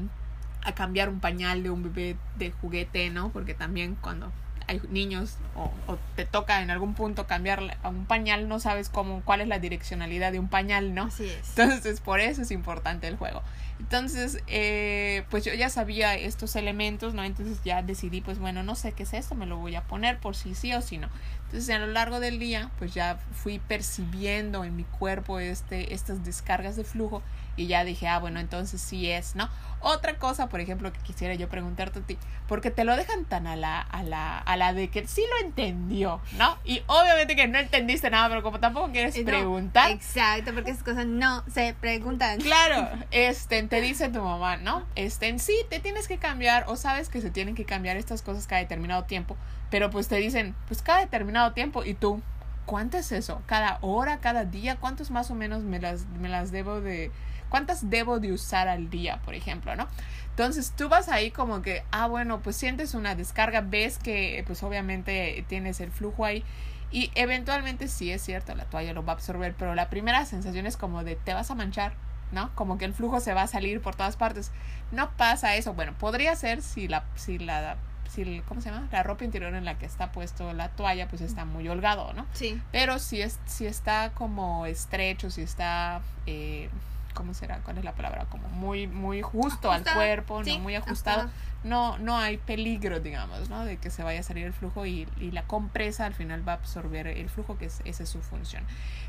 a 0.64 0.74
cambiar 0.74 1.10
un 1.10 1.20
pañal 1.20 1.64
de 1.64 1.70
un 1.70 1.84
bebé 1.84 2.18
de 2.38 2.52
juguete, 2.52 3.10
¿no? 3.10 3.32
Porque 3.32 3.54
también 3.54 3.96
cuando 4.00 4.32
hay 4.68 4.82
niños 4.90 5.38
o, 5.56 5.72
o, 5.88 5.98
te 6.16 6.26
toca 6.26 6.62
en 6.62 6.72
algún 6.72 6.94
punto 6.94 7.28
cambiar 7.28 7.78
a 7.84 7.90
un 7.90 8.06
pañal, 8.06 8.48
no 8.48 8.60
sabes 8.60 8.90
cómo, 8.90 9.22
cuál 9.26 9.42
es 9.42 9.48
la 9.48 9.60
direccionalidad 9.60 10.32
de 10.32 10.40
un 10.40 10.48
pañal, 10.48 10.94
¿no? 10.94 11.04
Así 11.04 11.26
es. 11.26 11.50
Entonces, 11.50 12.00
por 12.00 12.20
eso 12.20 12.42
es 12.42 12.52
importante 12.52 13.08
el 13.08 13.18
juego. 13.18 13.42
Entonces, 13.80 14.42
eh, 14.48 15.26
pues 15.30 15.44
yo 15.44 15.54
ya 15.54 15.70
sabía 15.70 16.16
estos 16.16 16.56
elementos, 16.56 17.14
¿no? 17.14 17.24
Entonces 17.24 17.60
ya 17.66 17.82
decidí, 17.82 18.22
pues 18.22 18.40
bueno, 18.40 18.64
no 18.64 18.76
sé 18.76 18.94
qué 18.94 19.04
es 19.04 19.14
esto, 19.14 19.36
me 19.36 19.46
lo 19.46 19.58
voy 19.58 19.76
a 19.76 19.84
poner 19.84 20.20
por 20.20 20.36
si 20.36 20.56
sí 20.56 20.74
o 20.74 20.82
si 20.82 20.98
no. 20.98 21.10
Entonces, 21.46 21.70
a 21.76 21.80
lo 21.80 21.88
largo 21.88 22.20
del 22.20 22.40
día, 22.40 22.72
pues 22.80 22.94
ya 22.94 23.20
fui 23.34 23.60
percibiendo 23.60 24.64
en 24.64 24.76
mi 24.76 24.84
cuerpo 24.84 25.40
este, 25.40 25.94
estas 25.94 26.24
descargas 26.24 26.76
de 26.76 26.84
flujo 26.84 27.22
y 27.56 27.68
ya 27.68 27.84
dije, 27.84 28.08
ah, 28.08 28.20
bueno, 28.20 28.40
entonces 28.40 28.82
sí 28.82 29.10
es, 29.10 29.36
¿no? 29.36 29.50
Otra 29.86 30.18
cosa, 30.18 30.48
por 30.48 30.62
ejemplo, 30.62 30.94
que 30.94 31.00
quisiera 31.00 31.34
yo 31.36 31.50
preguntarte 31.50 32.00
a 32.00 32.02
ti, 32.02 32.18
porque 32.48 32.72
te 32.72 32.86
lo 32.86 32.96
dejan 32.96 33.26
tan 33.26 33.48
a 33.48 33.58
la, 33.58 33.82
a 33.82 34.02
la, 34.02 34.40
a 34.40 34.56
la 34.56 34.74
de 34.74 34.88
que 34.88 35.06
sí 35.08 35.22
lo 35.30 35.46
entendió, 35.46 36.22
¿no? 36.38 36.58
Y 36.64 36.82
obviamente 36.88 37.36
que 37.36 37.50
no 37.50 37.60
entendiste 37.60 38.10
nada, 38.10 38.30
pero 38.30 38.44
como 38.44 38.62
tampoco 38.62 38.92
quieres 38.92 39.20
preguntar. 39.20 39.92
Exacto, 39.92 40.54
porque 40.54 40.72
esas 40.72 40.84
cosas 40.84 41.06
no 41.06 41.44
se 41.52 41.76
preguntan. 41.80 42.40
Claro, 42.40 42.90
este, 43.12 43.62
te 43.64 43.82
dice 43.82 44.08
tu 44.08 44.22
mamá, 44.22 44.56
¿no? 44.56 44.84
Este, 44.96 45.28
en 45.28 45.40
sí, 45.40 45.54
te 45.70 45.80
tienes 45.80 46.08
que 46.08 46.18
cambiar, 46.18 46.64
o 46.68 46.78
sabes 46.78 47.10
que 47.10 47.20
se 47.20 47.30
tienen 47.30 47.54
que 47.54 47.66
cambiar 47.66 47.98
estas 47.98 48.22
cosas 48.22 48.48
cada 48.48 48.62
determinado 48.62 49.04
tiempo, 49.04 49.36
pero 49.70 49.90
pues 49.90 50.08
te 50.08 50.16
dicen, 50.16 50.56
pues 50.68 50.82
cada 50.82 51.00
determinado 51.00 51.52
tiempo, 51.52 51.84
y 51.84 51.94
tú, 51.94 52.22
¿cuánto 52.66 52.98
es 52.98 53.12
eso? 53.12 53.42
¿Cada 53.48 53.80
hora, 53.82 54.20
cada 54.20 54.46
día? 54.46 54.78
¿Cuántos 54.78 55.12
más 55.12 55.30
o 55.30 55.36
menos 55.36 55.64
me 55.64 55.82
las, 55.82 56.06
me 56.22 56.30
las 56.30 56.54
debo 56.54 56.80
de 56.80 57.12
¿Cuántas 57.54 57.92
debo 57.92 58.20
de 58.20 58.32
usar 58.32 58.68
al 58.68 58.90
día, 58.90 59.20
por 59.24 59.36
ejemplo, 59.36 59.76
no? 59.76 59.88
Entonces 60.32 60.74
tú 60.76 60.90
vas 60.90 61.08
ahí 61.08 61.30
como 61.30 61.62
que, 61.62 61.84
ah, 61.92 62.08
bueno, 62.08 62.40
pues 62.40 62.56
sientes 62.56 62.96
una 62.96 63.14
descarga, 63.14 63.62
ves 63.62 64.00
que 64.00 64.44
pues 64.48 64.64
obviamente 64.64 65.46
tienes 65.48 65.80
el 65.80 65.92
flujo 65.92 66.26
ahí 66.26 66.44
y 66.90 67.12
eventualmente 67.14 67.90
sí 67.90 68.10
es 68.10 68.24
cierto, 68.24 68.56
la 68.56 68.66
toalla 68.66 68.94
lo 68.94 69.06
va 69.06 69.14
a 69.14 69.18
absorber, 69.18 69.54
pero 69.56 69.76
la 69.76 69.92
primera 69.92 70.26
sensación 70.26 70.66
es 70.66 70.78
como 70.78 71.04
de 71.04 71.16
te 71.16 71.36
vas 71.36 71.52
a 71.52 71.54
manchar, 71.54 71.94
¿no? 72.32 72.50
Como 72.56 72.80
que 72.80 72.86
el 72.86 72.96
flujo 72.96 73.20
se 73.20 73.36
va 73.36 73.44
a 73.44 73.48
salir 73.48 73.82
por 73.82 73.94
todas 73.94 74.18
partes. 74.18 74.50
No 74.92 75.12
pasa 75.12 75.56
eso. 75.56 75.76
Bueno, 75.76 75.94
podría 76.00 76.36
ser 76.36 76.64
si 76.64 76.88
la, 76.88 77.04
si 77.14 77.38
la, 77.38 77.78
si, 78.10 78.42
¿cómo 78.48 78.62
se 78.62 78.72
llama? 78.72 78.88
La 78.92 79.04
ropa 79.04 79.26
interior 79.26 79.54
en 79.54 79.64
la 79.64 79.78
que 79.78 79.86
está 79.86 80.12
puesto 80.12 80.54
la 80.54 80.70
toalla, 80.70 81.08
pues 81.08 81.22
está 81.22 81.46
muy 81.46 81.68
holgado, 81.68 82.14
¿no? 82.14 82.26
Sí. 82.34 82.60
Pero 82.72 82.98
si 82.98 83.22
es, 83.22 83.38
si 83.46 83.68
está 83.68 84.10
como 84.16 84.66
estrecho, 84.66 85.30
si 85.30 85.44
está, 85.44 86.02
eh, 86.26 86.70
¿cómo 87.14 87.34
será? 87.34 87.60
¿Cuál 87.60 87.78
es 87.78 87.84
la 87.84 87.94
palabra? 87.94 88.26
Como 88.26 88.48
muy, 88.50 88.88
muy 88.88 89.22
justo 89.22 89.72
al 89.72 89.84
cuerpo, 89.84 90.44
no 90.44 90.60
muy 90.60 90.76
ajustado. 90.76 91.30
No, 91.64 91.98
no 91.98 92.18
hay 92.18 92.38
peligro, 92.38 93.00
digamos, 93.00 93.50
¿no? 93.50 93.64
De 93.64 93.78
que 93.78 93.90
se 93.90 94.04
vaya 94.04 94.20
a 94.20 94.24
salir 94.24 94.46
el 94.46 94.54
flujo 94.54 94.86
y, 94.86 95.08
y 95.18 95.32
la 95.32 95.44
compresa 95.44 96.06
al 96.06 96.14
final 96.14 96.46
va 96.46 96.54
a 96.54 96.56
absorber 96.56 97.08
el 97.08 97.30
flujo, 97.30 97.58
que 97.58 97.66
es, 97.66 97.82
esa 97.86 98.04
es 98.04 98.10
su 98.10 98.22
función. 98.22 98.64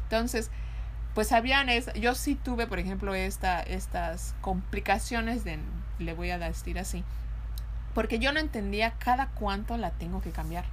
Entonces, 0.05 0.51
pues 1.15 1.33
habían, 1.33 1.69
es, 1.69 1.93
yo 1.95 2.15
sí 2.15 2.35
tuve, 2.35 2.67
por 2.67 2.79
ejemplo, 2.79 3.15
esta, 3.15 3.61
estas 3.61 4.35
complicaciones 4.41 5.45
de, 5.45 5.59
le 5.99 6.15
voy 6.15 6.31
a 6.31 6.39
decir 6.39 6.79
así, 6.79 7.05
porque 7.95 8.19
yo 8.19 8.33
no 8.33 8.41
entendía 8.41 8.93
cada 8.99 9.29
cuánto 9.29 9.77
la 9.77 9.91
tengo 9.91 10.21
que 10.21 10.31
cambiar 10.31 10.65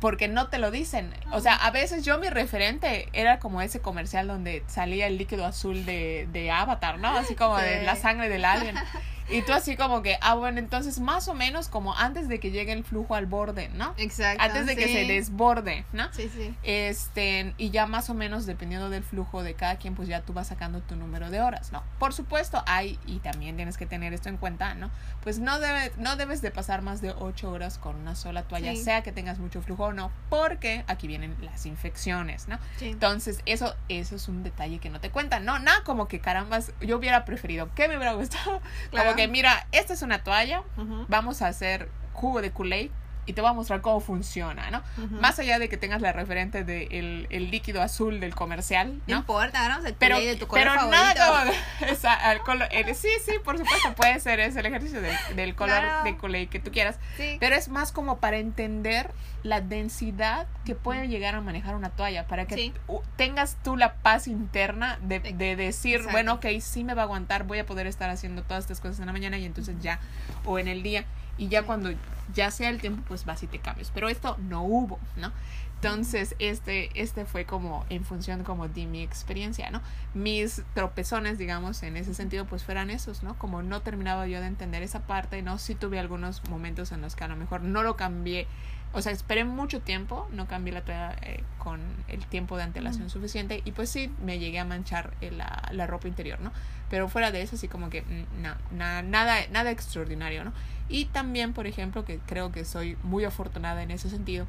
porque 0.00 0.28
no 0.28 0.48
te 0.48 0.58
lo 0.58 0.70
dicen. 0.70 1.12
O 1.32 1.40
sea, 1.40 1.54
a 1.54 1.70
veces 1.70 2.04
yo 2.04 2.18
mi 2.18 2.28
referente 2.28 3.08
era 3.12 3.38
como 3.38 3.62
ese 3.62 3.80
comercial 3.80 4.28
donde 4.28 4.62
salía 4.66 5.06
el 5.06 5.18
líquido 5.18 5.46
azul 5.46 5.84
de, 5.84 6.28
de 6.32 6.50
Avatar, 6.50 6.98
¿no? 6.98 7.08
Así 7.08 7.34
como 7.34 7.56
de 7.56 7.82
la 7.82 7.96
sangre 7.96 8.28
del 8.28 8.44
alien. 8.44 8.76
Y 9.38 9.42
tú 9.42 9.52
así 9.52 9.76
como 9.76 10.02
que, 10.02 10.16
ah, 10.20 10.34
bueno, 10.34 10.58
entonces 10.58 11.00
más 11.00 11.28
o 11.28 11.34
menos 11.34 11.68
como 11.68 11.94
antes 11.94 12.28
de 12.28 12.40
que 12.40 12.50
llegue 12.50 12.72
el 12.72 12.84
flujo 12.84 13.14
al 13.14 13.26
borde, 13.26 13.68
¿no? 13.70 13.94
Exacto. 13.98 14.42
Antes 14.42 14.66
de 14.66 14.76
que 14.76 14.86
se 14.86 15.04
desborde, 15.04 15.84
¿no? 15.92 16.12
Sí, 16.12 16.30
sí. 16.34 16.54
Este, 16.62 17.54
y 17.58 17.70
ya 17.70 17.86
más 17.86 18.08
o 18.10 18.14
menos 18.14 18.46
dependiendo 18.46 18.88
del 18.90 19.02
flujo 19.04 19.42
de 19.42 19.54
cada 19.54 19.76
quien, 19.76 19.94
pues 19.94 20.08
ya 20.08 20.22
tú 20.22 20.32
vas 20.32 20.48
sacando 20.48 20.80
tu 20.80 20.96
número 20.96 21.30
de 21.30 21.40
horas, 21.40 21.72
¿no? 21.72 21.82
Por 21.98 22.12
supuesto, 22.14 22.62
hay, 22.66 22.98
y 23.06 23.18
también 23.18 23.56
tienes 23.56 23.76
que 23.76 23.86
tener 23.86 24.12
esto 24.14 24.28
en 24.28 24.36
cuenta, 24.38 24.74
¿no? 24.74 24.90
Pues 25.22 25.38
no, 25.38 25.60
debe, 25.60 25.92
no 25.98 26.16
debes 26.16 26.40
de 26.40 26.50
pasar 26.50 26.82
más 26.82 27.00
de 27.00 27.10
8 27.10 27.50
horas 27.50 27.78
con 27.78 27.96
una 27.96 28.14
sola 28.14 28.44
toalla, 28.44 28.72
Sí. 28.74 28.82
sea 28.82 29.02
que 29.02 29.12
tengas 29.12 29.38
mucho 29.38 29.60
flujo 29.62 29.84
o 29.84 29.92
no, 29.92 30.10
porque 30.30 30.84
aquí 30.86 31.06
vienen 31.06 31.36
las 31.42 31.66
infecciones, 31.66 32.48
¿no? 32.48 32.58
Sí. 32.78 32.86
Entonces, 32.88 33.40
eso, 33.46 33.74
eso 33.88 34.16
es 34.16 34.28
un 34.28 34.42
detalle 34.42 34.78
que 34.78 34.90
no 34.90 35.00
te 35.00 35.10
cuentan. 35.10 35.44
No, 35.44 35.58
nada 35.58 35.82
como 35.84 36.08
que 36.08 36.20
carambas, 36.20 36.72
yo 36.80 36.96
hubiera 36.96 37.24
preferido, 37.24 37.68
¿qué 37.74 37.88
me 37.88 37.96
hubiera 37.96 38.12
gustado? 38.14 38.60
Claro. 38.90 39.10
Como 39.10 39.16
que, 39.18 39.28
mira, 39.28 39.66
esta 39.72 39.92
es 39.92 40.02
una 40.02 40.22
toalla, 40.22 40.62
vamos 41.08 41.42
a 41.42 41.48
hacer 41.48 41.88
jugo 42.12 42.40
de 42.40 42.52
Kool-Aid 42.52 42.90
y 43.28 43.34
te 43.34 43.40
voy 43.42 43.50
a 43.50 43.52
mostrar 43.52 43.80
cómo 43.82 44.00
funciona, 44.00 44.70
¿no? 44.70 44.82
Más 45.20 45.38
allá 45.38 45.58
de 45.58 45.68
que 45.68 45.76
tengas 45.76 46.00
la 46.02 46.12
referente 46.12 46.64
del 46.64 46.88
de 46.88 47.26
el 47.30 47.50
líquido 47.50 47.82
azul 47.82 48.18
del 48.20 48.34
comercial, 48.34 48.94
No 49.06 49.14
¿no? 49.14 49.16
importa, 49.18 49.80
el 49.84 49.94
Pero, 49.94 50.18
de 50.18 50.34
tu 50.36 50.46
color 50.48 50.64
pero 50.64 50.74
favorito. 50.80 51.02
nada 51.02 51.52
esa- 51.86 52.14
al 52.14 52.40
color- 52.40 52.68
el- 52.72 52.94
sí, 52.94 53.08
sí, 53.24 53.32
por 53.44 53.58
supuesto 53.58 53.94
puede 53.94 54.18
ser 54.20 54.40
ese 54.40 54.60
el 54.60 54.66
ejercicio 54.66 55.00
del, 55.00 55.14
del 55.36 55.54
color 55.54 55.78
Claro. 55.80 56.04
de 56.04 56.16
Kool-Aid 56.16 56.48
que 56.48 56.58
tú 56.58 56.70
quieras, 56.72 56.98
Sí. 57.16 57.36
pero 57.38 57.54
es 57.54 57.68
más 57.68 57.92
como 57.92 58.18
para 58.18 58.38
entender 58.38 59.10
la 59.44 59.60
densidad 59.60 60.46
que 60.64 60.74
puede 60.74 61.06
llegar 61.08 61.34
a 61.34 61.40
manejar 61.40 61.76
una 61.76 61.90
toalla, 61.90 62.26
para 62.26 62.46
que 62.46 62.54
Sí. 62.56 62.72
tengas 63.16 63.56
tú 63.62 63.76
la 63.76 63.94
paz 63.94 64.26
interna 64.26 64.98
de, 65.02 65.20
de 65.20 65.54
decir, 65.54 65.96
exacto. 65.96 66.12
bueno, 66.12 66.32
ok, 66.34 66.46
sí 66.60 66.82
me 66.82 66.94
va 66.94 67.02
a 67.02 67.04
aguantar, 67.04 67.44
voy 67.44 67.58
a 67.58 67.66
poder 67.66 67.86
estar 67.86 68.10
haciendo 68.10 68.42
todas 68.42 68.64
estas 68.64 68.80
cosas 68.80 68.98
en 69.00 69.06
la 69.06 69.12
mañana 69.12 69.38
y 69.38 69.44
entonces 69.44 69.76
ya, 69.80 70.00
o 70.44 70.58
en 70.58 70.66
el 70.66 70.82
día, 70.82 71.04
y 71.38 71.48
ya 71.48 71.62
cuando 71.62 71.90
ya 72.34 72.50
sea 72.50 72.68
el 72.68 72.80
tiempo, 72.80 73.02
pues 73.08 73.24
vas 73.24 73.42
y 73.42 73.46
te 73.46 73.58
cambias. 73.58 73.90
Pero 73.94 74.08
esto 74.08 74.36
no 74.48 74.62
hubo, 74.64 74.98
¿no? 75.16 75.32
Entonces, 75.76 76.34
este, 76.40 76.90
este 77.00 77.24
fue 77.24 77.44
como 77.44 77.86
en 77.88 78.04
función 78.04 78.42
como 78.42 78.66
de 78.66 78.86
mi 78.86 79.00
experiencia, 79.02 79.70
¿no? 79.70 79.80
Mis 80.12 80.62
tropezones, 80.74 81.38
digamos, 81.38 81.82
en 81.84 81.96
ese 81.96 82.14
sentido, 82.14 82.46
pues 82.46 82.64
fueran 82.64 82.90
esos, 82.90 83.22
¿no? 83.22 83.38
Como 83.38 83.62
no 83.62 83.80
terminaba 83.80 84.26
yo 84.26 84.40
de 84.40 84.48
entender 84.48 84.82
esa 84.82 85.06
parte, 85.06 85.40
¿no? 85.42 85.56
Sí 85.58 85.76
tuve 85.76 86.00
algunos 86.00 86.42
momentos 86.50 86.90
en 86.90 87.00
los 87.00 87.14
que 87.14 87.22
a 87.24 87.28
lo 87.28 87.36
mejor 87.36 87.62
no 87.62 87.84
lo 87.84 87.96
cambié. 87.96 88.48
O 88.92 89.02
sea, 89.02 89.12
esperé 89.12 89.44
mucho 89.44 89.80
tiempo, 89.80 90.28
no 90.32 90.48
cambié 90.48 90.72
la 90.72 90.80
toalla 90.82 91.14
eh, 91.22 91.44
con 91.58 91.80
el 92.08 92.24
tiempo 92.26 92.56
de 92.56 92.62
antelación 92.64 93.10
suficiente 93.10 93.60
y 93.64 93.72
pues 93.72 93.90
sí 93.90 94.10
me 94.24 94.38
llegué 94.38 94.58
a 94.58 94.64
manchar 94.64 95.12
eh, 95.20 95.30
la, 95.30 95.68
la 95.72 95.86
ropa 95.86 96.08
interior, 96.08 96.40
¿no? 96.40 96.52
Pero 96.88 97.06
fuera 97.08 97.30
de 97.30 97.42
eso, 97.42 97.56
así 97.56 97.68
como 97.68 97.90
que 97.90 98.00
mm, 98.02 98.42
na- 98.78 99.02
nada, 99.02 99.46
nada 99.52 99.70
extraordinario, 99.70 100.42
¿no? 100.42 100.52
Y 100.88 101.06
también, 101.06 101.52
por 101.52 101.66
ejemplo, 101.66 102.04
que 102.04 102.18
creo 102.26 102.50
que 102.52 102.64
soy 102.64 102.96
muy 103.02 103.24
afortunada 103.24 103.82
en 103.82 103.90
ese 103.90 104.08
sentido, 104.08 104.46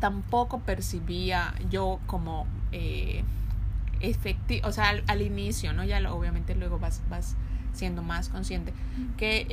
tampoco 0.00 0.60
percibía 0.60 1.54
yo 1.70 2.00
como 2.06 2.46
eh, 2.72 3.22
efectivo, 4.00 4.68
o 4.68 4.72
sea, 4.72 4.88
al, 4.90 5.04
al 5.06 5.22
inicio, 5.22 5.72
¿no? 5.72 5.84
Ya 5.84 6.00
lo- 6.00 6.14
obviamente 6.16 6.54
luego 6.54 6.78
vas, 6.78 7.00
vas 7.08 7.36
siendo 7.72 8.02
más 8.02 8.28
consciente 8.28 8.72
que 9.16 9.46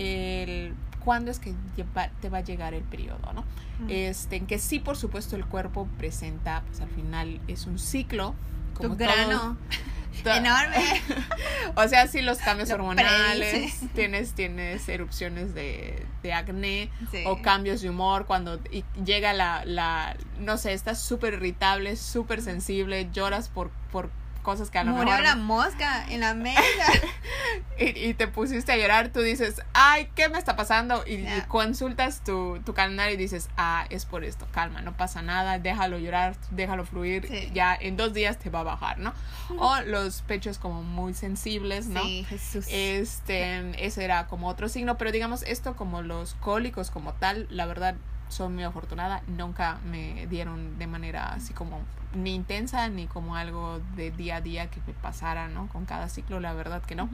el 0.44 0.74
cuándo 1.04 1.32
es 1.32 1.40
que 1.40 1.54
lleva- 1.78 2.10
te 2.22 2.30
va 2.30 2.40
a 2.40 2.42
llegar 2.42 2.74
el 2.74 2.84
periodo, 2.84 3.34
¿no? 3.34 3.42
Ujú. 3.42 3.88
Este, 3.90 4.36
en 4.36 4.46
que 4.48 4.60
sí, 4.60 4.80
por 4.80 4.98
supuesto, 4.98 5.36
el 5.36 5.46
cuerpo 5.46 5.88
presenta, 5.98 6.64
pues 6.68 6.82
al 6.82 6.90
final 6.90 7.40
es 7.48 7.66
un 7.66 7.80
ciclo. 7.80 8.36
tu 8.76 8.84
Como 8.84 8.96
grano 8.96 9.40
todo- 9.40 9.58
enorme. 10.26 11.02
o 11.76 11.88
sea, 11.88 12.08
sí, 12.08 12.21
los 12.21 12.38
cambios 12.39 12.69
Lo 12.69 12.76
hormonales, 12.76 13.50
predice. 13.52 13.88
tienes, 13.95 14.34
tienes 14.34 14.88
erupciones 14.89 15.54
de, 15.54 16.06
de 16.24 16.34
acné 16.34 16.89
Sí. 17.12 17.24
o 17.26 17.41
cambios 17.41 17.82
de 17.82 17.89
humor 17.89 18.26
cuando 18.26 18.60
y 18.71 18.84
llega 19.04 19.34
la, 19.34 19.63
la, 19.65 20.15
no 20.39 20.58
sé, 20.58 20.74
estás 20.74 21.02
súper 21.02 21.34
irritable, 21.36 21.95
súper 21.95 22.41
sensible, 22.41 23.10
lloras 23.12 23.50
por, 23.50 23.71
por 23.91 24.10
cosas 24.41 24.69
que 24.69 24.77
a 24.80 24.84
lo 24.84 24.91
Murió 24.91 25.06
mejor... 25.12 25.23
la 25.23 25.36
mosca 25.36 26.06
en 26.10 26.19
la 26.21 26.34
mesa. 26.34 26.62
y, 27.80 28.08
y 28.08 28.13
te 28.13 28.27
pusiste 28.27 28.71
a 28.71 28.77
llorar, 28.77 29.10
tú 29.10 29.21
dices, 29.21 29.62
ay, 29.73 30.10
¿qué 30.15 30.30
me 30.30 30.38
está 30.38 30.56
pasando? 30.56 31.04
Y, 31.08 31.25
consultas 31.47 32.23
tu, 32.23 32.60
tu 32.65 32.73
calendario 32.73 33.13
y 33.13 33.17
dices, 33.17 33.49
ah, 33.58 33.86
es 33.89 34.06
por 34.06 34.23
esto, 34.23 34.47
calma, 34.51 34.82
no 34.82 34.95
pasa 34.97 35.21
nada, 35.21 35.60
déjalo 35.60 35.97
llorar, 35.99 36.36
déjalo 36.51 36.86
fluir, 36.86 37.27
Sí. 37.27 37.49
ya 37.54 37.75
en 37.80 37.97
dos 37.97 38.13
días 38.13 38.38
te 38.38 38.49
va 38.49 38.62
a 38.62 38.63
bajar, 38.63 38.99
¿no? 38.99 39.13
O 39.58 39.80
los 39.86 40.21
pechos 40.23 40.58
como 40.58 40.84
muy 40.84 41.13
sensibles, 41.13 41.88
¿no? 41.88 42.01
Sí, 42.04 42.25
Jesús. 42.30 42.65
Este, 42.69 43.86
ese 43.86 44.04
era 44.04 44.27
como 44.27 44.47
otro 44.47 44.69
signo, 44.69 44.97
pero 44.97 45.12
digamos 45.12 45.43
esto 45.43 45.75
como 45.75 46.01
los 46.01 46.36
cólicos 46.36 46.91
como 46.91 47.13
tal, 47.13 47.47
la 47.49 47.65
verdad 47.65 47.95
soy 48.32 48.50
muy 48.50 48.63
afortunada, 48.63 49.22
nunca 49.28 49.80
me 49.86 50.28
dieron 50.28 50.78
de 50.80 50.88
manera 50.88 51.34
así 51.34 51.54
como 51.54 51.82
ni 52.13 52.34
intensa 52.34 52.89
ni 52.89 53.08
como 53.08 53.36
algo 53.36 53.80
de 53.96 54.12
día 54.12 54.38
a 54.38 54.41
día 54.41 54.67
que 54.67 54.82
me 54.88 54.94
pasara, 54.94 55.48
¿no? 55.48 55.67
Con 55.67 55.86
cada 55.86 56.10
ciclo, 56.10 56.39
la 56.39 56.54
verdad 56.54 56.82
que 56.82 56.96
no. 56.96 57.10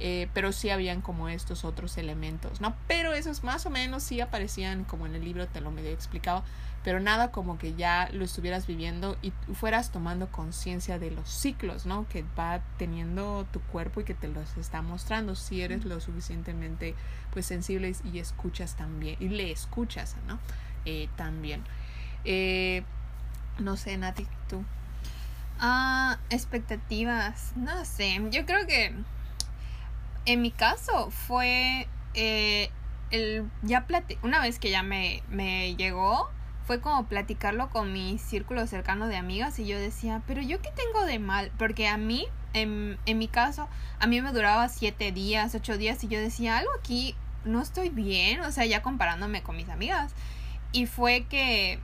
Eh, 0.00 0.28
pero 0.34 0.50
sí 0.52 0.70
habían 0.70 1.00
como 1.00 1.28
estos 1.28 1.64
otros 1.64 1.96
elementos, 1.96 2.60
¿no? 2.60 2.74
Pero 2.88 3.12
esos 3.12 3.44
más 3.44 3.66
o 3.66 3.70
menos 3.70 4.02
sí 4.02 4.20
aparecían 4.20 4.84
como 4.84 5.06
en 5.06 5.14
el 5.14 5.24
libro, 5.24 5.46
te 5.46 5.60
lo 5.60 5.70
medio 5.70 5.90
explicaba, 5.90 6.42
pero 6.82 6.98
nada 6.98 7.30
como 7.30 7.58
que 7.58 7.74
ya 7.74 8.08
lo 8.12 8.24
estuvieras 8.24 8.66
viviendo 8.66 9.16
y 9.22 9.32
fueras 9.54 9.92
tomando 9.92 10.26
conciencia 10.28 10.98
de 10.98 11.12
los 11.12 11.28
ciclos, 11.28 11.86
¿no? 11.86 12.08
Que 12.08 12.24
va 12.36 12.62
teniendo 12.78 13.46
tu 13.52 13.60
cuerpo 13.60 14.00
y 14.00 14.04
que 14.04 14.14
te 14.14 14.26
los 14.26 14.56
está 14.56 14.82
mostrando 14.82 15.36
si 15.36 15.62
eres 15.62 15.84
lo 15.84 16.00
suficientemente 16.00 16.96
pues 17.32 17.46
sensible 17.46 17.94
y 18.12 18.18
escuchas 18.18 18.76
también, 18.76 19.16
y 19.20 19.28
le 19.28 19.52
escuchas, 19.52 20.16
¿no? 20.26 20.40
Eh, 20.84 21.08
también. 21.16 21.62
Eh, 22.24 22.82
no 23.58 23.76
sé, 23.76 23.96
Nati, 23.96 24.26
tú. 24.48 24.64
Ah, 25.60 26.18
expectativas. 26.30 27.52
No 27.56 27.84
sé. 27.84 28.20
Yo 28.30 28.44
creo 28.46 28.66
que 28.66 28.92
en 30.26 30.42
mi 30.42 30.50
caso 30.50 31.10
fue 31.10 31.88
eh, 32.14 32.70
el 33.10 33.48
ya 33.62 33.86
plati 33.86 34.18
una 34.22 34.40
vez 34.40 34.58
que 34.58 34.70
ya 34.70 34.82
me, 34.82 35.22
me 35.28 35.74
llegó 35.76 36.30
fue 36.66 36.80
como 36.80 37.06
platicarlo 37.06 37.70
con 37.70 37.92
mi 37.92 38.18
círculo 38.18 38.66
cercano 38.66 39.08
de 39.08 39.16
amigas 39.16 39.58
y 39.58 39.66
yo 39.66 39.78
decía, 39.78 40.22
pero 40.26 40.40
yo 40.40 40.60
qué 40.62 40.70
tengo 40.70 41.04
de 41.04 41.18
mal, 41.18 41.50
porque 41.58 41.88
a 41.88 41.96
mí, 41.96 42.26
en, 42.54 42.98
en 43.04 43.18
mi 43.18 43.28
caso, 43.28 43.68
a 43.98 44.06
mí 44.06 44.22
me 44.22 44.32
duraba 44.32 44.68
siete 44.68 45.10
días, 45.10 45.54
ocho 45.54 45.76
días 45.76 46.02
y 46.04 46.08
yo 46.08 46.20
decía, 46.20 46.58
algo 46.58 46.70
aquí 46.78 47.16
no 47.44 47.60
estoy 47.60 47.88
bien, 47.88 48.40
o 48.42 48.52
sea, 48.52 48.64
ya 48.64 48.82
comparándome 48.82 49.42
con 49.42 49.56
mis 49.56 49.68
amigas. 49.68 50.14
Y 50.70 50.86
fue 50.86 51.26
que 51.28 51.80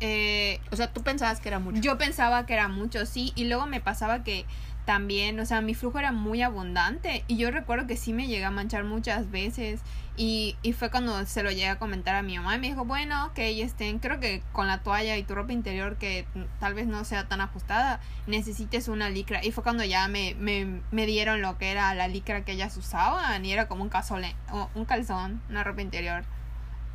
eh, 0.00 0.60
O 0.70 0.76
sea, 0.76 0.92
tú 0.92 1.02
pensabas 1.02 1.40
que 1.40 1.48
era 1.48 1.58
mucho. 1.58 1.80
yo 1.80 1.98
pensaba 1.98 2.46
que 2.46 2.54
era 2.54 2.68
mucho, 2.68 3.06
sí, 3.06 3.32
y 3.34 3.44
luego 3.44 3.66
me 3.66 3.80
pasaba 3.80 4.22
que 4.24 4.46
también, 4.90 5.38
o 5.38 5.46
sea, 5.46 5.60
mi 5.60 5.74
flujo 5.74 6.00
era 6.00 6.10
muy 6.10 6.42
abundante 6.42 7.22
y 7.28 7.36
yo 7.36 7.52
recuerdo 7.52 7.86
que 7.86 7.96
sí 7.96 8.12
me 8.12 8.26
llegué 8.26 8.44
a 8.44 8.50
manchar 8.50 8.82
muchas 8.82 9.30
veces 9.30 9.82
y, 10.16 10.56
y 10.62 10.72
fue 10.72 10.90
cuando 10.90 11.24
se 11.26 11.44
lo 11.44 11.50
llegué 11.52 11.68
a 11.68 11.78
comentar 11.78 12.16
a 12.16 12.22
mi 12.22 12.36
mamá 12.36 12.56
y 12.56 12.58
me 12.58 12.66
dijo, 12.70 12.84
bueno, 12.84 13.26
ok, 13.26 13.38
este, 13.38 13.96
creo 14.00 14.18
que 14.18 14.42
con 14.50 14.66
la 14.66 14.82
toalla 14.82 15.16
y 15.16 15.22
tu 15.22 15.36
ropa 15.36 15.52
interior 15.52 15.96
que 15.96 16.26
tal 16.58 16.74
vez 16.74 16.88
no 16.88 17.04
sea 17.04 17.28
tan 17.28 17.40
ajustada, 17.40 18.00
necesites 18.26 18.88
una 18.88 19.10
licra 19.10 19.44
y 19.44 19.52
fue 19.52 19.62
cuando 19.62 19.84
ya 19.84 20.08
me, 20.08 20.34
me, 20.40 20.80
me 20.90 21.06
dieron 21.06 21.40
lo 21.40 21.56
que 21.56 21.70
era 21.70 21.94
la 21.94 22.08
licra 22.08 22.44
que 22.44 22.50
ellas 22.50 22.76
usaban 22.76 23.44
y 23.44 23.52
era 23.52 23.68
como 23.68 23.84
un, 23.84 23.90
calzone, 23.90 24.34
o 24.50 24.70
un 24.74 24.86
calzón, 24.86 25.40
una 25.48 25.62
ropa 25.62 25.82
interior 25.82 26.24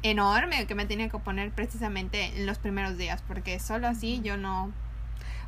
enorme 0.03 0.67
que 0.67 0.75
me 0.75 0.85
tenía 0.85 1.07
que 1.07 1.17
poner 1.19 1.49
precisamente 1.51 2.25
en 2.35 2.45
los 2.45 2.57
primeros 2.57 2.97
días 2.97 3.23
porque 3.25 3.57
solo 3.57 3.87
así 3.87 4.19
yo 4.21 4.35
no 4.35 4.73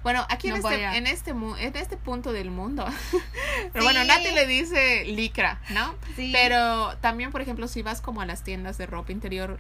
Bueno, 0.04 0.26
aquí 0.30 0.50
No 0.50 0.56
en, 0.56 0.62
este, 0.66 0.84
en, 0.98 1.08
este, 1.08 1.34
mu- 1.34 1.56
en 1.56 1.76
este 1.76 1.98
punto 1.98 2.32
del 2.34 2.50
mundo. 2.52 2.86
Pero 3.74 3.74
Sí. 3.74 3.94
bueno, 3.94 4.04
Nati 4.04 4.32
le 4.32 4.46
dice 4.48 5.06
licra, 5.06 5.60
¿no? 5.72 5.96
Sí. 6.16 6.32
Pero 6.34 6.96
también, 6.98 7.32
por 7.32 7.42
ejemplo, 7.42 7.68
si 7.68 7.82
vas 7.82 8.02
como 8.02 8.22
a 8.22 8.26
las 8.26 8.44
tiendas 8.44 8.78
de 8.78 8.86
ropa 8.86 9.12
interior, 9.12 9.60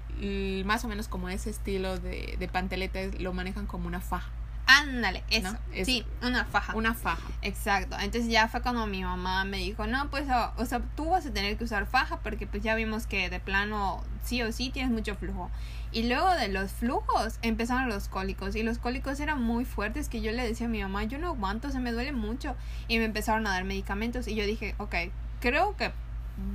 más 0.66 0.86
o 0.86 0.88
menos 0.88 1.08
como 1.08 1.30
ese 1.30 1.50
estilo 1.50 1.98
de, 1.98 2.36
de 2.40 2.48
panteleta, 2.48 3.00
lo 3.20 3.34
manejan 3.34 3.66
como 3.66 3.88
una 3.88 4.00
faja. 4.02 4.30
ándale 4.68 5.24
eso 5.30 5.52
¿No? 5.54 5.60
Es- 5.74 5.86
sí 5.86 6.06
una 6.22 6.44
faja 6.44 6.76
Una 6.76 6.94
faja. 6.94 7.24
exacto 7.42 7.96
entonces 8.02 8.30
ya 8.30 8.50
fue 8.50 8.62
cuando 8.62 8.86
mi 8.86 9.02
mamá 9.02 9.46
me 9.46 9.58
dijo 9.60 9.88
no 9.88 10.10
pues 10.10 10.26
o, 10.30 10.52
o 10.58 10.66
sea 10.66 10.82
tú 10.98 11.06
vas 11.12 11.26
a 11.26 11.32
tener 11.32 11.58
que 11.58 11.64
usar 11.64 11.86
faja 11.86 12.20
porque 12.20 12.48
pues 12.48 12.64
ya 12.64 12.76
vimos 12.76 13.08
que 13.08 13.30
de 13.30 13.40
plano 13.40 14.04
sí 14.26 14.42
o 14.44 14.52
sí 14.52 14.70
tienes 14.70 14.92
mucho 14.92 15.16
flujo 15.16 15.50
y 15.92 16.04
luego 16.04 16.30
de 16.32 16.50
los 16.50 16.72
flujos 16.72 17.40
empezaron 17.42 17.90
los 17.90 18.08
cólicos 18.08 18.56
y 18.56 18.64
los 18.64 18.78
cólicos 18.78 19.20
eran 19.20 19.42
muy 19.42 19.66
fuertes 19.66 20.10
que 20.10 20.22
yo 20.22 20.32
le 20.32 20.46
decía 20.46 20.68
a 20.68 20.70
mi 20.70 20.82
mamá 20.82 21.04
yo 21.04 21.18
no 21.18 21.28
aguanto 21.28 21.72
se 21.72 21.80
me 21.80 21.92
duele 21.92 22.12
mucho 22.12 22.56
y 22.88 22.98
me 23.00 23.06
empezaron 23.06 23.48
a 23.48 23.52
dar 23.52 23.64
medicamentos 23.64 24.28
y 24.28 24.36
yo 24.36 24.46
dije 24.46 24.76
ok 24.78 24.96
creo 25.40 25.76
que 25.78 25.92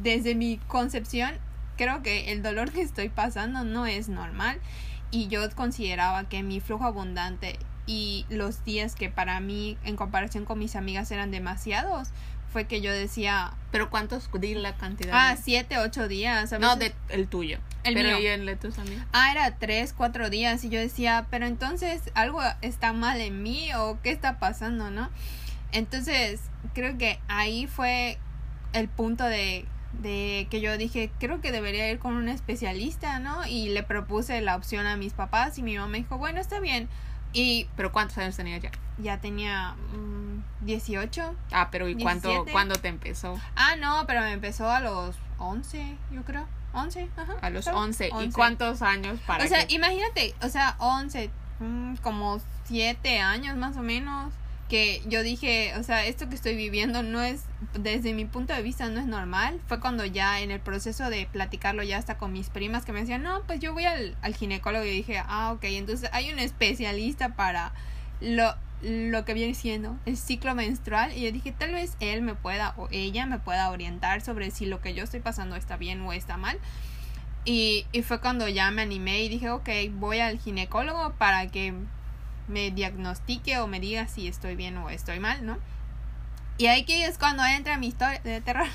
desde 0.03 0.35
mi 0.35 0.59
concepción 0.69 1.33
creo 1.77 2.03
que 2.03 2.33
el 2.33 2.43
dolor 2.43 2.71
que 2.71 2.83
estoy 2.83 3.09
pasando 3.09 3.65
no 3.65 3.87
es 3.87 4.09
normal 4.09 4.61
y 5.11 5.29
yo 5.29 5.49
consideraba 5.55 6.25
que 6.25 6.43
mi 6.43 6.61
flujo 6.61 6.85
abundante 6.85 7.59
y 7.87 8.27
los 8.29 8.65
días 8.65 8.95
que 8.95 9.09
para 9.09 9.41
mí 9.41 9.77
en 9.85 9.97
comparación 9.97 10.45
con 10.45 10.59
mis 10.59 10.77
amigas 10.77 11.11
eran 11.11 11.31
demasiados 11.31 12.11
fue 12.53 12.67
que 12.67 12.81
yo 12.81 12.93
decía... 12.93 13.53
¿Pero 13.71 13.89
cuántos? 13.91 14.29
Di 14.39 14.55
la 14.55 14.77
cantidad. 14.77 15.13
Ah, 15.15 15.37
siete, 15.43 15.79
ocho 15.79 16.07
días. 16.07 16.53
No, 16.61 16.77
de, 16.77 16.95
el 17.09 17.27
tuyo. 17.27 17.59
El 17.85 17.95
Pero 17.95 18.11
mío. 18.11 18.21
¿y 18.21 18.27
el 18.27 18.47
de 18.47 18.57
tus 18.57 18.79
amigos? 18.79 19.05
Ah, 19.13 19.33
era 19.33 19.57
tres, 19.59 19.95
cuatro 19.97 20.31
días 20.31 20.63
y 20.63 20.69
yo 20.69 20.79
decía, 20.79 21.27
pero 21.31 21.47
entonces 21.47 22.03
algo 22.15 22.41
está 22.61 22.93
mal 22.93 23.21
en 23.21 23.43
mí 23.43 23.71
o 23.75 23.99
qué 24.03 24.11
está 24.11 24.39
pasando, 24.39 24.91
¿no? 24.91 25.11
Entonces 25.73 26.41
creo 26.75 26.99
que 26.99 27.19
ahí 27.29 27.67
fue 27.67 28.19
el 28.73 28.89
punto 28.89 29.25
de, 29.25 29.65
de 30.01 30.47
que 30.51 30.61
yo 30.61 30.77
dije, 30.77 31.11
creo 31.19 31.41
que 31.41 31.51
debería 31.51 31.91
ir 31.91 31.99
con 31.99 32.15
un 32.15 32.29
especialista, 32.29 33.19
¿no? 33.19 33.47
Y 33.47 33.71
le 33.71 33.83
propuse 33.83 34.41
la 34.43 34.55
opción 34.55 34.87
a 34.87 34.97
mis 34.97 35.15
papás 35.15 35.59
y 35.59 35.63
mi 35.63 35.77
mamá 35.77 35.89
me 35.89 35.99
dijo, 35.99 36.19
bueno, 36.19 36.41
está 36.41 36.61
bien. 36.61 36.89
Y 37.33 37.67
¿Pero 37.77 37.93
cuántos 37.93 38.19
años 38.19 38.37
tenías 38.37 38.63
ya? 38.63 38.71
ya 38.99 39.19
tenía 39.21 39.75
mm, 39.95 40.65
18. 40.67 41.35
Ah, 41.53 41.69
pero 41.71 41.89
¿y 41.89 41.95
cuánto, 41.95 42.29
17. 42.29 42.53
cuándo 42.53 42.75
te 42.77 42.89
empezó? 42.89 43.41
Ah, 43.57 43.77
no, 43.77 44.05
pero 44.07 44.21
me 44.21 44.33
empezó 44.33 44.71
a 44.71 44.81
los 44.81 45.17
11, 45.39 45.97
yo 46.11 46.23
creo. 46.25 46.47
11, 46.75 47.09
ajá. 47.17 47.35
A 47.43 47.51
los 47.51 47.65
¿sabes? 47.67 47.81
11. 47.81 48.09
¿Y 48.09 48.13
11. 48.13 48.33
cuántos 48.33 48.83
años 48.83 49.19
para 49.27 49.45
O 49.45 49.49
sea, 49.49 49.67
que- 49.67 49.75
imagínate, 49.75 50.35
o 50.43 50.49
sea, 50.49 50.77
11, 50.79 51.31
mm, 51.61 51.97
como 51.97 52.41
7 52.65 53.21
años 53.21 53.57
más 53.57 53.77
o 53.77 53.83
menos, 53.83 54.33
que 54.73 55.03
yo 55.07 55.23
dije, 55.23 55.75
o 55.79 55.83
sea, 55.83 56.07
esto 56.07 56.31
que 56.31 56.35
estoy 56.35 56.57
viviendo 56.57 57.03
no 57.03 57.21
es, 57.21 57.43
desde 57.79 58.15
mi 58.15 58.25
punto 58.25 58.55
de 58.55 58.63
vista, 58.63 58.89
no 58.89 59.01
es 59.01 59.07
normal. 59.07 59.61
Fue 59.67 59.81
cuando 59.81 60.07
ya 60.07 60.41
en 60.41 60.51
el 60.51 60.61
proceso 60.61 61.11
de 61.11 61.29
platicarlo 61.31 61.83
ya 61.83 61.99
hasta 61.99 62.17
con 62.17 62.33
mis 62.33 62.49
primas 62.49 62.87
que 62.87 62.93
me 62.93 63.01
decían, 63.01 63.23
no, 63.23 63.43
pues 63.43 63.61
yo 63.61 63.75
voy 63.75 63.85
al, 63.85 64.17
al 64.23 64.35
ginecólogo 64.35 64.87
y 64.87 64.91
dije, 64.91 65.23
ah, 65.27 65.53
ok, 65.53 65.65
entonces 65.65 66.09
hay 66.15 66.33
un 66.33 66.39
especialista 66.39 67.37
para 67.37 67.75
lo, 68.23 68.55
lo 68.81 69.27
que 69.27 69.35
viene 69.35 69.53
siendo 69.53 69.99
el 70.07 70.17
ciclo 70.17 70.55
menstrual 70.55 71.13
y 71.15 71.25
yo 71.25 71.33
dije, 71.33 71.53
tal 71.53 71.73
vez 71.73 71.99
él 72.01 72.23
me 72.23 72.35
pueda 72.35 72.73
o 72.79 72.89
ella 72.91 73.27
me 73.27 73.39
pueda 73.39 73.69
orientar 73.69 74.23
sobre 74.23 74.51
si 74.51 74.65
lo 74.65 74.81
que 74.81 74.95
yo 74.95 75.05
estoy 75.05 75.21
pasando 75.21 75.55
está 75.55 75.77
bien 75.77 76.01
o 76.01 76.15
está 76.15 76.39
mal. 76.39 76.59
Y, 77.45 77.85
y 77.93 78.01
fue 78.01 78.23
cuando 78.23 78.49
ya 78.49 78.71
me 78.71 78.81
animé 78.81 79.23
y 79.23 79.29
dije, 79.29 79.51
ok, 79.51 79.69
voy 79.91 80.21
al 80.21 80.39
ginecólogo 80.39 81.13
para 81.19 81.47
que 81.49 81.75
me 82.49 82.71
diagnostique 82.71 83.59
o 83.59 83.67
me 83.67 83.81
diga 83.81 84.09
si 84.09 84.29
estoy 84.29 84.57
bien 84.57 84.77
o 84.79 84.91
estoy 84.91 85.21
mal, 85.21 85.45
¿no? 85.45 85.59
Y 86.59 86.67
ahí 86.67 86.85
que 86.85 87.07
es 87.07 87.19
cuando 87.19 87.45
entra 87.45 87.79
mi 87.79 87.89
historia 87.89 88.21
de 88.21 88.41
terror. 88.41 88.67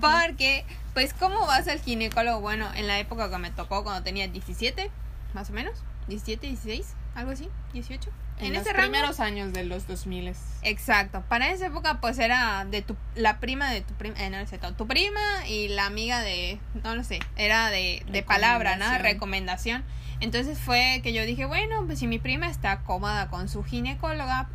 Porque, 0.00 0.64
pues, 0.94 1.14
¿cómo 1.14 1.46
vas 1.46 1.68
al 1.68 1.80
ginecólogo? 1.80 2.40
Bueno, 2.40 2.68
en 2.74 2.86
la 2.86 2.98
época 2.98 3.30
que 3.30 3.38
me 3.38 3.50
tocó, 3.50 3.84
cuando 3.84 4.02
tenía 4.02 4.28
17, 4.28 4.90
más 5.34 5.50
o 5.50 5.52
menos, 5.52 5.82
17, 6.08 6.46
16, 6.46 6.94
algo 7.14 7.30
así, 7.30 7.48
18. 7.72 8.10
En, 8.38 8.46
En, 8.46 8.52
los 8.52 8.62
ese 8.62 8.72
rango. 8.72 8.90
primeros 8.90 9.20
años 9.20 9.52
de 9.52 9.64
los 9.64 9.86
2000 9.86 10.34
Exacto. 10.62 11.22
Para 11.28 11.50
esa 11.50 11.66
época, 11.66 12.00
pues 12.00 12.18
era 12.18 12.66
de 12.66 12.82
tu, 12.82 12.96
la 13.14 13.38
prima 13.40 13.70
de 13.70 13.80
tu 13.80 13.94
prima, 13.94 14.16
eh, 14.18 14.28
no 14.28 14.44
cierto, 14.46 14.74
tu 14.74 14.86
prima 14.86 15.46
y 15.48 15.68
la 15.68 15.86
amiga 15.86 16.20
de, 16.20 16.58
no 16.84 16.94
lo 16.94 17.02
sé, 17.02 17.20
era 17.36 17.70
de, 17.70 18.04
de 18.10 18.22
palabra, 18.22 18.76
¿no? 18.76 18.98
Recomendación. 18.98 19.84
Entonces 20.20 20.58
fue 20.58 21.00
que 21.02 21.12
yo 21.12 21.24
dije, 21.24 21.44
bueno, 21.44 21.84
pues 21.86 21.98
si 21.98 22.06
mi 22.06 22.18
prima 22.18 22.48
está 22.48 22.80
cómoda 22.80 23.28
con 23.28 23.48
su 23.48 23.62
ginecóloga, 23.62 24.48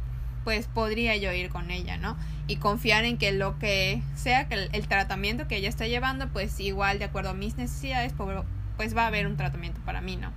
pues 0.43 0.67
podría 0.67 1.15
yo 1.17 1.31
ir 1.31 1.49
con 1.49 1.69
ella, 1.69 1.97
¿no? 1.97 2.17
Y 2.47 2.55
confiar 2.55 3.05
en 3.05 3.17
que 3.17 3.31
lo 3.31 3.59
que 3.59 4.01
sea, 4.15 4.47
que 4.47 4.55
el, 4.55 4.69
el 4.73 4.87
tratamiento 4.87 5.47
que 5.47 5.57
ella 5.57 5.69
está 5.69 5.87
llevando, 5.87 6.29
pues 6.29 6.59
igual 6.59 6.97
de 6.97 7.05
acuerdo 7.05 7.29
a 7.29 7.33
mis 7.33 7.57
necesidades, 7.57 8.13
pues, 8.17 8.39
pues 8.75 8.97
va 8.97 9.03
a 9.03 9.07
haber 9.07 9.27
un 9.27 9.37
tratamiento 9.37 9.79
para 9.85 10.01
mí, 10.01 10.15
¿no? 10.15 10.31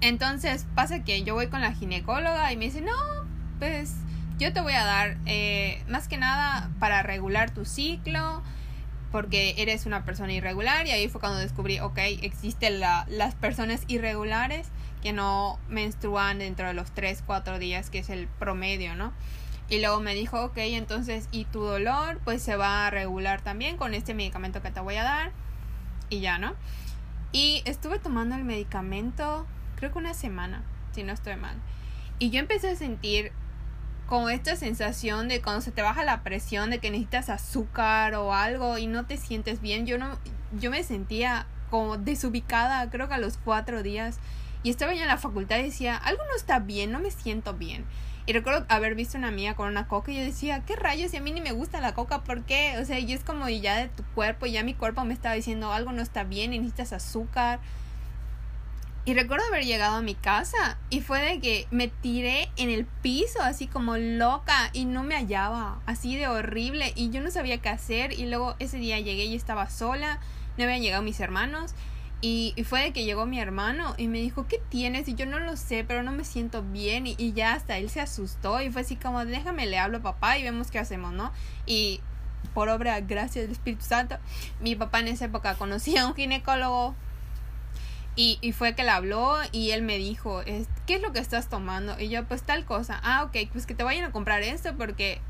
Entonces 0.00 0.66
pasa 0.74 1.02
que 1.02 1.22
yo 1.22 1.34
voy 1.34 1.48
con 1.48 1.60
la 1.60 1.72
ginecóloga 1.72 2.52
y 2.52 2.56
me 2.56 2.66
dice, 2.66 2.82
no, 2.82 2.92
pues 3.58 3.94
yo 4.38 4.52
te 4.52 4.60
voy 4.60 4.74
a 4.74 4.84
dar 4.84 5.16
eh, 5.26 5.82
más 5.88 6.06
que 6.06 6.16
nada 6.16 6.70
para 6.78 7.02
regular 7.02 7.50
tu 7.50 7.64
ciclo 7.64 8.42
porque 9.10 9.54
eres 9.58 9.86
una 9.86 10.04
persona 10.04 10.32
irregular 10.32 10.86
y 10.86 10.90
ahí 10.90 11.08
fue 11.08 11.20
cuando 11.20 11.38
descubrí, 11.38 11.80
ok, 11.80 11.98
existen 12.22 12.80
la, 12.80 13.06
las 13.08 13.34
personas 13.34 13.82
irregulares 13.88 14.68
que 15.02 15.12
no 15.12 15.58
menstruan 15.68 16.38
dentro 16.38 16.66
de 16.66 16.74
los 16.74 16.90
3, 16.92 17.22
4 17.26 17.58
días 17.58 17.90
que 17.90 18.00
es 18.00 18.10
el 18.10 18.26
promedio, 18.26 18.94
¿no? 18.94 19.12
Y 19.70 19.80
luego 19.80 20.00
me 20.00 20.14
dijo, 20.14 20.42
ok, 20.44 20.56
entonces, 20.58 21.28
¿y 21.30 21.44
tu 21.44 21.60
dolor? 21.60 22.20
Pues 22.24 22.42
se 22.42 22.56
va 22.56 22.86
a 22.86 22.90
regular 22.90 23.42
también 23.42 23.76
con 23.76 23.92
este 23.92 24.14
medicamento 24.14 24.62
que 24.62 24.70
te 24.70 24.80
voy 24.80 24.96
a 24.96 25.02
dar 25.02 25.32
y 26.08 26.20
ya, 26.20 26.38
¿no? 26.38 26.54
Y 27.32 27.62
estuve 27.66 27.98
tomando 27.98 28.34
el 28.34 28.44
medicamento, 28.44 29.46
creo 29.76 29.92
que 29.92 29.98
una 29.98 30.14
semana, 30.14 30.62
si 30.92 31.02
no 31.02 31.12
estoy 31.12 31.36
mal. 31.36 31.56
Y 32.18 32.30
yo 32.30 32.40
empecé 32.40 32.70
a 32.70 32.76
sentir 32.76 33.32
como 34.08 34.30
esta 34.30 34.56
sensación 34.56 35.28
de 35.28 35.42
cuando 35.42 35.60
se 35.60 35.70
te 35.70 35.82
baja 35.82 36.02
la 36.02 36.22
presión 36.22 36.70
de 36.70 36.78
que 36.78 36.90
necesitas 36.90 37.28
azúcar 37.28 38.14
o 38.14 38.32
algo 38.32 38.78
y 38.78 38.86
no 38.86 39.04
te 39.04 39.18
sientes 39.18 39.60
bien. 39.60 39.86
Yo 39.86 39.98
no, 39.98 40.18
yo 40.58 40.70
me 40.70 40.82
sentía 40.82 41.46
como 41.70 41.98
desubicada, 41.98 42.88
creo 42.88 43.06
que 43.08 43.14
a 43.14 43.18
los 43.18 43.36
cuatro 43.36 43.82
días. 43.82 44.18
Y 44.62 44.70
estaba 44.70 44.94
ya 44.94 45.02
en 45.02 45.08
la 45.08 45.18
facultad 45.18 45.58
y 45.58 45.64
decía, 45.64 45.94
algo 45.94 46.22
no 46.24 46.34
está 46.34 46.58
bien, 46.58 46.90
no 46.90 47.00
me 47.00 47.10
siento 47.10 47.52
bien. 47.52 47.84
Y 48.24 48.32
recuerdo 48.32 48.64
haber 48.68 48.94
visto 48.94 49.18
una 49.18 49.28
amiga 49.28 49.54
con 49.54 49.68
una 49.68 49.88
coca 49.88 50.10
y 50.10 50.16
yo 50.16 50.24
decía, 50.24 50.62
¿qué 50.66 50.74
rayos? 50.74 51.12
Y 51.12 51.18
a 51.18 51.20
mí 51.20 51.30
ni 51.30 51.42
me 51.42 51.52
gusta 51.52 51.80
la 51.80 51.92
coca, 51.92 52.24
¿por 52.24 52.44
qué? 52.44 52.76
O 52.80 52.86
sea, 52.86 52.98
y 52.98 53.12
es 53.12 53.22
como 53.24 53.46
ya 53.48 53.76
de 53.76 53.88
tu 53.88 54.04
cuerpo, 54.14 54.46
y 54.46 54.52
ya 54.52 54.64
mi 54.64 54.72
cuerpo 54.72 55.04
me 55.04 55.14
estaba 55.14 55.34
diciendo, 55.34 55.70
algo 55.72 55.92
no 55.92 56.02
está 56.02 56.24
bien 56.24 56.52
necesitas 56.52 56.94
azúcar. 56.94 57.60
Y 59.08 59.14
recuerdo 59.14 59.46
haber 59.46 59.64
llegado 59.64 59.96
a 59.96 60.02
mi 60.02 60.14
casa 60.14 60.76
y 60.90 61.00
fue 61.00 61.22
de 61.22 61.40
que 61.40 61.66
me 61.70 61.88
tiré 61.88 62.50
en 62.58 62.68
el 62.68 62.84
piso 62.84 63.40
así 63.40 63.66
como 63.66 63.96
loca 63.96 64.68
y 64.74 64.84
no 64.84 65.02
me 65.02 65.14
hallaba, 65.14 65.80
así 65.86 66.14
de 66.18 66.28
horrible 66.28 66.92
y 66.94 67.08
yo 67.08 67.22
no 67.22 67.30
sabía 67.30 67.56
qué 67.56 67.70
hacer 67.70 68.12
y 68.12 68.26
luego 68.26 68.54
ese 68.58 68.76
día 68.76 69.00
llegué 69.00 69.24
y 69.24 69.34
estaba 69.34 69.70
sola, 69.70 70.20
no 70.58 70.64
habían 70.64 70.82
llegado 70.82 71.02
mis 71.02 71.20
hermanos 71.20 71.74
y, 72.20 72.54
fue 72.64 72.82
de 72.82 72.92
que 72.92 73.06
llegó 73.06 73.24
mi 73.24 73.40
hermano 73.40 73.94
y 73.96 74.08
me 74.08 74.18
dijo, 74.18 74.46
¿qué 74.46 74.60
tienes? 74.68 75.08
Y 75.08 75.14
yo 75.14 75.24
no 75.24 75.38
lo 75.38 75.56
sé, 75.56 75.84
pero 75.88 76.02
no 76.02 76.12
me 76.12 76.24
siento 76.24 76.62
bien 76.62 77.06
y, 77.06 77.14
y 77.16 77.32
ya 77.32 77.54
hasta 77.54 77.78
él 77.78 77.88
se 77.88 78.02
asustó 78.02 78.60
y 78.60 78.70
fue 78.70 78.82
así 78.82 78.96
como, 78.96 79.24
déjame 79.24 79.64
le 79.64 79.78
hablo 79.78 79.98
a 79.98 80.02
papá 80.02 80.36
y 80.36 80.42
vemos 80.42 80.70
qué 80.70 80.80
hacemos, 80.80 81.14
¿no? 81.14 81.32
Y 81.64 82.02
por 82.52 82.68
obra, 82.68 83.00
gracias 83.00 83.46
del 83.46 83.52
Espíritu 83.52 83.86
Santo, 83.86 84.18
mi 84.60 84.76
papá 84.76 85.00
en 85.00 85.08
esa 85.08 85.24
época 85.24 85.54
conocía 85.54 86.02
a 86.02 86.08
un 86.08 86.14
ginecólogo 86.14 86.94
y, 88.18 88.36
y 88.40 88.50
fue 88.50 88.74
que 88.74 88.82
le 88.82 88.90
habló 88.90 89.36
y 89.52 89.70
él 89.70 89.82
me 89.82 89.96
dijo, 89.96 90.42
¿qué 90.44 90.94
es 90.96 91.00
lo 91.00 91.12
que 91.12 91.20
estás 91.20 91.48
tomando? 91.48 92.00
Y 92.00 92.08
yo, 92.08 92.24
pues 92.24 92.42
tal 92.42 92.64
cosa. 92.64 92.98
Ah, 93.04 93.22
ok, 93.22 93.48
pues 93.52 93.64
que 93.64 93.76
te 93.76 93.84
vayan 93.84 94.04
a 94.04 94.10
comprar 94.10 94.42
esto 94.42 94.76
porque 94.76 95.20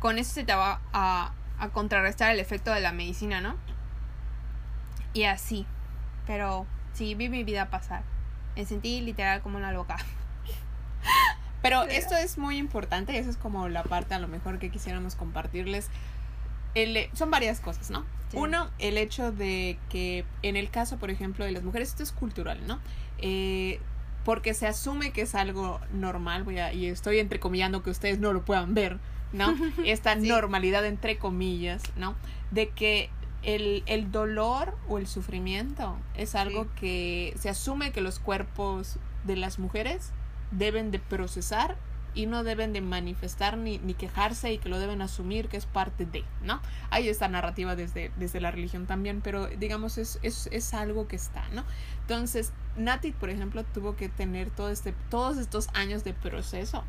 con 0.00 0.18
eso 0.18 0.34
se 0.34 0.44
te 0.44 0.54
va 0.54 0.82
a, 0.92 1.32
a 1.58 1.68
contrarrestar 1.70 2.30
el 2.30 2.38
efecto 2.38 2.72
de 2.72 2.80
la 2.80 2.92
medicina, 2.92 3.40
¿no? 3.40 3.56
Y 5.14 5.24
así. 5.24 5.64
Pero 6.26 6.66
sí, 6.92 7.14
vi 7.14 7.30
mi 7.30 7.42
vida 7.42 7.70
pasar. 7.70 8.02
Me 8.54 8.66
sentí 8.66 9.00
literal 9.00 9.40
como 9.40 9.56
una 9.56 9.72
loca. 9.72 9.96
Pero 11.62 11.84
esto 11.84 12.16
es 12.16 12.36
muy 12.36 12.58
importante, 12.58 13.16
esa 13.16 13.30
es 13.30 13.38
como 13.38 13.70
la 13.70 13.82
parte 13.82 14.12
a 14.12 14.18
lo 14.18 14.28
mejor 14.28 14.58
que 14.58 14.70
quisiéramos 14.70 15.14
compartirles. 15.14 15.88
El, 16.74 17.08
son 17.14 17.30
varias 17.30 17.60
cosas, 17.60 17.90
¿no? 17.90 18.04
Sí. 18.30 18.36
Uno, 18.36 18.70
el 18.78 18.96
hecho 18.96 19.32
de 19.32 19.78
que 19.88 20.24
en 20.42 20.56
el 20.56 20.70
caso, 20.70 20.98
por 20.98 21.10
ejemplo, 21.10 21.44
de 21.44 21.50
las 21.52 21.62
mujeres, 21.64 21.88
esto 21.88 22.02
es 22.02 22.12
cultural, 22.12 22.60
¿no? 22.66 22.78
Eh, 23.18 23.80
porque 24.24 24.54
se 24.54 24.66
asume 24.66 25.12
que 25.12 25.22
es 25.22 25.34
algo 25.34 25.80
normal, 25.92 26.44
voy 26.44 26.58
a, 26.58 26.72
y 26.72 26.86
estoy 26.86 27.18
entrecomillando 27.18 27.82
que 27.82 27.90
ustedes 27.90 28.18
no 28.20 28.32
lo 28.32 28.44
puedan 28.44 28.74
ver, 28.74 28.98
¿no? 29.32 29.54
Esta 29.84 30.14
Sí. 30.20 30.28
normalidad 30.28 30.84
entre 30.86 31.18
comillas, 31.18 31.82
¿no? 31.96 32.14
De 32.50 32.68
que 32.68 33.10
el, 33.42 33.82
el 33.86 34.12
dolor 34.12 34.76
o 34.88 34.98
el 34.98 35.06
sufrimiento 35.06 35.96
es 36.14 36.34
algo 36.34 36.64
Sí. 36.64 36.70
que 36.76 37.34
se 37.38 37.48
asume 37.48 37.90
que 37.92 38.00
los 38.02 38.18
cuerpos 38.20 38.98
de 39.24 39.36
las 39.36 39.58
mujeres 39.58 40.12
deben 40.50 40.90
de 40.90 40.98
procesar 40.98 41.76
y 42.14 42.26
no 42.26 42.44
deben 42.44 42.72
de 42.72 42.80
manifestar 42.80 43.56
ni, 43.56 43.78
ni 43.78 43.94
quejarse 43.94 44.52
y 44.52 44.58
que 44.58 44.68
lo 44.68 44.78
deben 44.78 45.02
asumir 45.02 45.48
que 45.48 45.56
es 45.56 45.66
parte 45.66 46.06
de, 46.06 46.24
¿no? 46.42 46.60
Hay 46.90 47.08
esta 47.08 47.28
narrativa 47.28 47.76
desde, 47.76 48.10
desde 48.16 48.40
la 48.40 48.50
religión 48.50 48.86
también, 48.86 49.20
pero 49.20 49.46
digamos 49.46 49.98
es, 49.98 50.18
es, 50.22 50.48
es 50.52 50.74
algo 50.74 51.08
que 51.08 51.16
está, 51.16 51.48
¿no? 51.50 51.64
Entonces, 52.02 52.52
Nati, 52.76 53.12
por 53.12 53.30
ejemplo, 53.30 53.64
tuvo 53.64 53.96
que 53.96 54.08
tener 54.08 54.50
todo 54.50 54.70
este, 54.70 54.94
todos 55.10 55.38
estos 55.38 55.68
años 55.74 56.04
de 56.04 56.12
proceso 56.14 56.84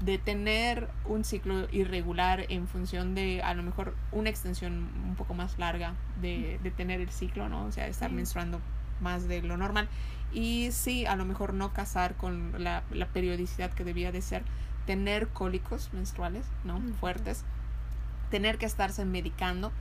de 0.00 0.16
tener 0.16 0.88
un 1.06 1.24
ciclo 1.24 1.66
irregular 1.72 2.46
en 2.50 2.68
función 2.68 3.16
de 3.16 3.42
a 3.42 3.52
lo 3.54 3.64
mejor 3.64 3.96
una 4.12 4.30
extensión 4.30 4.88
un 5.04 5.16
poco 5.16 5.34
más 5.34 5.58
larga 5.58 5.94
de, 6.20 6.60
de 6.62 6.70
tener 6.70 7.00
el 7.00 7.10
ciclo, 7.10 7.48
¿no? 7.48 7.64
O 7.64 7.72
sea, 7.72 7.88
estar 7.88 8.10
Sí. 8.10 8.14
menstruando 8.14 8.60
más 9.00 9.26
de 9.26 9.42
lo 9.42 9.56
normal. 9.56 9.88
Y 10.32 10.70
sí, 10.72 11.06
a 11.06 11.16
lo 11.16 11.24
mejor 11.24 11.54
no 11.54 11.72
casar 11.72 12.14
con 12.16 12.62
la, 12.62 12.82
la 12.90 13.06
periodicidad 13.06 13.70
que 13.72 13.84
debía 13.84 14.12
de 14.12 14.22
ser, 14.22 14.42
tener 14.86 15.28
cólicos 15.28 15.92
menstruales, 15.92 16.46
¿no? 16.64 16.80
Fuertes, 17.00 17.44
tener 18.30 18.58
que 18.58 18.66
estarse 18.66 19.04
medicando 19.04 19.72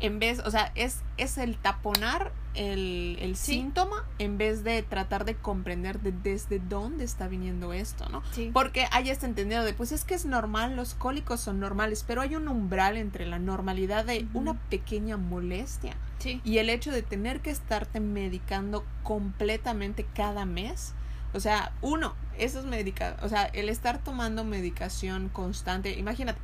en 0.00 0.18
vez, 0.18 0.40
o 0.40 0.50
sea, 0.50 0.72
es, 0.74 1.00
es 1.16 1.38
el 1.38 1.56
taponar 1.56 2.32
el, 2.54 3.18
el 3.20 3.36
síntoma 3.36 4.04
en 4.18 4.38
vez 4.38 4.64
de 4.64 4.82
tratar 4.82 5.24
de 5.26 5.34
comprender 5.34 6.00
de, 6.00 6.12
desde 6.12 6.58
dónde 6.58 7.04
está 7.04 7.28
viniendo 7.28 7.72
esto, 7.72 8.08
¿no? 8.08 8.22
Sí. 8.32 8.50
Porque 8.52 8.86
hay 8.92 9.10
este 9.10 9.26
entendido 9.26 9.62
de, 9.64 9.74
pues 9.74 9.92
es 9.92 10.04
que 10.04 10.14
es 10.14 10.24
normal, 10.24 10.74
los 10.76 10.94
cólicos 10.94 11.40
son 11.40 11.60
normales, 11.60 12.04
pero 12.06 12.22
hay 12.22 12.34
un 12.34 12.48
umbral 12.48 12.96
entre 12.96 13.26
la 13.26 13.38
normalidad 13.38 14.04
de 14.06 14.26
una 14.34 14.54
pequeña 14.54 15.16
molestia 15.16 15.94
Sí. 16.18 16.40
y 16.44 16.58
el 16.58 16.70
hecho 16.70 16.92
de 16.92 17.02
tener 17.02 17.40
que 17.40 17.50
estarte 17.50 18.00
medicando 18.00 18.86
completamente 19.02 20.06
cada 20.14 20.46
mes. 20.46 20.94
O 21.34 21.40
sea, 21.40 21.72
uno, 21.82 22.14
esos 22.38 22.64
medicados, 22.64 23.22
o 23.22 23.28
sea, 23.28 23.44
el 23.44 23.68
estar 23.68 23.98
tomando 23.98 24.42
medicación 24.44 25.28
constante, 25.28 25.92
imagínate, 25.98 26.38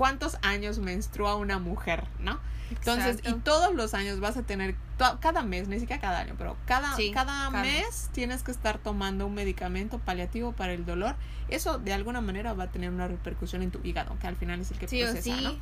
¿cuántos 0.00 0.38
años 0.40 0.78
menstrua 0.78 1.36
una 1.36 1.58
mujer, 1.58 2.04
no? 2.20 2.38
Entonces, 2.70 3.16
y 3.16 3.18
Exacto. 3.28 3.40
todos 3.44 3.74
los 3.74 3.92
años 3.92 4.18
vas 4.18 4.38
a 4.38 4.42
tener, 4.44 4.74
to- 4.96 5.18
cada 5.20 5.42
mes, 5.42 5.68
ni 5.68 5.78
siquiera 5.78 6.00
cada 6.00 6.20
año, 6.20 6.36
pero 6.38 6.56
cada, 6.64 6.96
Sí, 6.96 7.10
cada 7.10 7.50
cada 7.50 7.62
mes 7.62 8.08
tienes 8.14 8.42
que 8.42 8.50
estar 8.50 8.78
tomando 8.78 9.26
un 9.26 9.34
medicamento 9.34 9.98
paliativo 9.98 10.52
para 10.52 10.72
el 10.72 10.86
dolor. 10.86 11.16
Eso 11.48 11.78
de 11.78 11.92
alguna 11.92 12.22
manera 12.22 12.54
va 12.54 12.64
a 12.64 12.70
tener 12.70 12.88
una 12.90 13.08
repercusión 13.08 13.62
en 13.62 13.70
tu 13.70 13.80
hígado, 13.84 14.16
que 14.20 14.26
al 14.26 14.36
final 14.36 14.58
es 14.60 14.70
el 14.70 14.78
que 14.78 14.88
Sí 14.88 15.02
procesa, 15.02 15.22
sí. 15.22 15.42
¿no? 15.42 15.54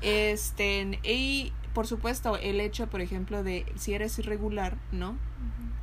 Este, 0.00 0.98
y 1.02 1.52
por 1.74 1.86
supuesto, 1.86 2.36
el 2.38 2.60
hecho, 2.60 2.86
por 2.86 3.02
ejemplo, 3.02 3.42
de 3.42 3.66
si 3.76 3.92
eres 3.92 4.18
irregular, 4.18 4.76
¿no? 4.92 5.16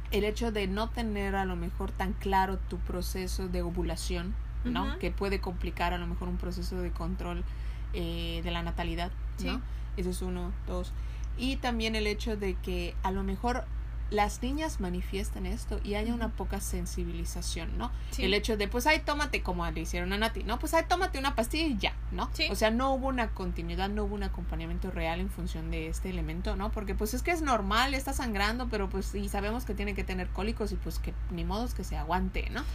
El 0.10 0.24
hecho 0.24 0.52
de 0.52 0.66
no 0.68 0.90
tener 0.90 1.36
a 1.36 1.46
lo 1.46 1.56
mejor 1.56 1.92
tan 1.92 2.14
claro 2.14 2.58
tu 2.58 2.78
proceso 2.80 3.48
de 3.48 3.62
ovulación, 3.62 4.34
¿no? 4.64 4.98
Que 5.00 5.12
puede 5.12 5.40
complicar 5.42 5.94
a 5.94 5.98
lo 5.98 6.08
mejor 6.08 6.30
un 6.30 6.38
proceso 6.38 6.82
de 6.82 6.92
control 6.92 7.44
eh, 7.94 8.42
de 8.44 8.52
la 8.52 8.64
natalidad, 8.64 9.12
¿no? 9.44 9.56
Sí. 9.56 9.62
Eso 9.98 10.10
es 10.10 10.22
uno, 10.22 10.52
dos. 10.68 10.94
Y 11.38 11.58
también 11.58 11.96
el 11.96 12.08
hecho 12.08 12.38
de 12.38 12.56
que 12.56 12.96
a 13.04 13.12
lo 13.12 13.24
mejor 13.24 13.66
las 14.12 14.44
niñas 14.44 14.82
manifiesten 14.82 15.46
esto 15.46 15.80
y 15.86 15.96
haya 15.96 16.14
una 16.14 16.28
poca 16.28 16.60
sensibilización, 16.60 17.78
¿no? 17.78 17.92
Sí. 18.12 18.24
El 18.26 18.34
hecho 18.34 18.58
de, 18.58 18.68
pues, 18.68 18.86
ay, 18.86 19.00
tómate, 19.06 19.42
como 19.42 19.70
le 19.72 19.80
hicieron 19.80 20.12
a 20.12 20.18
Nati, 20.18 20.44
¿no? 20.44 20.60
Pues, 20.60 20.74
ay, 20.74 20.84
tómate 20.88 21.18
una 21.18 21.34
pastilla 21.34 21.66
y 21.66 21.78
ya, 21.78 21.96
¿no? 22.12 22.30
Sí. 22.34 22.48
O 22.52 22.56
sea, 22.56 22.72
no 22.72 22.94
hubo 22.94 23.08
una 23.08 23.30
continuidad, 23.30 23.90
no 23.90 24.04
hubo 24.04 24.16
un 24.16 24.24
acompañamiento 24.24 24.92
real 24.92 25.22
en 25.22 25.30
función 25.30 25.72
de 25.72 25.88
este 25.88 26.10
elemento, 26.10 26.58
¿no? 26.58 26.72
Porque, 26.74 26.94
pues, 26.94 27.14
es 27.14 27.24
que 27.24 27.32
es 27.32 27.42
normal, 27.42 27.94
está 27.94 28.12
sangrando, 28.12 28.68
pero, 28.70 28.90
pues, 28.90 29.16
y 29.16 29.30
sabemos 29.30 29.64
que 29.64 29.74
tiene 29.74 29.94
que 29.94 30.04
tener 30.04 30.28
cólicos 30.28 30.74
y, 30.74 30.76
pues, 30.76 31.00
que 31.00 31.14
ni 31.32 31.46
modos 31.46 31.74
que 31.74 31.86
se 31.86 31.96
aguante, 31.96 32.50
¿no? 32.50 32.66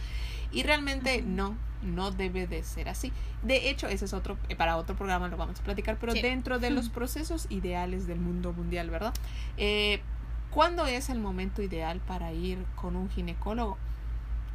Y 0.51 0.63
realmente 0.63 1.21
no, 1.21 1.55
no 1.81 2.11
debe 2.11 2.47
de 2.47 2.63
ser 2.63 2.89
así. 2.89 3.11
De 3.43 3.69
hecho, 3.69 3.87
ese 3.87 4.05
es 4.05 4.13
otro, 4.13 4.37
eh, 4.49 4.55
para 4.55 4.77
otro 4.77 4.95
programa 4.95 5.27
lo 5.27 5.37
vamos 5.37 5.59
a 5.59 5.63
platicar, 5.63 5.97
pero 5.99 6.13
Sí. 6.13 6.21
dentro 6.21 6.59
de 6.59 6.69
los 6.71 6.89
procesos 6.89 7.47
ideales 7.49 8.07
del 8.07 8.19
mundo 8.19 8.53
mundial, 8.53 8.89
¿verdad? 8.89 9.13
Eh, 9.57 10.01
¿Cuándo 10.49 10.85
es 10.87 11.09
el 11.09 11.19
momento 11.19 11.61
ideal 11.61 11.99
para 11.99 12.31
ir 12.31 12.65
con 12.75 12.95
un 12.95 13.09
ginecólogo? 13.09 13.77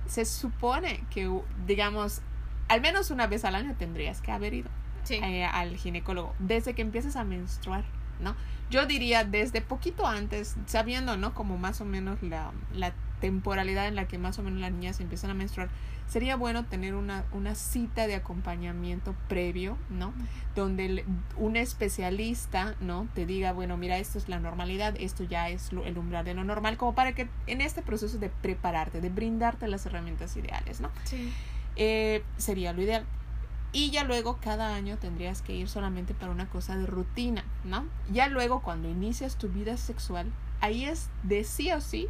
Se 0.06 0.24
supone 0.24 1.04
que, 1.10 1.30
digamos, 1.66 2.22
al 2.68 2.80
menos 2.80 3.10
una 3.10 3.26
vez 3.26 3.44
al 3.44 3.54
año 3.54 3.74
tendrías 3.78 4.20
que 4.20 4.32
haber 4.32 4.54
ido 4.54 4.70
Sí. 5.04 5.14
eh, 5.22 5.44
al 5.44 5.76
ginecólogo 5.76 6.34
desde 6.38 6.74
que 6.74 6.82
empieces 6.82 7.14
a 7.16 7.24
menstruar, 7.24 7.84
¿no? 8.20 8.34
Yo 8.70 8.86
diría 8.86 9.24
desde 9.24 9.60
poquito 9.60 10.06
antes, 10.06 10.56
sabiendo, 10.66 11.16
¿no? 11.18 11.34
Como 11.34 11.58
más 11.58 11.80
o 11.80 11.84
menos 11.84 12.22
la, 12.22 12.50
la 12.74 12.92
temporalidad 13.22 13.86
en 13.88 13.94
la 13.94 14.06
que 14.06 14.18
más 14.18 14.38
o 14.38 14.42
menos 14.42 14.60
las 14.60 14.70
niñas 14.72 15.00
empiezan 15.00 15.30
a 15.30 15.34
menstruar, 15.34 15.70
sería 16.08 16.36
bueno 16.36 16.66
tener 16.66 16.94
una, 16.94 17.24
una 17.32 17.54
cita 17.54 18.06
de 18.06 18.16
acompañamiento 18.16 19.14
previo, 19.28 19.78
¿no? 19.88 20.12
Donde 20.54 20.84
el- 20.84 21.04
un 21.38 21.56
especialista, 21.56 22.74
¿no? 22.80 23.06
Te 23.14 23.24
diga, 23.24 23.52
bueno, 23.52 23.76
mira, 23.78 23.96
esto 23.96 24.18
es 24.18 24.28
la 24.28 24.38
normalidad, 24.40 24.94
esto 24.98 25.24
ya 25.24 25.48
es 25.48 25.72
lo- 25.72 25.84
el 25.84 25.96
umbral 25.96 26.24
de 26.26 26.34
lo 26.34 26.44
normal, 26.44 26.76
como 26.76 26.94
para 26.94 27.14
que 27.14 27.28
en 27.46 27.60
este 27.62 27.80
proceso 27.80 28.18
de 28.18 28.28
prepararte, 28.28 29.00
de 29.00 29.08
brindarte 29.08 29.68
las 29.68 29.86
herramientas 29.86 30.36
ideales, 30.36 30.80
¿no? 30.80 30.90
Sí. 31.04 31.32
eh, 31.76 32.22
sería 32.36 32.74
lo 32.74 32.82
ideal. 32.82 33.06
Y 33.72 33.90
ya 33.90 34.04
luego 34.04 34.36
cada 34.42 34.74
año 34.74 34.98
tendrías 34.98 35.40
que 35.40 35.54
ir 35.56 35.66
solamente 35.70 36.12
para 36.12 36.30
una 36.30 36.46
cosa 36.50 36.76
de 36.76 36.84
rutina, 36.84 37.44
¿no? 37.64 37.86
Ya 38.12 38.28
luego 38.28 38.60
cuando 38.60 38.90
inicias 38.90 39.36
tu 39.38 39.48
vida 39.48 39.78
sexual, 39.78 40.26
ahí 40.60 40.84
es 40.84 41.08
de 41.22 41.44
sí 41.44 41.72
o 41.72 41.80
sí, 41.80 42.08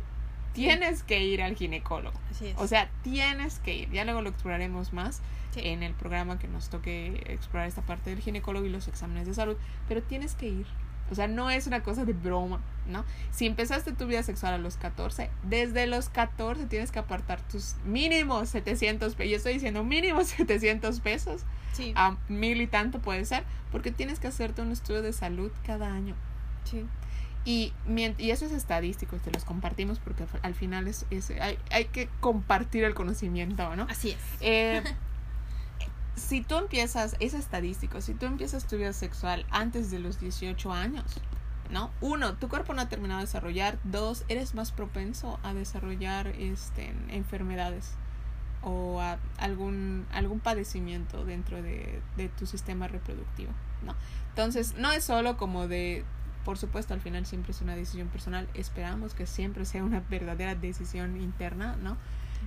tienes 0.53 1.03
que 1.03 1.23
ir 1.25 1.43
al 1.43 1.55
ginecólogo. 1.57 2.19
Así 2.31 2.49
es. 2.49 2.55
O 2.59 2.67
sea, 2.67 2.91
tienes 3.03 3.59
que 3.61 3.75
ir. 3.77 3.91
Ya 3.91 4.05
luego 4.05 4.23
lo 4.23 4.29
exploraremos 4.31 4.93
más 4.93 5.21
Sí. 5.53 5.61
en 5.65 5.83
el 5.83 5.93
programa 5.93 6.39
que 6.39 6.49
nos 6.49 6.71
toque 6.71 7.25
explorar 7.27 7.69
esta 7.69 7.83
parte 7.83 8.09
del 8.11 8.21
ginecólogo 8.21 8.65
y 8.65 8.71
los 8.71 8.89
exámenes 8.89 9.27
de 9.27 9.35
salud, 9.35 9.57
pero 9.87 10.03
tienes 10.03 10.35
que 10.35 10.49
ir. 10.49 10.67
O 11.11 11.15
sea, 11.15 11.27
no 11.29 11.51
es 11.51 11.67
una 11.67 11.83
cosa 11.83 12.07
de 12.07 12.15
broma, 12.15 12.63
¿no? 12.87 13.05
Si 13.33 13.45
empezaste 13.47 13.93
tu 13.93 14.07
vida 14.07 14.23
sexual 14.23 14.55
a 14.55 14.59
los 14.59 14.79
14, 14.79 15.29
desde 15.43 15.87
los 15.87 16.09
14 16.09 16.65
tienes 16.67 16.91
que 16.91 17.01
apartar 17.01 17.43
tus 17.49 17.75
mínimos 17.85 18.49
700 18.49 19.15
pesos. 19.15 19.31
Yo 19.31 19.37
estoy 19.37 19.53
diciendo 19.55 19.85
mínimo 19.85 20.25
700 20.25 21.01
pesos, 21.03 21.43
sí. 21.75 21.93
a 21.97 22.17
mil 22.29 22.63
y 22.63 22.67
tanto 22.67 23.01
puede 23.01 23.27
ser, 23.27 23.45
porque 23.71 23.91
tienes 23.91 24.21
que 24.21 24.29
hacerte 24.29 24.63
un 24.63 24.73
estudio 24.73 25.03
de 25.03 25.13
salud 25.13 25.53
cada 25.67 25.93
año. 25.93 26.15
sí. 26.65 26.87
Y, 27.45 27.73
y 28.19 28.31
eso 28.31 28.45
es 28.47 28.53
estadístico, 28.53 29.17
te 29.17 29.33
los 29.33 29.45
compartimos 29.45 29.99
porque 29.99 30.23
al- 30.23 30.41
al 30.43 30.55
final 30.55 30.87
es, 30.87 31.07
es- 31.11 31.31
hay, 31.31 31.59
hay 31.71 31.87
que 31.87 32.09
compartir 32.21 32.85
el 32.85 32.95
conocimiento, 32.95 33.75
¿no? 33.75 33.87
Así 33.91 34.11
es. 34.11 34.19
Eh, 34.41 34.83
si 36.17 36.41
tú 36.43 36.57
empiezas, 36.57 37.17
es 37.21 37.35
estadístico, 37.35 38.01
si 38.01 38.15
tú 38.15 38.27
empiezas 38.27 38.67
tu 38.67 38.77
vida 38.77 38.93
sexual 38.93 39.47
antes 39.51 39.91
de 39.91 39.99
los 39.99 40.21
18 40.21 40.73
años, 40.73 41.05
¿no? 41.71 41.91
Uno, 42.01 42.35
tu 42.35 42.49
cuerpo 42.49 42.75
no 42.75 42.83
ha 42.83 42.89
terminado 42.89 43.21
de 43.21 43.27
desarrollar. 43.27 43.79
Dos, 43.83 44.25
eres 44.29 44.55
más 44.55 44.73
propenso 44.73 45.41
a 45.43 45.55
desarrollar 45.55 46.29
este, 46.29 46.95
enfermedades 47.09 47.93
o 48.63 49.01
a 49.01 49.19
algún, 49.39 50.07
algún 50.13 50.39
padecimiento 50.39 51.25
dentro 51.25 51.63
de, 51.63 52.01
de 52.17 52.29
tu 52.29 52.47
sistema 52.47 52.87
reproductivo, 52.89 53.51
¿no? 53.85 53.97
Entonces, 54.29 54.75
no 54.77 54.93
es 54.93 55.03
solo 55.03 55.37
como 55.37 55.67
de, 55.67 56.05
por 56.45 56.59
supuesto, 56.59 56.95
al 56.95 57.01
final 57.01 57.27
siempre 57.27 57.53
es 57.53 57.61
una 57.61 57.77
decisión 57.77 58.09
personal. 58.09 58.49
Esperamos 58.55 59.15
que 59.15 59.27
siempre 59.27 59.65
sea 59.65 59.85
una 59.85 60.01
verdadera 60.11 60.55
decisión 60.55 61.21
interna, 61.21 61.77
¿no? 61.83 61.97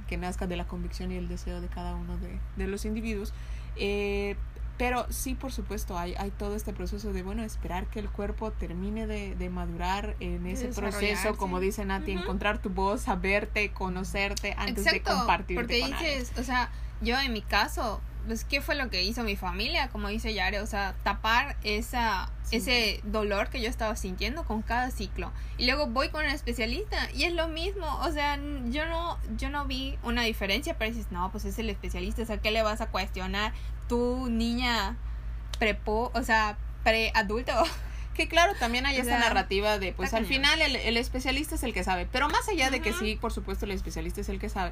Que 0.07 0.17
nazca 0.17 0.47
de 0.47 0.57
la 0.57 0.67
convicción 0.67 1.11
y 1.11 1.15
el 1.15 1.27
deseo 1.27 1.61
de 1.61 1.67
cada 1.67 1.95
uno 1.95 2.17
de, 2.17 2.39
de 2.57 2.67
los 2.67 2.85
individuos. 2.85 3.33
Eh, 3.77 4.35
pero 4.77 5.05
sí, 5.09 5.35
por 5.35 5.53
supuesto, 5.53 5.97
hay, 5.97 6.15
hay 6.15 6.31
todo 6.31 6.55
este 6.55 6.73
proceso 6.73 7.13
de, 7.13 7.23
bueno, 7.23 7.43
esperar 7.43 7.87
que 7.87 7.99
el 7.99 8.09
cuerpo 8.09 8.51
termine 8.51 9.07
de, 9.07 9.35
de 9.35 9.49
madurar 9.49 10.17
en 10.19 10.45
ese 10.47 10.67
proceso, 10.67 11.37
como 11.37 11.61
dice 11.61 11.85
Nati, 11.85 12.11
encontrar 12.11 12.61
tu 12.61 12.69
voz, 12.69 13.03
saberte, 13.03 13.71
conocerte 13.71 14.53
antes 14.57 14.83
de 14.83 14.97
Exacto, 14.97 15.17
compartir 15.17 15.55
porque 15.55 15.75
dices, 15.77 16.33
o 16.37 16.43
sea, 16.43 16.69
yo 16.99 17.17
en 17.19 17.31
mi 17.31 17.41
caso, 17.41 18.01
pues, 18.25 18.43
¿qué 18.45 18.61
fue 18.61 18.75
lo 18.75 18.89
que 18.89 19.03
hizo 19.03 19.23
mi 19.23 19.35
familia? 19.35 19.89
Como 19.89 20.07
dice 20.07 20.33
Yare, 20.33 20.59
o 20.61 20.65
sea, 20.67 20.95
tapar 21.03 21.55
esa, 21.63 22.29
Sí. 22.43 22.57
ese 22.57 23.01
dolor 23.03 23.49
que 23.49 23.59
yo 23.61 23.69
estaba 23.69 23.95
sintiendo 23.95 24.43
con 24.43 24.61
cada 24.61 24.91
ciclo. 24.91 25.31
Y 25.57 25.65
luego 25.65 25.87
voy 25.87 26.09
con 26.09 26.25
un 26.25 26.31
especialista 26.31 27.09
y 27.13 27.23
es 27.23 27.33
lo 27.33 27.47
mismo, 27.47 27.87
o 28.01 28.11
sea, 28.11 28.37
yo 28.69 28.85
no, 28.85 29.17
yo 29.37 29.49
no 29.49 29.65
vi 29.65 29.97
una 30.03 30.21
diferencia, 30.23 30.77
pero 30.77 30.91
dices, 30.91 31.11
no, 31.11 31.31
pues 31.31 31.45
es 31.45 31.57
el 31.59 31.69
especialista, 31.69 32.21
o 32.21 32.25
sea, 32.25 32.37
¿qué 32.37 32.51
le 32.51 32.61
vas 32.61 32.81
a 32.81 32.87
cuestionar? 32.87 33.53
Tu 33.87 34.29
niña 34.29 34.95
prepo, 35.59 36.11
o 36.13 36.23
sea, 36.23 36.57
preadulto. 36.83 37.51
Que 38.15 38.29
claro, 38.29 38.53
también 38.57 38.85
hay 38.85 38.95
O 38.95 39.01
esta 39.01 39.17
sea, 39.17 39.27
narrativa 39.27 39.77
de, 39.77 39.91
pues 39.91 40.13
al 40.13 40.25
final 40.25 40.61
el, 40.61 40.77
el 40.77 40.95
especialista 40.95 41.55
es 41.55 41.63
el 41.63 41.73
que 41.73 41.83
sabe, 41.83 42.07
pero 42.09 42.29
más 42.29 42.47
allá 42.47 42.69
de 42.71 42.79
que 42.79 42.93
sí, 42.93 43.17
por 43.19 43.33
supuesto 43.33 43.65
el 43.65 43.71
especialista 43.71 44.21
es 44.21 44.29
el 44.29 44.39
que 44.39 44.47
sabe, 44.47 44.71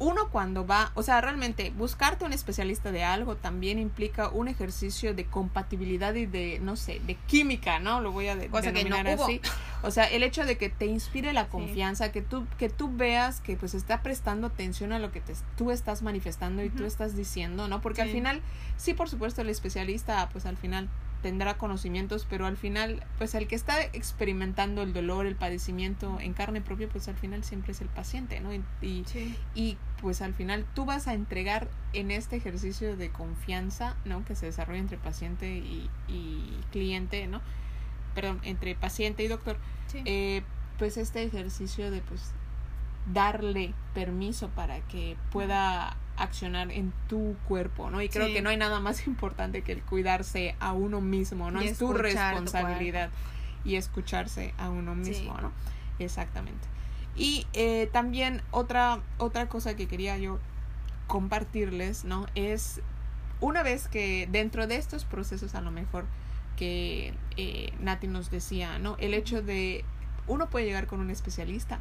uno 0.00 0.28
cuando 0.30 0.66
va, 0.66 0.90
o 0.94 1.02
sea, 1.02 1.20
realmente 1.20 1.70
buscarte 1.70 2.24
un 2.24 2.32
especialista 2.32 2.90
de 2.90 3.04
algo 3.04 3.36
también 3.36 3.78
implica 3.78 4.28
un 4.28 4.48
ejercicio 4.48 5.14
de 5.14 5.24
compatibilidad 5.24 6.14
y 6.14 6.26
de, 6.26 6.58
no 6.60 6.74
sé, 6.76 7.00
de 7.06 7.14
química, 7.14 7.78
¿no? 7.78 8.00
Lo 8.00 8.10
voy 8.10 8.26
a 8.28 8.34
de- 8.36 8.48
Cosa 8.48 8.72
que 8.72 8.84
no 8.88 8.96
hubo. 9.14 9.24
así. 9.24 9.40
O 9.82 9.90
sea, 9.90 10.04
el 10.04 10.22
hecho 10.22 10.44
de 10.44 10.58
que 10.58 10.68
te 10.68 10.86
inspire 10.86 11.32
la 11.32 11.46
confianza, 11.48 12.10
que 12.10 12.22
tú 12.22 12.46
que 12.58 12.68
tú 12.68 12.90
veas 12.94 13.40
que 13.40 13.56
pues 13.56 13.74
está 13.74 14.02
prestando 14.02 14.48
atención 14.48 14.92
a 14.92 14.98
lo 14.98 15.12
que 15.12 15.20
te, 15.20 15.34
tú 15.56 15.70
estás 15.70 16.02
manifestando 16.02 16.62
y 16.64 16.70
tú 16.70 16.84
estás 16.84 17.14
diciendo, 17.16 17.68
¿no? 17.68 17.80
Porque 17.80 18.02
al 18.02 18.08
final, 18.10 18.42
sí, 18.76 18.94
por 18.94 19.08
supuesto, 19.08 19.42
el 19.42 19.48
especialista, 19.48 20.28
pues 20.32 20.44
al 20.46 20.56
final 20.56 20.88
tendrá 21.24 21.56
conocimientos, 21.56 22.26
pero 22.28 22.44
al 22.44 22.58
final, 22.58 23.02
pues 23.16 23.34
el 23.34 23.46
que 23.48 23.54
está 23.54 23.80
experimentando 23.80 24.82
el 24.82 24.92
dolor, 24.92 25.24
el 25.24 25.36
padecimiento 25.36 26.20
en 26.20 26.34
carne 26.34 26.60
propia, 26.60 26.86
pues 26.86 27.08
al 27.08 27.16
final 27.16 27.42
siempre 27.44 27.72
es 27.72 27.80
el 27.80 27.88
paciente, 27.88 28.40
¿no? 28.40 28.52
Y, 28.52 28.62
y, 28.82 29.04
Sí. 29.06 29.34
y, 29.54 29.78
pues 30.02 30.20
al 30.20 30.34
final 30.34 30.66
tú 30.74 30.84
vas 30.84 31.08
a 31.08 31.14
entregar 31.14 31.66
en 31.94 32.10
este 32.10 32.36
ejercicio 32.36 32.94
de 32.98 33.08
confianza, 33.08 33.96
¿no? 34.04 34.22
Que 34.26 34.34
se 34.34 34.44
desarrolla 34.44 34.80
entre 34.80 34.98
paciente 34.98 35.56
y, 35.56 35.88
y 36.08 36.60
cliente, 36.72 37.26
¿no? 37.26 37.40
Perdón, 38.14 38.38
entre 38.42 38.74
paciente 38.74 39.24
y 39.24 39.28
doctor, 39.28 39.56
Sí. 39.86 40.02
eh, 40.04 40.42
pues 40.78 40.98
este 40.98 41.22
ejercicio 41.22 41.90
de 41.90 42.02
pues 42.02 42.32
darle 43.10 43.72
permiso 43.94 44.50
para 44.50 44.80
que 44.88 45.16
pueda 45.32 45.96
accionar 46.16 46.70
en 46.70 46.92
tu 47.08 47.36
cuerpo, 47.48 47.90
¿no? 47.90 48.00
Y 48.02 48.08
creo 48.08 48.26
Sí. 48.28 48.32
que 48.34 48.42
no 48.42 48.50
hay 48.50 48.56
nada 48.56 48.80
más 48.80 49.06
importante 49.06 49.62
que 49.62 49.72
el 49.72 49.82
cuidarse 49.82 50.54
a 50.60 50.72
uno 50.72 51.00
mismo, 51.00 51.50
¿no? 51.50 51.62
Y 51.62 51.68
es 51.68 51.78
tu 51.78 51.92
responsabilidad. 51.92 53.10
y 53.64 53.76
escucharse 53.76 54.52
a 54.58 54.68
uno 54.68 54.94
mismo, 54.94 55.36
¿no? 55.40 55.50
Exactamente. 55.98 56.68
Y 57.16 57.46
eh, 57.54 57.88
también 57.92 58.42
otra, 58.50 59.00
otra 59.18 59.48
cosa 59.48 59.74
que 59.74 59.86
quería 59.88 60.18
yo 60.18 60.38
compartirles, 61.06 62.04
¿no? 62.04 62.26
Es 62.34 62.80
una 63.40 63.62
vez 63.62 63.88
que 63.88 64.28
dentro 64.30 64.66
de 64.66 64.76
estos 64.76 65.04
procesos 65.04 65.54
a 65.54 65.60
lo 65.60 65.70
mejor 65.70 66.04
que 66.56 67.14
eh, 67.36 67.72
Nati 67.80 68.06
nos 68.06 68.30
decía, 68.30 68.78
¿no? 68.78 68.96
El 68.98 69.14
hecho 69.14 69.42
de 69.42 69.84
uno 70.26 70.48
puede 70.50 70.66
llegar 70.66 70.86
con 70.86 71.00
un 71.00 71.10
especialista, 71.10 71.78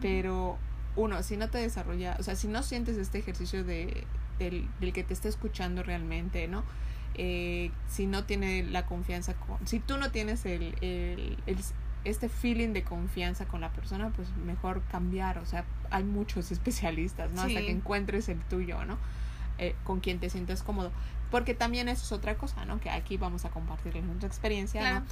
pero 0.00 0.58
uno, 0.96 1.22
si 1.22 1.36
no 1.36 1.48
te 1.50 1.58
desarrolla, 1.58 2.16
o 2.18 2.22
sea, 2.22 2.36
si 2.36 2.48
no 2.48 2.62
sientes 2.62 2.96
este 2.96 3.18
ejercicio 3.18 3.64
de, 3.64 4.04
del, 4.38 4.68
del 4.80 4.92
que 4.92 5.04
te 5.04 5.14
está 5.14 5.28
escuchando 5.28 5.82
realmente, 5.82 6.48
¿no? 6.48 6.64
Eh, 7.14 7.70
si 7.88 8.06
no 8.06 8.24
tiene 8.24 8.62
la 8.64 8.84
confianza 8.84 9.34
con, 9.34 9.66
si 9.66 9.80
tú 9.80 9.96
no 9.96 10.10
tienes 10.10 10.44
el, 10.44 10.74
el, 10.82 11.38
el, 11.46 11.56
este 12.04 12.28
feeling 12.28 12.72
de 12.72 12.82
confianza 12.82 13.46
con 13.46 13.60
la 13.60 13.70
persona, 13.70 14.10
pues 14.14 14.28
mejor 14.44 14.82
cambiar, 14.90 15.38
o 15.38 15.46
sea, 15.46 15.64
hay 15.90 16.04
muchos 16.04 16.50
especialistas, 16.52 17.32
¿no? 17.32 17.42
Hasta 17.42 17.60
que 17.60 17.70
encuentres 17.70 18.28
el 18.28 18.40
tuyo, 18.40 18.84
¿no? 18.84 18.98
Eh, 19.58 19.74
con 19.84 20.00
quien 20.00 20.20
te 20.20 20.28
sientes 20.28 20.62
cómodo. 20.62 20.92
Porque 21.30 21.54
también 21.54 21.88
eso 21.88 22.04
es 22.04 22.12
otra 22.12 22.36
cosa, 22.36 22.64
¿no? 22.66 22.78
Que 22.80 22.90
aquí 22.90 23.16
vamos 23.16 23.44
a 23.44 23.50
compartir 23.50 23.96
nuestra 24.02 24.28
experiencia, 24.28 25.00
¿no? 25.00 25.06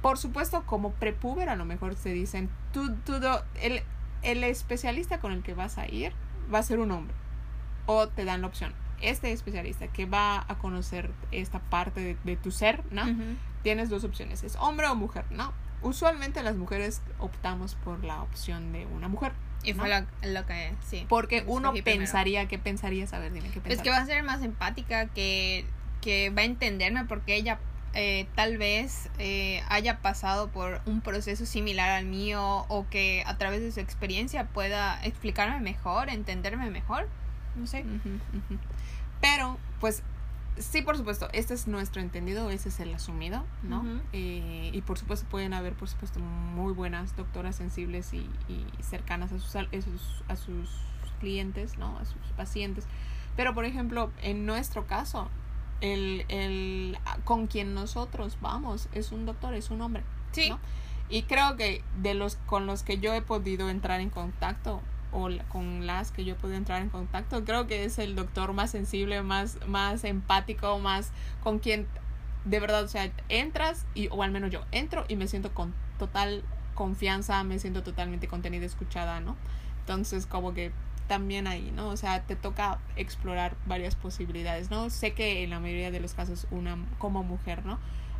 Por 0.00 0.16
supuesto, 0.16 0.62
como 0.64 0.92
prepuber 0.92 1.48
a 1.48 1.56
lo 1.56 1.64
mejor 1.64 1.96
se 1.96 2.12
dicen, 2.12 2.48
tú, 2.72 2.94
tú, 3.04 3.14
el, 3.60 3.82
el 4.22 4.44
especialista 4.44 5.20
con 5.20 5.32
el 5.32 5.42
que 5.42 5.54
vas 5.54 5.78
a 5.78 5.88
ir 5.88 6.12
va 6.52 6.58
a 6.58 6.62
ser 6.62 6.78
un 6.78 6.90
hombre. 6.90 7.14
O 7.86 8.08
te 8.08 8.24
dan 8.24 8.42
la 8.42 8.46
opción. 8.48 8.74
Este 9.00 9.32
especialista 9.32 9.88
que 9.88 10.06
va 10.06 10.44
a 10.48 10.58
conocer 10.58 11.10
esta 11.30 11.60
parte 11.60 12.00
de, 12.00 12.16
de 12.24 12.36
tu 12.36 12.50
ser, 12.50 12.82
¿no? 12.90 13.04
Tienes 13.62 13.90
dos 13.90 14.04
opciones, 14.04 14.42
es 14.44 14.56
hombre 14.56 14.86
o 14.86 14.94
mujer, 14.94 15.24
¿no? 15.30 15.52
Usualmente 15.82 16.42
las 16.42 16.56
mujeres 16.56 17.02
optamos 17.18 17.76
por 17.76 18.02
la 18.04 18.22
opción 18.22 18.72
de 18.72 18.86
una 18.86 19.08
mujer. 19.08 19.32
Y 19.62 19.74
fue 19.74 19.88
lo, 19.88 20.06
lo, 20.28 20.46
que, 20.46 20.72
sí. 20.86 21.04
Porque 21.08 21.44
uno 21.46 21.72
pensaría, 21.84 22.46
¿qué 22.46 22.58
pensarías? 22.58 23.12
A 23.12 23.18
ver, 23.18 23.32
dime 23.32 23.48
qué 23.48 23.60
pensarías. 23.60 23.78
Es 23.78 23.82
que 23.82 23.90
va 23.90 23.98
a 23.98 24.06
ser 24.06 24.22
más 24.22 24.42
empática, 24.42 25.06
que, 25.06 25.64
que 26.00 26.30
va 26.30 26.42
a 26.42 26.44
entenderme 26.44 27.04
porque 27.04 27.36
ella 27.36 27.58
eh, 27.94 28.26
tal 28.34 28.58
vez 28.58 29.10
eh, 29.18 29.62
haya 29.68 29.98
pasado 30.00 30.48
por 30.48 30.80
un 30.86 31.00
proceso 31.00 31.46
similar 31.46 31.90
al 31.90 32.04
mío 32.04 32.66
o 32.68 32.86
que 32.88 33.22
a 33.26 33.38
través 33.38 33.60
de 33.60 33.72
su 33.72 33.80
experiencia 33.80 34.46
pueda 34.46 35.02
explicarme 35.04 35.60
mejor, 35.60 36.08
entenderme 36.08 36.70
mejor. 36.70 37.08
No 37.56 37.66
sé. 37.66 37.84
Pero, 39.20 39.58
pues, 39.80 40.02
sí, 40.58 40.82
por 40.82 40.96
supuesto, 40.96 41.28
este 41.32 41.54
es 41.54 41.66
nuestro 41.66 42.00
entendido, 42.00 42.50
ese 42.50 42.68
es 42.68 42.78
el 42.80 42.94
asumido, 42.94 43.44
¿no? 43.62 43.84
eh, 44.12 44.70
y 44.72 44.80
por 44.82 44.98
supuesto 44.98 45.26
pueden 45.28 45.54
haber, 45.54 45.74
por 45.74 45.88
supuesto, 45.88 46.20
muy 46.20 46.72
buenas 46.72 47.16
doctoras 47.16 47.56
sensibles 47.56 48.12
y, 48.12 48.30
y 48.48 48.66
cercanas 48.82 49.32
a 49.32 49.38
sus, 49.40 49.56
a 49.56 49.64
sus, 49.64 50.24
a 50.28 50.36
sus 50.36 50.70
clientes, 51.18 51.78
¿no? 51.78 51.98
A 51.98 52.04
sus 52.04 52.20
pacientes. 52.36 52.86
Pero, 53.36 53.54
por 53.54 53.64
ejemplo, 53.64 54.12
en 54.22 54.46
nuestro 54.46 54.86
caso, 54.86 55.28
el, 55.80 56.24
el 56.28 56.98
con 57.24 57.46
quien 57.46 57.74
nosotros 57.74 58.38
vamos 58.40 58.88
es 58.92 59.12
un 59.12 59.26
doctor, 59.26 59.54
es 59.54 59.70
un 59.70 59.80
hombre. 59.80 60.02
Sí. 60.32 60.50
¿no? 60.50 60.58
Y 61.08 61.22
creo 61.22 61.56
que 61.56 61.82
de 62.02 62.14
los 62.14 62.36
con 62.36 62.66
los 62.66 62.82
que 62.82 62.98
yo 62.98 63.14
he 63.14 63.22
podido 63.22 63.70
entrar 63.70 64.00
en 64.00 64.10
contacto 64.10 64.82
o 65.10 65.28
con 65.48 65.86
las 65.86 66.10
que 66.10 66.24
yo 66.24 66.34
he 66.34 66.36
podido 66.36 66.58
entrar 66.58 66.82
en 66.82 66.90
contacto, 66.90 67.44
creo 67.44 67.66
que 67.66 67.84
es 67.84 67.98
el 67.98 68.14
doctor 68.14 68.52
más 68.52 68.70
sensible, 68.70 69.22
más, 69.22 69.58
más 69.66 70.04
empático, 70.04 70.78
más 70.78 71.12
con 71.42 71.60
quien 71.60 71.86
de 72.44 72.60
verdad, 72.60 72.84
o 72.84 72.88
sea, 72.88 73.10
entras 73.28 73.86
y, 73.94 74.08
o 74.08 74.22
al 74.22 74.30
menos 74.30 74.50
yo 74.50 74.64
entro 74.72 75.04
y 75.08 75.16
me 75.16 75.26
siento 75.26 75.52
con 75.52 75.74
total 75.98 76.42
confianza, 76.74 77.42
me 77.44 77.58
siento 77.58 77.82
totalmente 77.82 78.28
contenida, 78.28 78.64
escuchada, 78.64 79.20
¿no? 79.20 79.36
Entonces, 79.80 80.26
como 80.26 80.54
que 80.54 80.72
también 81.08 81.46
ahí, 81.46 81.72
¿no? 81.74 81.88
O 81.88 81.96
sea, 81.96 82.22
te 82.22 82.36
toca 82.36 82.78
explorar 82.96 83.56
varias 83.66 83.96
posibilidades, 83.96 84.70
¿no? 84.70 84.90
Sé 84.90 85.12
que 85.12 85.42
en 85.42 85.50
la 85.50 85.58
mayoría 85.58 85.90
de 85.90 86.00
los 86.00 86.14
casos 86.14 86.46
una 86.50 86.76
como 86.98 87.24
mujer, 87.24 87.64
¿no? 87.66 87.78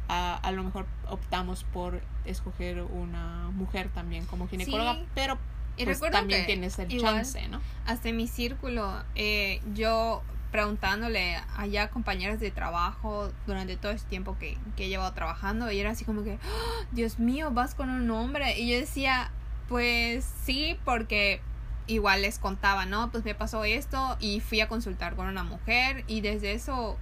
A, 0.09 0.35
a 0.37 0.53
lo 0.53 0.65
mejor 0.65 0.87
optamos 1.09 1.65
por 1.65 2.01
escoger 2.25 2.83
una 2.83 3.51
mujer 3.53 3.91
también 3.91 4.25
como 4.25 4.49
ginecóloga, 4.49 4.95
sí. 4.95 5.07
pero 5.15 5.39
y 5.77 5.85
pues 5.85 6.01
también 6.01 6.47
tienes 6.47 6.79
el 6.79 7.01
chance, 7.01 7.47
¿no? 7.49 7.61
Hasta 7.87 8.09
en 8.09 8.17
mi 8.17 8.27
círculo, 8.27 9.05
eh, 9.15 9.61
yo 9.75 10.23
preguntándole 10.51 11.37
allá 11.57 11.85
a 11.85 11.91
compañeras 11.91 12.41
de 12.41 12.51
trabajo 12.51 13.31
durante 13.47 13.77
todo 13.77 13.93
este 13.93 14.09
tiempo 14.09 14.37
que, 14.39 14.57
que 14.77 14.87
he 14.87 14.89
llevado 14.89 15.13
trabajando, 15.13 15.71
y 15.71 15.79
era 15.79 15.91
así 15.91 16.05
como 16.05 16.25
que, 16.25 16.35
¡Oh, 16.35 16.85
Dios 16.91 17.19
mío, 17.19 17.51
vas 17.53 17.75
con 17.75 17.91
un 17.91 18.11
hombre. 18.11 18.59
Y 18.59 18.71
yo 18.71 18.79
decía, 18.79 19.31
pues 19.69 20.25
sí, 20.45 20.79
porque 20.85 21.41
igual 21.89 22.23
les 22.23 22.39
contaba, 22.39 22.87
¿no? 22.87 23.11
Pues 23.11 23.25
me 23.25 23.35
pasó 23.35 23.65
esto 23.65 24.17
y 24.21 24.41
fui 24.41 24.61
a 24.61 24.69
consultar 24.69 25.17
con 25.17 25.27
una 25.27 25.43
mujer 25.43 26.05
y 26.07 26.21
desde 26.21 26.53
eso, 26.53 26.97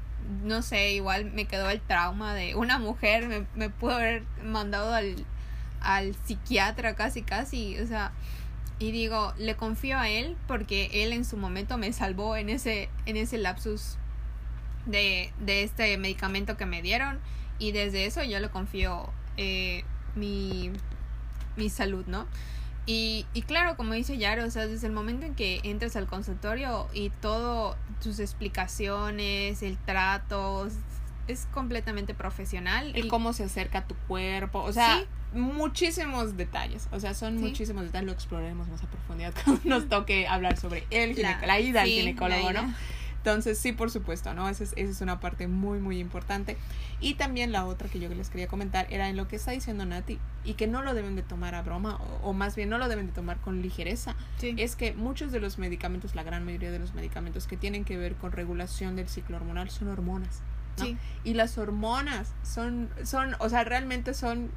no 0.45 0.63
sé, 0.63 0.93
igual 0.93 1.27
me 1.33 1.45
quedó 1.45 1.69
el 1.69 1.81
trauma 1.81 2.35
de 2.35 2.55
una 2.55 2.79
mujer, 2.79 3.29
me, 3.29 3.47
me 3.55 3.69
pudo 3.69 3.97
haber 3.97 4.23
mandado 4.43 4.95
al, 4.95 5.27
al 5.81 6.15
psiquiatra 6.25 6.95
casi, 6.95 7.23
casi, 7.23 7.79
o 7.81 7.87
sea, 7.87 8.13
y 8.79 8.93
digo, 8.93 9.35
le 9.39 9.57
confío 9.57 9.99
a 9.99 10.09
él 10.09 10.37
porque 10.47 10.91
él 10.93 11.13
en 11.13 11.25
su 11.25 11.37
momento 11.37 11.79
me 11.79 11.93
salvó 11.93 12.37
en 12.37 12.49
ese, 12.49 12.89
en 13.07 13.17
ese 13.17 13.39
lapsus 13.39 13.97
de, 14.87 15.33
de 15.41 15.65
este 15.65 15.97
medicamento 15.99 16.57
que 16.57 16.67
me 16.67 16.81
dieron 16.81 17.19
y 17.59 17.73
desde 17.73 18.07
eso 18.07 18.23
yo 18.23 18.39
le 18.39 18.51
confío 18.51 19.11
eh, 19.37 19.85
mi, 20.15 20.71
mi 21.57 21.71
salud, 21.71 22.05
¿no? 22.07 22.27
Y, 22.87 23.27
y 23.35 23.43
claro, 23.43 23.77
como 23.77 23.95
dice 23.95 24.17
Yaro, 24.17 24.45
o 24.45 24.51
sea, 24.51 24.67
desde 24.69 24.87
el 24.87 24.93
momento 24.93 25.27
en 25.27 25.35
que 25.35 25.61
entras 25.65 25.97
al 25.97 26.07
consultorio 26.07 26.87
y 26.95 27.11
todo, 27.11 27.77
tus 28.01 28.21
explicaciones, 28.21 29.63
el 29.63 29.77
trato, 29.77 30.69
es 31.27 31.49
completamente 31.53 32.15
profesional. 32.15 32.93
El 32.95 33.07
y 33.07 33.09
cómo 33.09 33.33
se 33.33 33.45
acerca 33.45 33.81
a 33.81 33.87
tu 33.87 33.97
cuerpo, 34.07 34.63
o 34.63 34.73
sea, 34.73 34.99
¿Sí? 34.99 35.39
muchísimos 35.39 36.37
detalles, 36.37 36.89
o 36.93 37.01
sea, 37.01 37.15
son 37.15 37.39
¿Sí? 37.39 37.45
muchísimos 37.45 37.85
detalles, 37.85 38.07
lo 38.07 38.13
exploraremos 38.13 38.69
más 38.69 38.83
a 38.83 38.87
profundidad 38.87 39.35
cuando 39.45 39.63
nos 39.65 39.89
toque 39.89 40.29
hablar 40.29 40.57
sobre 40.57 40.87
el 40.91 41.21
la, 41.21 41.45
la 41.45 41.59
ida 41.59 41.85
sí, 41.85 41.99
al 41.99 42.05
ginecólogo, 42.05 42.53
¿no? 42.53 42.75
Entonces, 43.27 43.59
sí, 43.59 43.73
por 43.73 43.91
supuesto, 43.91 44.35
¿no? 44.35 44.49
Esa 44.49 44.63
es, 44.63 44.73
esa 44.77 44.89
es 44.93 45.01
una 45.01 45.19
parte 45.19 45.49
muy, 45.49 45.81
muy 45.81 45.99
importante. 45.99 46.57
Y 47.01 47.15
también 47.15 47.51
la 47.51 47.65
otra 47.65 47.89
que 47.89 47.99
yo 47.99 48.09
les 48.09 48.31
quería 48.31 48.47
comentar 48.47 48.87
era 48.89 49.09
en 49.09 49.17
lo 49.17 49.27
que 49.27 49.35
está 49.35 49.51
diciendo 49.51 49.85
Nati 49.85 50.21
y 50.45 50.55
que 50.55 50.69
no 50.69 50.81
lo 50.83 50.95
deben 50.95 51.17
de 51.17 51.25
tomar 51.25 51.57
a 51.57 51.63
broma 51.63 51.97
o, 51.97 52.29
o 52.29 52.33
más 52.35 52.55
bien 52.55 52.69
no 52.69 52.79
lo 52.79 52.89
deben 52.89 53.09
de 53.09 53.13
tomar 53.13 53.39
con 53.39 53.63
ligereza. 53.63 54.15
Sí. 54.39 54.55
Es 54.59 54.77
que 54.77 54.93
muchos 54.93 55.33
de 55.33 55.41
los 55.41 55.59
medicamentos, 55.59 56.15
la 56.15 56.23
gran 56.23 56.45
mayoría 56.45 56.71
de 56.71 56.79
los 56.79 56.95
medicamentos 56.95 57.49
que 57.49 57.57
tienen 57.57 57.85
que 57.85 57.97
ver 57.97 58.15
con 58.15 58.31
regulación 58.31 58.95
del 58.95 59.09
ciclo 59.09 59.39
hormonal 59.39 59.71
son 59.71 59.89
hormonas. 59.89 60.43
¿no? 60.79 60.85
Sí. 60.85 60.97
Y 61.25 61.35
las 61.35 61.59
hormonas 61.59 62.33
son, 62.45 62.89
son, 63.03 63.35
o 63.41 63.49
sea, 63.49 63.65
realmente 63.65 64.15
son 64.15 64.53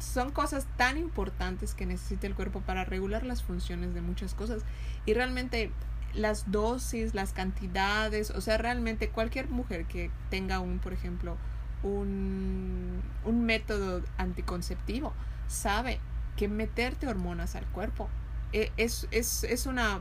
son 0.00 0.30
cosas 0.30 0.66
tan 0.76 0.96
importantes 0.96 1.74
que 1.74 1.84
necesita 1.84 2.26
el 2.26 2.34
cuerpo 2.34 2.60
para 2.60 2.84
regular 2.84 3.24
las 3.24 3.42
funciones 3.42 3.94
de 3.94 4.02
muchas 4.02 4.34
cosas. 4.34 4.62
Y 5.06 5.14
realmente 5.14 5.72
las 6.18 6.50
dosis, 6.50 7.14
las 7.14 7.32
cantidades, 7.32 8.30
o 8.30 8.40
sea, 8.40 8.58
realmente 8.58 9.08
cualquier 9.10 9.48
mujer 9.48 9.86
que 9.86 10.10
tenga 10.30 10.60
un, 10.60 10.78
por 10.78 10.92
ejemplo, 10.92 11.36
un, 11.82 13.02
un 13.24 13.44
método 13.44 14.02
anticonceptivo, 14.16 15.12
sabe 15.46 16.00
que 16.36 16.48
meterte 16.48 17.06
hormonas 17.06 17.56
al 17.56 17.66
cuerpo 17.66 18.08
e, 18.52 18.72
es, 18.76 19.08
es, 19.10 19.44
es 19.44 19.66
una 19.66 20.00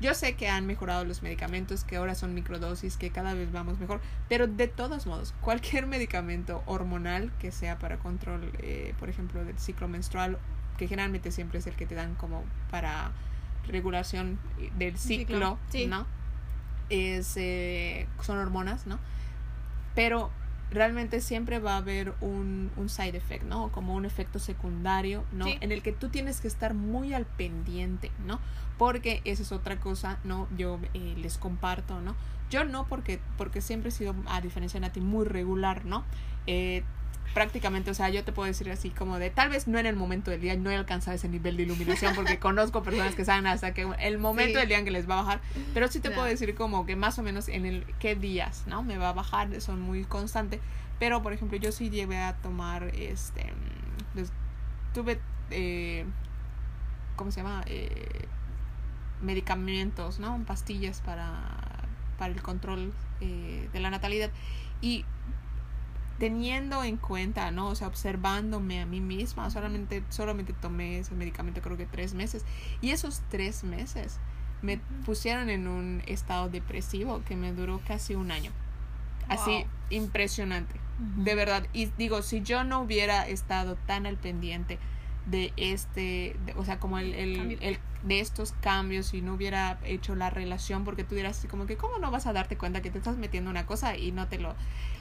yo 0.00 0.14
sé 0.14 0.34
que 0.34 0.48
han 0.48 0.66
mejorado 0.66 1.04
los 1.04 1.22
medicamentos, 1.22 1.84
que 1.84 1.96
ahora 1.96 2.14
son 2.14 2.32
microdosis, 2.32 2.96
que 2.96 3.10
cada 3.10 3.34
vez 3.34 3.52
vamos 3.52 3.78
mejor, 3.78 4.00
pero 4.30 4.46
de 4.46 4.66
todos 4.66 5.06
modos, 5.06 5.34
cualquier 5.42 5.86
medicamento 5.86 6.62
hormonal 6.64 7.30
que 7.38 7.52
sea 7.52 7.78
para 7.78 7.98
control, 7.98 8.50
eh, 8.60 8.94
por 8.98 9.10
ejemplo, 9.10 9.44
del 9.44 9.58
ciclo 9.58 9.88
menstrual, 9.88 10.38
que 10.78 10.88
generalmente 10.88 11.30
siempre 11.30 11.58
es 11.58 11.66
el 11.66 11.74
que 11.74 11.84
te 11.84 11.94
dan 11.94 12.14
como 12.14 12.44
para 12.70 13.12
regulación 13.66 14.38
del 14.78 14.98
ciclo, 14.98 15.58
sí. 15.70 15.86
¿no? 15.86 16.06
Es, 16.88 17.36
eh, 17.36 18.06
son 18.22 18.38
hormonas, 18.38 18.86
¿no? 18.86 18.98
Pero 19.94 20.30
realmente 20.70 21.20
siempre 21.20 21.58
va 21.58 21.74
a 21.74 21.76
haber 21.78 22.14
un, 22.20 22.70
un 22.76 22.88
side 22.88 23.16
effect, 23.16 23.44
¿no? 23.44 23.70
Como 23.72 23.94
un 23.94 24.04
efecto 24.04 24.38
secundario, 24.38 25.24
¿no? 25.32 25.46
Sí. 25.46 25.58
En 25.60 25.72
el 25.72 25.82
que 25.82 25.92
tú 25.92 26.08
tienes 26.08 26.40
que 26.40 26.48
estar 26.48 26.74
muy 26.74 27.12
al 27.12 27.26
pendiente, 27.26 28.10
¿no? 28.26 28.38
Porque 28.78 29.20
esa 29.24 29.42
es 29.42 29.52
otra 29.52 29.76
cosa, 29.78 30.18
¿no? 30.24 30.48
Yo 30.56 30.78
eh, 30.94 31.14
les 31.18 31.38
comparto, 31.38 32.00
¿no? 32.00 32.14
Yo 32.50 32.64
no 32.64 32.86
porque, 32.86 33.20
porque 33.36 33.60
siempre 33.60 33.90
he 33.90 33.92
sido, 33.92 34.14
a 34.26 34.40
diferencia 34.40 34.80
de 34.80 34.86
Nati, 34.86 35.00
muy 35.00 35.24
regular, 35.24 35.84
¿no? 35.84 36.04
Eh, 36.46 36.82
prácticamente, 37.34 37.90
o 37.90 37.94
sea, 37.94 38.08
yo 38.08 38.24
te 38.24 38.32
puedo 38.32 38.46
decir 38.46 38.70
así 38.70 38.90
como 38.90 39.18
de, 39.18 39.30
tal 39.30 39.50
vez 39.50 39.68
no 39.68 39.78
en 39.78 39.86
el 39.86 39.96
momento 39.96 40.30
del 40.30 40.40
día, 40.40 40.56
no 40.56 40.70
he 40.70 40.76
alcanzado 40.76 41.14
ese 41.14 41.28
nivel 41.28 41.56
de 41.56 41.62
iluminación 41.62 42.14
porque 42.14 42.38
conozco 42.40 42.82
personas 42.82 43.14
que 43.14 43.24
saben 43.24 43.46
hasta 43.46 43.72
que 43.72 43.88
el 44.00 44.18
momento 44.18 44.54
sí. 44.54 44.58
del 44.60 44.68
día 44.68 44.78
en 44.78 44.84
que 44.84 44.90
les 44.90 45.08
va 45.08 45.20
a 45.20 45.22
bajar, 45.22 45.40
pero 45.72 45.88
sí 45.88 46.00
te 46.00 46.08
no. 46.08 46.16
puedo 46.16 46.26
decir 46.26 46.54
como 46.54 46.86
que 46.86 46.96
más 46.96 47.18
o 47.18 47.22
menos 47.22 47.48
en 47.48 47.66
el 47.66 47.84
qué 47.98 48.16
días, 48.16 48.64
¿no? 48.66 48.82
Me 48.82 48.98
va 48.98 49.10
a 49.10 49.12
bajar, 49.12 49.60
son 49.60 49.80
muy 49.80 50.04
constantes, 50.04 50.60
Pero, 50.98 51.22
por 51.22 51.32
ejemplo, 51.32 51.56
yo 51.56 51.72
sí 51.72 51.88
llevé 51.88 52.18
a 52.18 52.36
tomar, 52.36 52.90
este, 52.94 53.52
pues, 54.12 54.32
tuve, 54.92 55.20
eh, 55.50 56.04
¿cómo 57.16 57.30
se 57.30 57.42
llama? 57.42 57.62
Eh, 57.66 58.26
medicamentos, 59.22 60.18
¿no? 60.18 60.42
Pastillas 60.46 61.00
para, 61.00 61.40
para 62.18 62.32
el 62.32 62.42
control 62.42 62.92
eh, 63.20 63.68
de 63.72 63.80
la 63.80 63.90
natalidad. 63.90 64.30
Y 64.80 65.04
teniendo 66.20 66.84
en 66.84 66.98
cuenta, 66.98 67.50
¿no? 67.50 67.68
O 67.68 67.74
sea, 67.74 67.88
observándome 67.88 68.82
a 68.82 68.86
mí 68.86 69.00
misma, 69.00 69.50
solamente, 69.50 70.04
solamente 70.10 70.52
tomé 70.52 70.98
ese 70.98 71.14
medicamento 71.14 71.62
creo 71.62 71.78
que 71.78 71.86
tres 71.86 72.12
meses. 72.12 72.44
Y 72.82 72.90
esos 72.90 73.22
tres 73.30 73.64
meses 73.64 74.20
me 74.60 74.78
pusieron 75.06 75.48
en 75.48 75.66
un 75.66 76.02
estado 76.06 76.50
depresivo 76.50 77.22
que 77.24 77.36
me 77.36 77.52
duró 77.52 77.80
casi 77.88 78.14
un 78.14 78.30
año. 78.30 78.52
Así, 79.28 79.64
impresionante. 79.88 80.78
De 81.16 81.34
verdad. 81.34 81.66
Y 81.72 81.86
digo, 81.96 82.20
si 82.20 82.42
yo 82.42 82.64
no 82.64 82.82
hubiera 82.82 83.26
estado 83.26 83.76
tan 83.86 84.04
al 84.04 84.18
pendiente 84.18 84.78
de 85.30 85.52
este, 85.56 86.36
o 86.56 86.64
sea, 86.64 86.78
como 86.78 86.98
el, 86.98 87.14
el, 87.14 87.58
el, 87.60 87.78
de 88.02 88.20
estos 88.20 88.52
cambios 88.60 89.14
y 89.14 89.20
no 89.20 89.34
hubiera 89.34 89.78
hecho 89.84 90.14
la 90.14 90.30
relación 90.30 90.84
porque 90.84 91.04
tú 91.04 91.14
dirás 91.14 91.38
así 91.38 91.48
como 91.48 91.66
que, 91.66 91.76
¿cómo 91.76 91.98
no 91.98 92.10
vas 92.10 92.26
a 92.26 92.32
darte 92.32 92.56
cuenta 92.56 92.82
que 92.82 92.90
te 92.90 92.98
estás 92.98 93.16
metiendo 93.16 93.50
una 93.50 93.66
cosa 93.66 93.96
y 93.96 94.12
no 94.12 94.26
te 94.26 94.38
lo... 94.38 94.54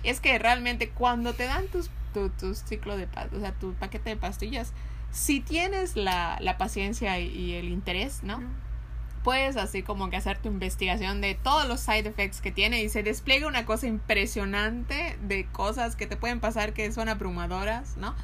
Es 0.03 0.19
que 0.19 0.37
realmente 0.37 0.89
cuando 0.89 1.33
te 1.33 1.45
dan 1.45 1.67
tus, 1.67 1.89
tu, 2.13 2.29
tu 2.29 2.53
ciclo 2.53 2.97
de, 2.97 3.07
o 3.35 3.39
sea, 3.39 3.53
tu 3.53 3.73
paquete 3.73 4.11
de 4.11 4.17
pastillas, 4.17 4.73
si 5.11 5.39
tienes 5.39 5.95
la, 5.95 6.37
la 6.41 6.57
paciencia 6.57 7.19
y, 7.19 7.53
el 7.53 7.69
interés, 7.69 8.23
¿no? 8.23 8.41
Puedes 9.23 9.57
así 9.57 9.83
como 9.83 10.09
que 10.09 10.17
hacer 10.17 10.37
tu 10.37 10.49
investigación 10.49 11.21
de 11.21 11.35
todos 11.35 11.67
los 11.67 11.79
side 11.79 12.07
effects 12.07 12.41
que 12.41 12.51
tiene 12.51 12.83
y 12.83 12.89
se 12.89 13.03
despliega 13.03 13.47
una 13.47 13.65
cosa 13.65 13.87
impresionante 13.87 15.17
de 15.21 15.45
cosas 15.45 15.95
que 15.95 16.07
te 16.07 16.17
pueden 16.17 16.39
pasar 16.39 16.73
que 16.73 16.91
son 16.91 17.09
abrumadoras, 17.09 17.97
¿no? 17.97 18.15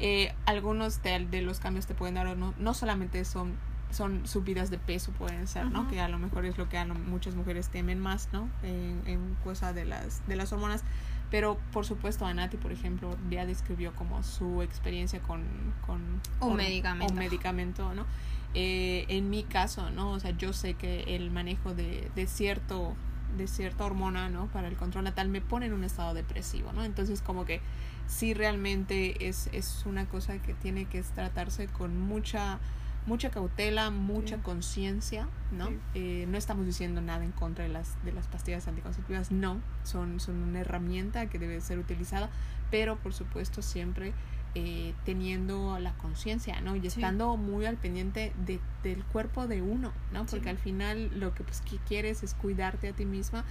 Eh, 0.00 0.34
algunos 0.46 1.02
de, 1.02 1.26
de, 1.26 1.42
los 1.42 1.60
cambios 1.60 1.86
te 1.86 1.94
pueden 1.94 2.14
dar 2.14 2.26
o 2.26 2.34
no, 2.34 2.54
no 2.58 2.74
solamente 2.74 3.24
son 3.24 3.56
son 3.90 4.26
subidas 4.26 4.70
de 4.70 4.76
peso 4.76 5.12
pueden 5.12 5.46
ser, 5.46 5.70
¿no? 5.70 5.88
Que 5.88 5.98
a 6.00 6.08
lo 6.08 6.18
mejor 6.18 6.44
es 6.44 6.58
lo 6.58 6.68
que 6.68 6.76
a 6.76 6.84
muchas 6.84 7.34
mujeres 7.34 7.70
temen 7.70 7.98
más, 7.98 8.28
¿no? 8.32 8.48
En, 8.62 9.00
en 9.06 9.34
cosa 9.44 9.72
de 9.72 9.86
las, 9.86 10.26
de 10.26 10.36
las 10.36 10.52
hormonas. 10.52 10.84
Pero 11.30 11.58
por 11.72 11.84
supuesto 11.84 12.26
Anati, 12.26 12.56
por 12.56 12.72
ejemplo, 12.72 13.16
ya 13.30 13.46
describió 13.46 13.94
como 13.94 14.22
su 14.22 14.62
experiencia 14.62 15.20
con, 15.20 15.44
con 15.86 16.20
un 16.40 16.56
medicamento. 16.56 17.12
Un 17.12 17.18
medicamento, 17.18 17.94
¿no? 17.94 18.06
Eh, 18.54 19.04
en 19.08 19.30
mi 19.30 19.44
caso, 19.44 19.90
¿no? 19.90 20.12
O 20.12 20.20
sea, 20.20 20.30
yo 20.30 20.52
sé 20.52 20.74
que 20.74 21.14
el 21.14 21.30
manejo 21.30 21.74
de, 21.74 22.10
de 22.14 22.26
cierto 22.26 22.96
de 23.36 23.46
cierta 23.46 23.84
hormona, 23.84 24.28
¿no? 24.30 24.46
Para 24.46 24.68
el 24.68 24.76
control 24.76 25.04
natal 25.04 25.28
me 25.28 25.40
pone 25.40 25.66
en 25.66 25.72
un 25.72 25.84
estado 25.84 26.14
depresivo, 26.14 26.72
¿no? 26.72 26.84
Entonces 26.84 27.20
como 27.20 27.44
que 27.44 27.60
sí 28.06 28.32
realmente 28.32 29.28
es, 29.28 29.50
es 29.52 29.84
una 29.84 30.06
cosa 30.06 30.38
que 30.40 30.54
tiene 30.54 30.86
que 30.86 31.02
tratarse 31.02 31.66
con 31.66 32.00
mucha 32.00 32.58
mucha 33.06 33.30
cautela, 33.30 33.88
mucha 33.90 34.36
conciencia, 34.38 35.28
¿no? 35.50 35.70
Eh, 35.94 36.26
no 36.28 36.36
estamos 36.36 36.66
diciendo 36.66 37.00
nada 37.00 37.24
en 37.24 37.32
contra 37.32 37.64
de 37.64 37.70
las, 37.70 37.96
de 38.04 38.12
las 38.12 38.26
pastillas 38.26 38.68
anticonceptivas, 38.68 39.32
no, 39.32 39.62
son, 39.82 40.20
son 40.20 40.42
una 40.42 40.60
herramienta 40.60 41.30
que 41.30 41.38
debe 41.38 41.58
ser 41.62 41.78
utilizada, 41.78 42.28
pero 42.70 42.96
por 42.96 43.14
supuesto 43.14 43.62
siempre 43.62 44.12
eh, 44.60 44.92
teniendo 45.04 45.78
la 45.78 45.92
conciencia, 45.94 46.60
¿no? 46.60 46.74
Y 46.74 46.84
estando 46.84 47.36
muy 47.36 47.64
al 47.66 47.76
pendiente 47.76 48.32
de, 48.44 48.58
del 48.82 49.04
cuerpo 49.04 49.46
de 49.46 49.62
uno, 49.62 49.92
¿no? 50.12 50.26
Porque 50.26 50.48
al 50.48 50.58
final 50.58 51.10
lo 51.20 51.32
que, 51.32 51.44
pues, 51.44 51.60
que 51.60 51.76
quieres 51.86 52.24
es 52.24 52.34
cuidarte 52.34 52.88
a 52.88 52.92
ti 52.92 53.04
misma 53.04 53.44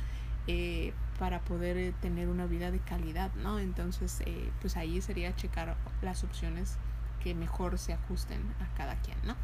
eh, 0.47 0.93
para 1.18 1.39
poder 1.39 1.93
tener 2.01 2.28
una 2.28 2.45
vida 2.45 2.72
de 2.72 2.80
calidad, 2.80 3.34
¿no? 3.36 3.58
Entonces, 3.58 4.22
pues 4.60 4.76
ahí 4.76 4.99
sería 4.99 5.34
checar 5.36 5.78
las 6.01 6.26
opciones 6.26 6.78
que 7.24 7.34
mejor 7.34 7.78
se 7.78 7.93
ajusten 7.93 8.41
a 8.60 8.76
cada 8.76 8.95
quien, 8.95 9.18
¿no? 9.24 9.36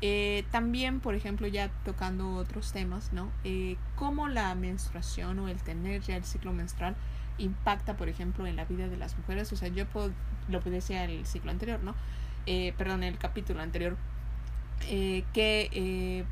Eh, 0.00 0.44
también, 0.50 1.00
por 1.00 1.14
ejemplo, 1.14 1.46
ya 1.46 1.68
tocando 1.84 2.34
otros 2.34 2.72
temas, 2.72 3.12
¿no? 3.12 3.30
Eh, 3.44 3.76
cómo 3.96 4.28
la 4.28 4.54
menstruación 4.54 5.38
o 5.38 5.48
el 5.48 5.62
tener 5.62 6.02
ya 6.02 6.16
el 6.16 6.24
ciclo 6.24 6.52
menstrual 6.52 6.96
impacta, 7.38 7.96
por 7.96 8.08
ejemplo, 8.08 8.46
en 8.46 8.56
la 8.56 8.64
vida 8.64 8.88
de 8.88 8.96
las 8.96 9.16
mujeres. 9.18 9.52
O 9.52 9.56
sea, 9.56 9.68
yo 9.68 9.86
puedo, 9.86 10.12
lo 10.48 10.60
que 10.62 10.70
decía 10.70 11.04
el 11.04 11.26
ciclo 11.26 11.50
anterior, 11.50 11.82
¿no? 11.82 11.94
Eh, 12.46 12.74
perdón, 12.76 13.02
el 13.02 13.18
capítulo 13.18 13.62
anterior, 13.62 13.96
eh, 14.88 15.24
que 15.32 15.70
eh, 15.72 16.24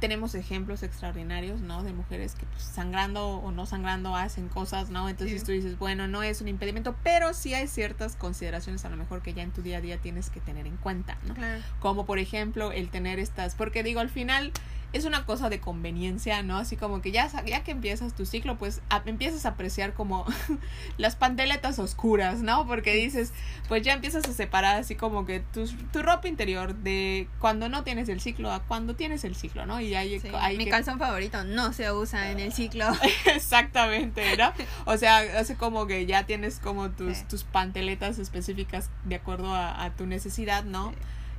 tenemos 0.00 0.34
ejemplos 0.34 0.82
extraordinarios, 0.82 1.60
¿no? 1.60 1.82
De 1.82 1.92
mujeres 1.92 2.34
que 2.34 2.46
pues, 2.46 2.62
sangrando 2.62 3.36
o 3.36 3.52
no 3.52 3.66
sangrando 3.66 4.16
hacen 4.16 4.48
cosas, 4.48 4.90
¿no? 4.90 5.08
Entonces 5.08 5.44
tú 5.44 5.52
dices, 5.52 5.78
bueno, 5.78 6.08
no 6.08 6.22
es 6.22 6.40
un 6.40 6.48
impedimento, 6.48 6.96
pero 7.02 7.34
sí 7.34 7.54
hay 7.54 7.66
ciertas 7.66 8.16
consideraciones 8.16 8.84
a 8.84 8.88
lo 8.88 8.96
mejor 8.96 9.22
que 9.22 9.34
ya 9.34 9.42
en 9.42 9.50
tu 9.50 9.62
día 9.62 9.78
a 9.78 9.80
día 9.80 9.98
tienes 9.98 10.30
que 10.30 10.40
tener 10.40 10.66
en 10.66 10.76
cuenta, 10.78 11.18
¿no? 11.26 11.34
Como 11.80 12.06
por 12.06 12.18
ejemplo 12.18 12.72
el 12.72 12.88
tener 12.88 13.18
estas, 13.18 13.54
porque 13.54 13.82
digo, 13.82 14.00
al 14.00 14.08
final 14.08 14.52
es 14.92 15.04
una 15.04 15.24
cosa 15.24 15.48
de 15.48 15.60
conveniencia, 15.60 16.42
¿no? 16.42 16.58
Así 16.58 16.76
como 16.76 17.00
que 17.00 17.12
ya, 17.12 17.28
ya 17.44 17.64
que 17.64 17.70
empiezas 17.70 18.14
tu 18.14 18.26
ciclo, 18.26 18.58
pues 18.58 18.82
empiezas 19.06 19.46
a 19.46 19.50
apreciar 19.50 19.94
como 19.94 20.26
las 20.98 21.16
panteletas 21.16 21.78
oscuras, 21.78 22.40
¿no? 22.40 22.66
Porque 22.66 22.94
dices, 22.94 23.32
pues 23.68 23.82
ya 23.82 23.94
empiezas 23.94 24.28
a 24.28 24.32
separar 24.32 24.76
así 24.76 24.94
como 24.94 25.24
que 25.24 25.40
tu, 25.40 25.66
tu 25.92 26.02
ropa 26.02 26.28
interior 26.28 26.74
de 26.74 27.28
cuando 27.38 27.68
no 27.68 27.84
tienes 27.84 28.08
el 28.08 28.20
ciclo 28.20 28.52
a 28.52 28.60
cuando 28.64 28.94
tienes 28.94 29.24
el 29.24 29.34
ciclo, 29.34 29.64
¿no? 29.64 29.80
Y 29.80 29.94
hay, 29.94 30.20
hay 30.34 30.58
Mi 30.58 30.66
calzón 30.66 30.98
favorito 30.98 31.42
no 31.44 31.72
se 31.72 31.90
usa 31.90 32.30
en 32.30 32.40
el 32.40 32.52
ciclo. 32.52 32.86
Exactamente, 33.24 34.36
¿no? 34.36 34.52
O 34.84 34.98
sea, 34.98 35.18
hace 35.38 35.56
como 35.56 35.86
que 35.86 36.04
ya 36.04 36.26
tienes 36.26 36.58
como 36.58 36.90
tus, 36.90 37.26
tus 37.28 37.44
panteletas 37.44 38.18
específicas 38.18 38.90
de 39.04 39.14
acuerdo 39.14 39.54
a, 39.54 39.84
a 39.84 39.90
tu 39.94 40.06
necesidad, 40.06 40.64
¿no? 40.64 40.92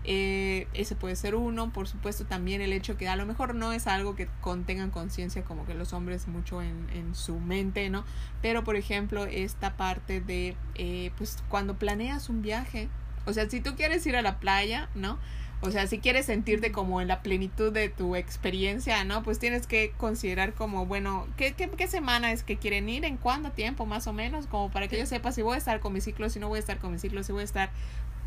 Eh, 0.05 0.67
ese 0.73 0.95
puede 0.95 1.15
ser 1.15 1.35
uno, 1.35 1.71
por 1.71 1.87
supuesto 1.87 2.25
también 2.25 2.61
el 2.61 2.73
hecho 2.73 2.97
que 2.97 3.07
a 3.07 3.15
lo 3.15 3.25
mejor 3.25 3.55
no 3.55 3.71
es 3.71 3.87
algo 3.87 4.15
que 4.15 4.27
contengan 4.41 4.91
conciencia 4.91 5.43
como 5.43 5.65
que 5.65 5.75
los 5.75 5.93
hombres 5.93 6.27
mucho 6.27 6.61
en, 6.61 6.89
en, 6.93 7.15
su 7.15 7.39
mente, 7.39 7.89
¿no? 7.89 8.03
Pero 8.41 8.65
por 8.65 8.75
ejemplo 8.75 9.25
esta 9.25 9.77
parte 9.77 10.19
de, 10.19 10.57
eh, 10.75 11.11
pues 11.17 11.41
cuando 11.47 11.75
planeas 11.75 12.27
un 12.27 12.41
viaje, 12.41 12.89
o 13.25 13.31
sea, 13.31 13.49
si 13.49 13.61
tú 13.61 13.75
quieres 13.75 14.05
ir 14.05 14.17
a 14.17 14.21
la 14.21 14.39
playa, 14.39 14.89
¿no? 14.93 15.19
O 15.65 15.71
sea, 15.71 15.87
si 15.87 15.99
quieres 15.99 16.25
sentirte 16.25 16.73
como 16.73 16.99
en 16.99 17.07
la 17.07 17.21
plenitud 17.21 17.71
de 17.71 17.87
tu 17.87 18.17
experiencia, 18.17 19.05
¿no? 19.05 19.23
Pues 19.23 19.39
tienes 19.39 19.65
que 19.65 19.93
considerar 19.95 20.53
como, 20.53 20.85
bueno, 20.85 21.25
¿qué, 21.37 21.53
qué, 21.53 21.69
qué 21.69 21.87
semana 21.87 22.33
es 22.33 22.43
que 22.43 22.57
quieren 22.57 22.89
ir? 22.89 23.05
¿En 23.05 23.15
cuánto 23.15 23.51
tiempo 23.51 23.85
más 23.85 24.05
o 24.07 24.11
menos? 24.11 24.47
Como 24.47 24.69
para 24.71 24.89
que 24.89 24.97
yo 24.97 25.05
sepa 25.05 25.31
si 25.31 25.41
voy 25.41 25.55
a 25.55 25.57
estar 25.57 25.79
con 25.79 25.93
mi 25.93 26.01
ciclo, 26.01 26.29
si 26.29 26.39
no 26.39 26.49
voy 26.49 26.57
a 26.57 26.59
estar 26.59 26.79
con 26.79 26.91
mi 26.91 26.99
ciclo, 26.99 27.23
si 27.23 27.31
voy 27.31 27.43
a 27.43 27.45
estar 27.45 27.69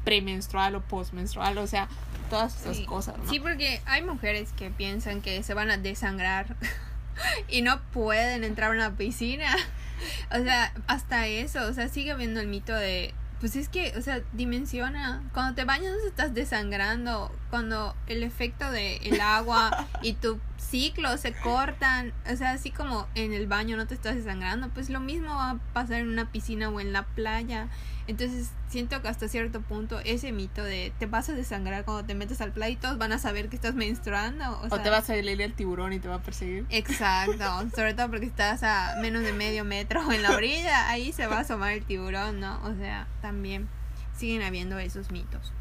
premenstrual 0.07 0.77
o 0.77 0.81
postmenstrual, 0.83 1.59
o 1.59 1.67
sea, 1.67 1.89
todas 2.31 2.61
esas 2.61 2.79
cosas. 2.87 3.17
Sí, 3.29 3.41
porque 3.41 3.83
hay 3.87 4.03
mujeres 4.03 4.53
que 4.57 4.71
piensan 4.71 5.21
que 5.21 5.43
se 5.43 5.53
van 5.53 5.69
a 5.69 5.79
desangrar 5.79 6.55
y 7.49 7.63
no 7.63 7.83
pueden 7.91 8.45
entrar 8.45 8.71
a 8.71 8.75
una 8.75 8.97
piscina. 8.97 9.55
O 10.31 10.37
sea, 10.43 10.75
hasta 10.89 11.27
eso, 11.27 11.67
o 11.67 11.73
sea, 11.73 11.89
sigue 11.89 12.15
viendo 12.15 12.39
el 12.39 12.49
mito 12.49 12.75
de 12.75 13.15
pues 13.41 13.55
es 13.55 13.69
que, 13.69 13.93
o 13.99 14.01
sea, 14.01 14.23
dimensiona. 14.33 15.23
Cuando 15.35 15.55
te 15.55 15.65
bañas 15.65 15.95
estás 16.07 16.33
desangrando. 16.33 17.31
Cuando 17.51 17.95
el 18.07 18.23
efecto 18.23 18.71
de 18.71 18.97
el 18.99 19.21
agua 19.21 19.87
y 20.03 20.15
tu 20.15 20.41
ciclo 20.57 21.17
se 21.19 21.35
cortan. 21.35 22.15
O 22.33 22.37
sea, 22.37 22.53
así 22.53 22.71
como 22.71 23.07
en 23.15 23.35
el 23.35 23.47
baño 23.47 23.77
no 23.77 23.87
te 23.87 23.95
estás 23.95 24.17
desangrando. 24.17 24.71
Pues 24.71 24.89
lo 24.89 25.01
mismo 25.01 25.35
va 25.35 25.51
a 25.51 25.59
pasar 25.75 26.01
en 26.01 26.09
una 26.09 26.33
piscina 26.33 26.71
o 26.71 26.81
en 26.81 26.95
la 26.95 27.03
playa. 27.03 27.69
Entonces 28.07 28.53
siento 28.77 29.01
que 29.01 29.09
hasta 29.09 29.27
cierto 29.27 29.62
punto 29.62 30.01
ese 30.01 30.33
mito 30.33 30.62
de 30.62 30.93
te 30.99 31.07
vas 31.07 31.31
a 31.31 31.33
desangrar 31.33 31.87
cuando 31.87 32.05
te 32.05 32.14
metes 32.14 32.43
al 32.43 32.53
play 32.53 32.74
y 32.74 32.77
todos 32.77 32.99
van 32.99 33.11
a 33.11 33.18
saber 33.18 33.49
que 33.49 33.57
estás 33.57 33.74
menstruando. 33.74 34.61
O, 34.70 34.79
te 34.81 34.91
vas 34.91 35.09
a 35.09 35.14
leer 35.14 35.41
el 35.41 35.55
tiburón 35.55 35.95
y 35.95 35.99
te 35.99 36.09
va 36.09 36.16
a 36.16 36.22
perseguir. 36.22 36.66
Exacto, 36.68 37.70
sobre 37.74 37.95
todo 37.95 38.11
porque 38.11 38.27
estás 38.27 38.62
a 38.62 38.97
menos 39.01 39.22
de 39.22 39.33
medio 39.33 39.64
metro 39.64 40.12
en 40.12 40.22
la 40.22 40.37
orilla, 40.37 40.91
ahí 40.91 41.11
se 41.14 41.27
va 41.27 41.39
a 41.39 41.41
asomar 41.41 41.72
el 41.72 41.87
tiburón, 41.87 42.39
¿no? 42.39 42.62
O 42.64 42.74
sea, 42.74 43.09
también 43.22 43.66
siguen 44.14 44.43
habiendo 44.43 44.79
esos 44.79 45.11
mitos. 45.11 45.55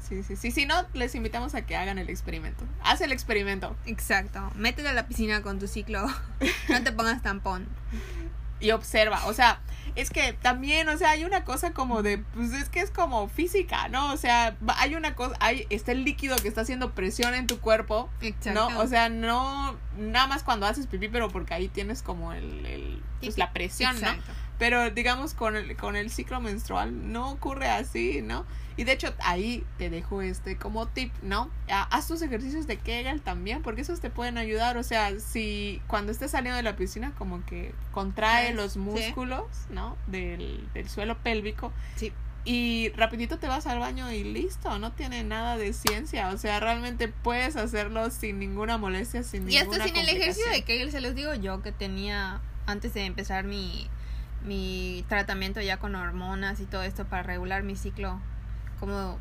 Sí, 0.00 0.24
sí, 0.24 0.34
sí. 0.34 0.50
Si 0.50 0.66
no, 0.66 0.74
les 0.92 1.14
invitamos 1.14 1.54
a 1.54 1.62
que 1.62 1.76
hagan 1.76 1.98
el 1.98 2.10
experimento. 2.10 2.64
Haz 2.82 3.00
el 3.00 3.12
experimento. 3.12 3.76
Exacto. 3.86 4.50
Métete 4.56 4.88
a 4.88 4.92
la 4.92 5.06
piscina 5.06 5.40
con 5.42 5.60
tu 5.60 5.68
ciclo. 5.68 6.04
no 6.68 6.82
te 6.82 6.90
pongas 6.90 7.22
tampón. 7.22 7.68
Y 8.60 8.70
observa. 8.70 9.26
O 9.26 9.34
sea, 9.34 9.60
es 9.96 10.10
que 10.10 10.34
también, 10.34 10.88
o 10.88 10.96
sea, 10.98 11.10
hay 11.10 11.24
una 11.24 11.44
cosa 11.44 11.72
como 11.72 12.02
de, 12.02 12.18
pues 12.18 12.52
es 12.52 12.68
que 12.68 12.80
es 12.80 12.90
como 12.90 13.28
física, 13.28 13.88
¿no? 13.88 14.12
O 14.12 14.16
sea, 14.16 14.56
hay 14.76 14.94
una 14.94 15.14
cosa, 15.14 15.36
hay, 15.40 15.66
está 15.70 15.92
el 15.92 16.04
líquido 16.04 16.36
que 16.36 16.48
está 16.48 16.60
haciendo 16.60 16.92
presión 16.92 17.34
en 17.34 17.46
tu 17.46 17.60
cuerpo, 17.60 18.10
Exacto. 18.20 18.70
¿no? 18.70 18.80
O 18.80 18.86
sea, 18.86 19.08
no, 19.08 19.76
nada 19.96 20.26
más 20.26 20.42
cuando 20.42 20.66
haces 20.66 20.86
pipí, 20.86 21.08
pero 21.08 21.30
porque 21.30 21.54
ahí 21.54 21.68
tienes 21.68 22.02
como 22.02 22.34
el, 22.34 22.66
el 22.66 23.02
pues, 23.20 23.38
la 23.38 23.52
presión, 23.52 23.98
¿no? 24.00 24.08
Pero 24.58 24.90
digamos 24.90 25.34
con 25.34 25.56
el, 25.56 25.76
con 25.76 25.96
el 25.96 26.10
ciclo 26.10 26.40
menstrual 26.40 27.12
no 27.12 27.30
ocurre 27.30 27.68
así, 27.68 28.20
¿no? 28.22 28.44
Y 28.76 28.84
de 28.84 28.92
hecho 28.92 29.14
ahí 29.20 29.64
te 29.78 29.88
dejo 29.88 30.20
este 30.22 30.56
como 30.56 30.86
tip, 30.86 31.12
¿no? 31.22 31.50
Haz 31.68 32.08
tus 32.08 32.20
ejercicios 32.22 32.66
de 32.66 32.76
Kegel 32.78 33.22
también, 33.22 33.62
porque 33.62 33.80
esos 33.80 34.00
te 34.00 34.10
pueden 34.10 34.36
ayudar. 34.38 34.76
O 34.76 34.82
sea, 34.82 35.18
si 35.18 35.80
cuando 35.86 36.12
estés 36.12 36.32
saliendo 36.32 36.56
de 36.56 36.62
la 36.62 36.76
piscina 36.76 37.12
como 37.16 37.44
que 37.46 37.74
contrae 37.92 38.52
los 38.52 38.76
músculos, 38.76 39.46
¿no? 39.70 39.96
Del, 40.06 40.68
del 40.74 40.88
suelo 40.88 41.16
pélvico. 41.18 41.72
Sí 41.96 42.12
y 42.46 42.90
rapidito 42.90 43.38
te 43.38 43.48
vas 43.48 43.66
al 43.66 43.80
baño 43.80 44.10
y 44.12 44.22
listo, 44.22 44.78
no 44.78 44.92
tiene 44.92 45.24
nada 45.24 45.56
de 45.56 45.72
ciencia, 45.72 46.28
o 46.28 46.38
sea, 46.38 46.60
realmente 46.60 47.08
puedes 47.08 47.56
hacerlo 47.56 48.08
sin 48.10 48.38
ninguna 48.38 48.78
molestia, 48.78 49.24
sin 49.24 49.50
y 49.50 49.56
hasta 49.56 49.82
sin 49.84 49.96
el 49.96 50.08
ejercicio 50.08 50.50
de 50.52 50.62
Kegel, 50.62 50.92
se 50.92 51.00
los 51.00 51.16
digo 51.16 51.34
yo 51.34 51.60
que 51.60 51.72
tenía 51.72 52.40
antes 52.64 52.94
de 52.94 53.04
empezar 53.04 53.42
mi, 53.42 53.88
mi 54.44 55.04
tratamiento 55.08 55.60
ya 55.60 55.78
con 55.78 55.96
hormonas 55.96 56.60
y 56.60 56.66
todo 56.66 56.84
esto 56.84 57.04
para 57.04 57.24
regular 57.24 57.64
mi 57.64 57.74
ciclo, 57.74 58.20
como 58.78 59.18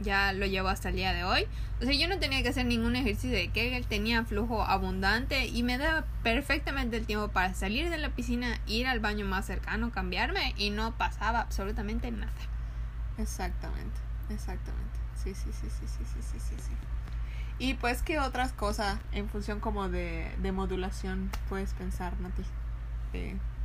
ya 0.00 0.32
lo 0.32 0.46
llevo 0.46 0.68
hasta 0.68 0.88
el 0.88 0.96
día 0.96 1.12
de 1.12 1.24
hoy. 1.24 1.46
O 1.80 1.84
sea, 1.84 1.92
yo 1.92 2.08
no 2.08 2.18
tenía 2.18 2.42
que 2.42 2.48
hacer 2.48 2.66
ningún 2.66 2.96
ejercicio 2.96 3.36
de 3.36 3.48
Kegel, 3.48 3.86
tenía 3.86 4.24
flujo 4.24 4.62
abundante 4.62 5.46
y 5.46 5.62
me 5.62 5.78
daba 5.78 6.04
perfectamente 6.22 6.96
el 6.96 7.06
tiempo 7.06 7.28
para 7.28 7.54
salir 7.54 7.90
de 7.90 7.98
la 7.98 8.10
piscina, 8.10 8.58
ir 8.66 8.86
al 8.86 9.00
baño 9.00 9.24
más 9.26 9.46
cercano, 9.46 9.90
cambiarme 9.90 10.54
y 10.56 10.70
no 10.70 10.92
pasaba 10.96 11.40
absolutamente 11.40 12.10
nada. 12.10 12.32
Exactamente, 13.18 13.98
exactamente. 14.30 14.98
Sí, 15.22 15.34
sí, 15.34 15.50
sí, 15.52 15.68
sí, 15.68 15.86
sí, 15.86 16.04
sí, 16.04 16.22
sí, 16.22 16.38
sí. 16.38 16.54
sí. 16.58 16.72
Y 17.58 17.74
pues, 17.74 18.02
¿qué 18.02 18.18
otras 18.18 18.52
cosas 18.52 18.98
en 19.12 19.28
función 19.28 19.60
como 19.60 19.90
de, 19.90 20.34
de 20.38 20.50
modulación 20.50 21.30
puedes 21.50 21.74
pensar, 21.74 22.18
Nati, 22.20 22.42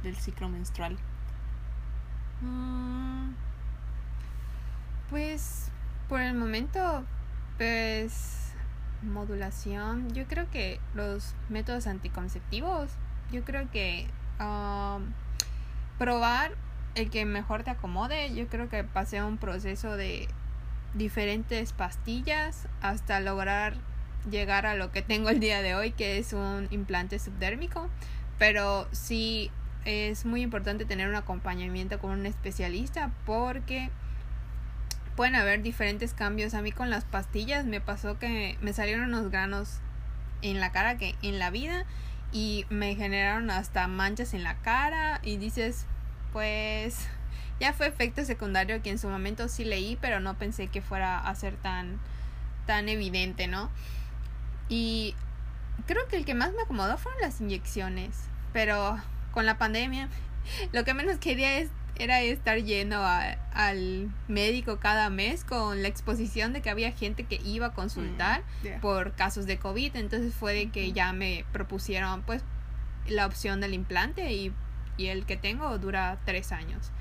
del 0.03 0.15
ciclo 0.17 0.49
menstrual? 0.49 0.97
Mm, 2.41 3.29
pues 5.09 5.69
por 6.09 6.21
el 6.21 6.33
momento, 6.33 7.03
pues 7.57 8.53
modulación, 9.01 10.13
yo 10.13 10.25
creo 10.25 10.49
que 10.49 10.79
los 10.93 11.35
métodos 11.49 11.87
anticonceptivos, 11.87 12.91
yo 13.31 13.43
creo 13.43 13.69
que 13.71 14.07
um, 14.39 15.11
probar 15.97 16.53
el 16.95 17.09
que 17.09 17.25
mejor 17.25 17.63
te 17.63 17.71
acomode, 17.71 18.33
yo 18.33 18.47
creo 18.47 18.69
que 18.69 18.83
pasé 18.83 19.21
un 19.21 19.37
proceso 19.37 19.95
de 19.95 20.27
diferentes 20.93 21.73
pastillas 21.73 22.67
hasta 22.81 23.19
lograr 23.19 23.75
llegar 24.29 24.65
a 24.65 24.75
lo 24.75 24.91
que 24.91 25.01
tengo 25.01 25.29
el 25.29 25.39
día 25.39 25.61
de 25.61 25.75
hoy, 25.75 25.91
que 25.91 26.17
es 26.17 26.33
un 26.33 26.67
implante 26.71 27.19
subdérmico, 27.19 27.89
pero 28.39 28.87
sí 28.91 29.51
es 29.83 30.25
muy 30.25 30.41
importante 30.41 30.85
tener 30.85 31.09
un 31.09 31.15
acompañamiento 31.15 31.99
con 31.99 32.11
un 32.11 32.25
especialista 32.25 33.11
porque 33.25 33.91
pueden 35.15 35.35
haber 35.35 35.61
diferentes 35.61 36.13
cambios. 36.13 36.53
A 36.53 36.61
mí 36.61 36.71
con 36.71 36.89
las 36.89 37.05
pastillas 37.05 37.65
me 37.65 37.81
pasó 37.81 38.19
que 38.19 38.57
me 38.61 38.73
salieron 38.73 39.05
unos 39.05 39.31
granos 39.31 39.79
en 40.41 40.59
la 40.59 40.71
cara 40.71 40.97
que 40.97 41.15
en 41.21 41.39
la 41.39 41.49
vida 41.49 41.85
y 42.31 42.65
me 42.69 42.95
generaron 42.95 43.49
hasta 43.49 43.87
manchas 43.87 44.33
en 44.33 44.43
la 44.43 44.55
cara 44.55 45.19
y 45.23 45.37
dices, 45.37 45.85
pues 46.33 47.07
ya 47.59 47.73
fue 47.73 47.87
efecto 47.87 48.25
secundario 48.25 48.81
que 48.81 48.89
en 48.89 48.99
su 48.99 49.07
momento 49.07 49.47
sí 49.47 49.63
leí, 49.63 49.97
pero 50.01 50.19
no 50.19 50.37
pensé 50.37 50.67
que 50.67 50.81
fuera 50.81 51.17
a 51.17 51.35
ser 51.35 51.55
tan 51.55 51.99
tan 52.65 52.89
evidente, 52.89 53.47
¿no? 53.47 53.69
Y 54.69 55.15
creo 55.85 56.07
que 56.07 56.17
el 56.17 56.25
que 56.25 56.33
más 56.33 56.51
me 56.53 56.63
acomodó 56.63 56.97
fueron 56.97 57.21
las 57.21 57.39
inyecciones, 57.39 58.17
pero 58.53 58.99
con 59.31 59.45
la 59.45 59.57
pandemia 59.57 60.09
lo 60.73 60.83
que 60.83 60.93
menos 60.93 61.17
quería 61.19 61.59
es 61.59 61.69
era 61.97 62.21
estar 62.21 62.57
yendo 62.57 63.01
al 63.53 64.11
médico 64.27 64.79
cada 64.79 65.09
mes 65.09 65.43
con 65.43 65.81
la 65.81 65.87
exposición 65.87 66.53
de 66.53 66.61
que 66.61 66.69
había 66.69 66.91
gente 66.91 67.23
que 67.23 67.39
iba 67.45 67.67
a 67.67 67.73
consultar 67.73 68.43
mm, 68.63 68.81
por 68.81 69.13
casos 69.13 69.45
de 69.45 69.57
COVID. 69.57 69.95
Entonces 69.95 70.33
fue 70.33 70.53
de 70.53 70.69
que 70.69 70.91
ya 70.91 71.13
me 71.13 71.45
propusieron 71.51 72.21
pues 72.23 72.43
la 73.07 73.25
opción 73.25 73.61
del 73.61 73.73
implante 73.73 74.33
y, 74.33 74.53
y 74.97 75.07
el 75.07 75.25
que 75.25 75.37
tengo 75.37 75.77
dura 75.77 76.19
tres 76.25 76.51
años. 76.51 76.91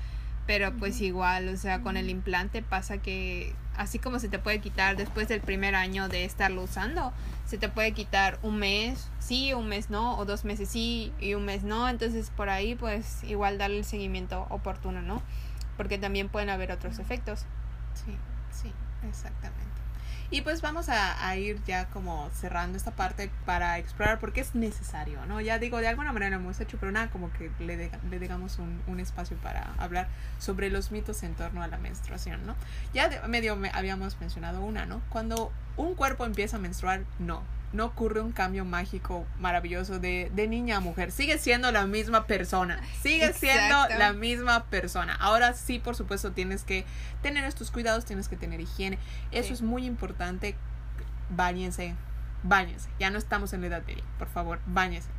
Pero 0.47 0.73
pues 0.77 1.01
igual, 1.01 1.49
o 1.49 1.57
sea, 1.57 1.81
con 1.81 1.97
el 1.97 2.09
implante 2.09 2.61
pasa 2.61 2.99
que 2.99 3.55
así 3.75 3.99
como 3.99 4.19
se 4.19 4.29
te 4.29 4.39
puede 4.39 4.59
quitar 4.59 4.95
después 4.95 5.27
del 5.27 5.41
primer 5.41 5.75
año 5.75 6.07
de 6.07 6.23
estarlo 6.23 6.63
usando, 6.63 7.11
se 7.45 7.57
te 7.57 7.67
puede 7.67 7.91
quitar 7.93 8.39
un 8.41 8.57
mes 8.57 9.09
sí, 9.19 9.53
un 9.53 9.67
mes 9.67 9.89
no, 9.89 10.17
o 10.17 10.25
dos 10.25 10.45
meses 10.45 10.69
sí 10.69 11.11
y 11.19 11.33
un 11.33 11.45
mes 11.45 11.63
no. 11.63 11.89
Entonces 11.89 12.29
por 12.29 12.49
ahí 12.49 12.75
pues 12.75 13.23
igual 13.23 13.57
darle 13.57 13.79
el 13.79 13.85
seguimiento 13.85 14.45
oportuno, 14.49 15.01
¿no? 15.01 15.21
Porque 15.77 15.97
también 15.97 16.29
pueden 16.29 16.49
haber 16.49 16.71
otros 16.71 16.99
efectos. 16.99 17.45
Sí, 17.93 18.15
sí, 18.51 18.71
exactamente. 19.07 19.84
Y 20.35 20.41
pues 20.41 20.61
vamos 20.61 20.89
a, 20.89 21.37
ir 21.37 21.63
ya 21.65 21.85
como 21.85 22.29
cerrando 22.31 22.77
esta 22.77 22.91
parte 22.91 23.31
para 23.45 23.77
explorar 23.77 24.19
porque 24.19 24.41
es 24.41 24.53
necesario, 24.53 25.25
¿no? 25.27 25.39
Ya 25.39 25.59
digo, 25.59 25.77
de 25.77 25.87
alguna 25.87 26.11
manera 26.11 26.35
hemos 26.35 26.59
hecho, 26.59 26.75
pero 26.77 26.91
nada, 26.91 27.09
como 27.09 27.31
que 27.31 27.49
le, 27.59 27.89
le 28.09 28.19
digamos 28.19 28.59
un, 28.59 28.81
un, 28.85 28.99
espacio 28.99 29.37
para 29.37 29.73
hablar 29.77 30.09
sobre 30.37 30.69
los 30.69 30.91
mitos 30.91 31.23
en 31.23 31.35
torno 31.35 31.63
a 31.63 31.69
la 31.69 31.77
menstruación, 31.77 32.45
¿no? 32.45 32.53
Ya 32.93 33.07
de, 33.07 33.25
medio 33.29 33.55
me, 33.55 33.71
habíamos 33.73 34.19
mencionado 34.19 34.59
una, 34.59 34.85
¿no? 34.85 35.01
Cuando 35.07 35.53
un 35.77 35.95
cuerpo 35.95 36.25
empieza 36.25 36.57
a 36.57 36.59
menstruar, 36.59 37.05
no, 37.17 37.41
no 37.75 37.85
ocurre 37.85 38.21
un 38.21 38.31
cambio 38.31 38.65
mágico 38.65 39.25
maravilloso 39.39 39.99
de, 39.99 40.31
de 40.33 40.47
niña 40.47 40.77
a 40.77 40.79
mujer. 40.79 41.11
Sigue 41.11 41.37
siendo 41.37 41.71
la 41.71 41.85
misma 41.85 42.25
persona. 42.25 42.81
Sigue 43.01 43.33
siendo 43.33 43.87
la 43.97 44.13
misma 44.13 44.65
persona. 44.65 45.15
Ahora 45.15 45.53
sí, 45.53 45.79
por 45.79 45.95
supuesto, 45.95 46.31
tienes 46.31 46.63
que 46.63 46.85
tener 47.21 47.43
estos 47.43 47.71
cuidados, 47.71 48.05
tienes 48.05 48.27
que 48.27 48.37
tener 48.37 48.61
higiene. 48.61 48.97
Eso 49.31 49.53
es 49.53 49.61
muy 49.61 49.85
importante. 49.85 50.55
Báñense, 51.29 51.95
báñense. 52.43 52.89
Ya 52.99 53.09
no 53.09 53.17
estamos 53.17 53.53
en 53.53 53.61
la 53.61 53.67
edad 53.67 53.81
de 53.81 54.01
por 54.17 54.29
favor, 54.29 54.59
báñense. 54.65 55.09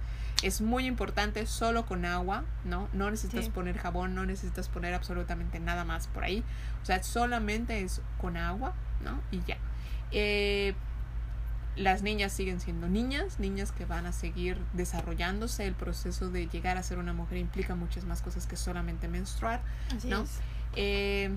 Es 0.43 0.61
muy 0.61 0.87
importante 0.87 1.47
solo 1.47 1.87
con 1.87 2.05
agua, 2.05 2.45
¿no? 2.65 2.89
No 2.93 3.11
necesitas 3.11 3.49
poner 3.49 3.79
jabón, 3.79 4.15
no 4.15 4.27
necesitas 4.27 4.69
poner 4.69 4.93
absolutamente 4.93 5.61
nada 5.61 5.85
más 5.85 6.09
por 6.09 6.25
ahí. 6.25 6.45
O 6.83 6.87
sea, 6.87 7.03
solamente 7.03 7.81
es 7.81 8.03
con 8.19 8.37
agua, 8.37 8.75
¿no? 9.03 9.23
Y 9.31 9.43
ya. 9.47 9.57
Eh, 10.13 10.75
las 11.77 12.03
niñas 12.03 12.33
siguen 12.33 12.61
siendo 12.61 12.89
niñas, 12.89 13.39
niñas 13.39 13.71
que 13.71 13.85
van 13.85 14.07
a 14.07 14.13
seguir 14.13 14.59
desarrollándose. 14.73 15.67
El 15.67 15.75
proceso 15.75 16.31
de 16.31 16.47
llegar 16.49 16.79
a 16.79 16.83
ser 16.83 16.99
una 16.99 17.13
mujer 17.13 17.39
implica 17.39 17.75
muchas 17.75 18.05
más 18.05 18.23
cosas 18.23 18.47
que 18.47 18.57
solamente 18.57 19.09
menstruar, 19.09 19.61
¿no? 20.05 20.25
Eh, 20.75 21.31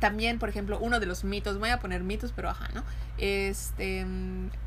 también, 0.00 0.40
por 0.40 0.48
ejemplo, 0.48 0.78
uno 0.80 0.98
de 0.98 1.06
los 1.06 1.22
mitos, 1.22 1.58
voy 1.58 1.68
a 1.68 1.78
poner 1.78 2.02
mitos, 2.02 2.32
pero 2.34 2.50
ajá, 2.50 2.68
¿no? 2.74 2.82
Este, 3.18 4.04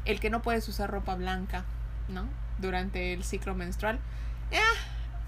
el 0.05 0.19
que 0.21 0.29
no 0.29 0.41
puedes 0.41 0.67
usar 0.69 0.89
ropa 0.89 1.15
blanca, 1.15 1.65
¿no? 2.07 2.25
Durante 2.59 3.11
el 3.13 3.25
ciclo 3.25 3.53
menstrual. 3.53 3.99
Eh, 4.51 4.59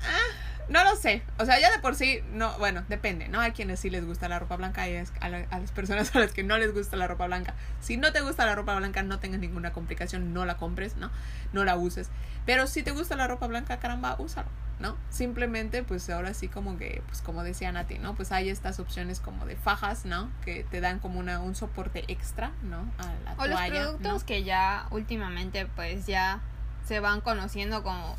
ah, 0.03 0.47
no 0.69 0.83
lo 0.83 0.95
sé. 0.95 1.23
O 1.39 1.45
sea, 1.45 1.59
ya 1.59 1.71
de 1.71 1.79
por 1.79 1.95
sí, 1.95 2.21
no, 2.33 2.57
bueno, 2.57 2.83
depende, 2.89 3.29
¿no? 3.29 3.39
Hay 3.39 3.51
quienes 3.51 3.79
sí 3.79 3.89
les 3.89 4.05
gusta 4.05 4.27
la 4.27 4.39
ropa 4.39 4.57
blanca 4.57 4.87
y 4.89 4.97
a, 4.97 5.05
a, 5.21 5.59
las 5.59 5.71
personas 5.71 6.13
a 6.15 6.19
las 6.19 6.33
que 6.33 6.43
no 6.43 6.57
les 6.57 6.73
gusta 6.73 6.97
la 6.97 7.07
ropa 7.07 7.27
blanca. 7.27 7.53
Si 7.79 7.97
no 7.97 8.11
te 8.11 8.21
gusta 8.21 8.45
la 8.45 8.55
ropa 8.55 8.75
blanca, 8.75 9.03
no 9.03 9.19
tengas 9.19 9.39
ninguna 9.39 9.71
complicación, 9.71 10.33
no 10.33 10.45
la 10.45 10.57
compres, 10.57 10.97
¿no? 10.97 11.09
No 11.53 11.63
la 11.63 11.77
uses. 11.77 12.09
Pero 12.45 12.67
si 12.67 12.83
te 12.83 12.91
gusta 12.91 13.15
la 13.15 13.27
ropa 13.27 13.47
blanca, 13.47 13.77
caramba, 13.79 14.15
úsalo, 14.19 14.49
¿no? 14.79 14.97
Simplemente, 15.09 15.83
pues 15.83 16.09
ahora 16.09 16.33
sí 16.33 16.47
como 16.49 16.77
que, 16.77 17.01
pues 17.07 17.21
como 17.21 17.43
decía 17.43 17.71
Nati, 17.71 17.99
¿no? 17.99 18.15
Pues 18.15 18.31
hay 18.31 18.49
estas 18.49 18.79
opciones 18.79 19.19
como 19.19 19.45
de 19.45 19.55
fajas, 19.55 20.05
¿no? 20.05 20.29
Que 20.43 20.63
te 20.63 20.81
dan 20.81 20.99
como 20.99 21.19
una, 21.19 21.39
un 21.39 21.55
soporte 21.55 22.03
extra, 22.09 22.51
¿no? 22.63 22.89
A 22.97 23.13
la 23.23 23.35
o 23.37 23.47
los 23.47 23.61
productos 23.61 24.23
que 24.23 24.43
ya 24.43 24.87
últimamente, 24.91 25.65
pues 25.65 26.05
ya 26.05 26.41
se 26.85 26.99
van 26.99 27.21
conociendo 27.21 27.83
como, 27.83 28.17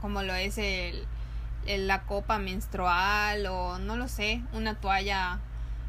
como 0.00 0.22
lo 0.22 0.34
es 0.34 0.58
el 0.58 1.06
la 1.66 2.02
copa 2.02 2.38
menstrual 2.38 3.46
o 3.46 3.78
no 3.78 3.96
lo 3.96 4.08
sé, 4.08 4.42
una 4.52 4.74
toalla 4.74 5.38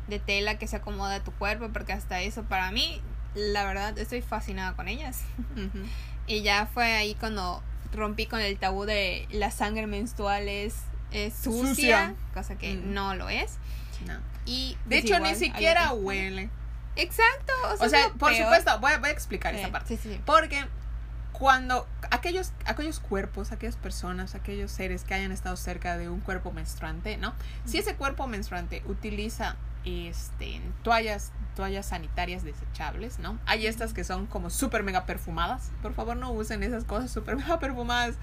de 0.08 0.20
tela 0.20 0.58
que 0.58 0.68
se 0.68 0.76
acomoda 0.76 1.16
a 1.16 1.24
tu 1.24 1.32
cuerpo, 1.32 1.70
porque 1.72 1.94
hasta 1.94 2.22
eso 2.22 2.44
para 2.44 2.72
mí, 2.72 3.02
la 3.34 3.66
verdad, 3.66 3.98
estoy 3.98 4.22
fascinada 4.22 4.76
con 4.76 4.88
ellas. 4.88 5.22
y 6.28 6.42
ya 6.42 6.68
fue 6.68 6.94
ahí 6.94 7.16
cuando 7.16 7.64
rompí 7.94 8.26
con 8.26 8.42
el 8.42 8.58
tabú 8.58 8.86
de 8.86 9.28
la 9.32 9.52
sangre 9.52 9.88
menstrual 9.88 10.48
es, 10.48 10.76
sucia, 11.42 12.16
cosa 12.34 12.58
que 12.58 12.74
no 12.76 13.16
lo 13.16 13.30
es. 13.30 13.58
Y 14.46 14.78
de 14.86 15.00
hecho 15.00 15.20
ni 15.20 15.36
siquiera 15.36 15.94
huele. 15.94 16.50
Exacto. 16.96 17.54
O 17.80 17.88
sea, 17.88 18.10
por 18.18 18.36
supuesto, 18.36 18.78
voy 18.80 18.92
a, 18.92 18.98
voy 18.98 19.10
a 19.10 19.14
explicar 19.14 19.56
esa 19.56 19.72
parte. 19.72 19.98
Porque 20.26 20.66
cuando 21.42 21.88
aquellos, 22.12 22.54
aquellos 22.68 23.00
cuerpos, 23.00 23.52
aquellas 23.52 23.76
personas, 23.76 24.36
aquellos 24.36 24.70
seres 24.70 25.04
que 25.04 25.16
hayan 25.16 25.32
estado 25.32 25.56
cerca 25.58 25.98
de 25.98 26.08
un 26.08 26.20
cuerpo 26.20 26.52
menstruante, 26.52 27.18
¿no? 27.18 27.34
Si 27.66 27.80
ese 27.80 27.96
cuerpo 27.96 28.28
menstruante 28.28 28.84
utiliza 28.86 29.56
este, 29.84 30.62
toallas 30.84 31.32
toallas 31.56 31.88
sanitarias 31.88 32.44
desechables, 32.44 33.18
¿no? 33.18 33.40
Hay 33.48 33.66
estas 33.66 33.92
que 33.92 34.04
son 34.04 34.28
como 34.28 34.52
súper 34.52 34.84
mega 34.84 35.08
perfumadas. 35.08 35.72
Por 35.82 35.96
favor, 35.96 36.16
no 36.16 36.32
usen 36.32 36.62
esas 36.62 36.84
cosas 36.84 37.10
súper 37.10 37.38
mega 37.38 37.58
perfumadas, 37.60 38.18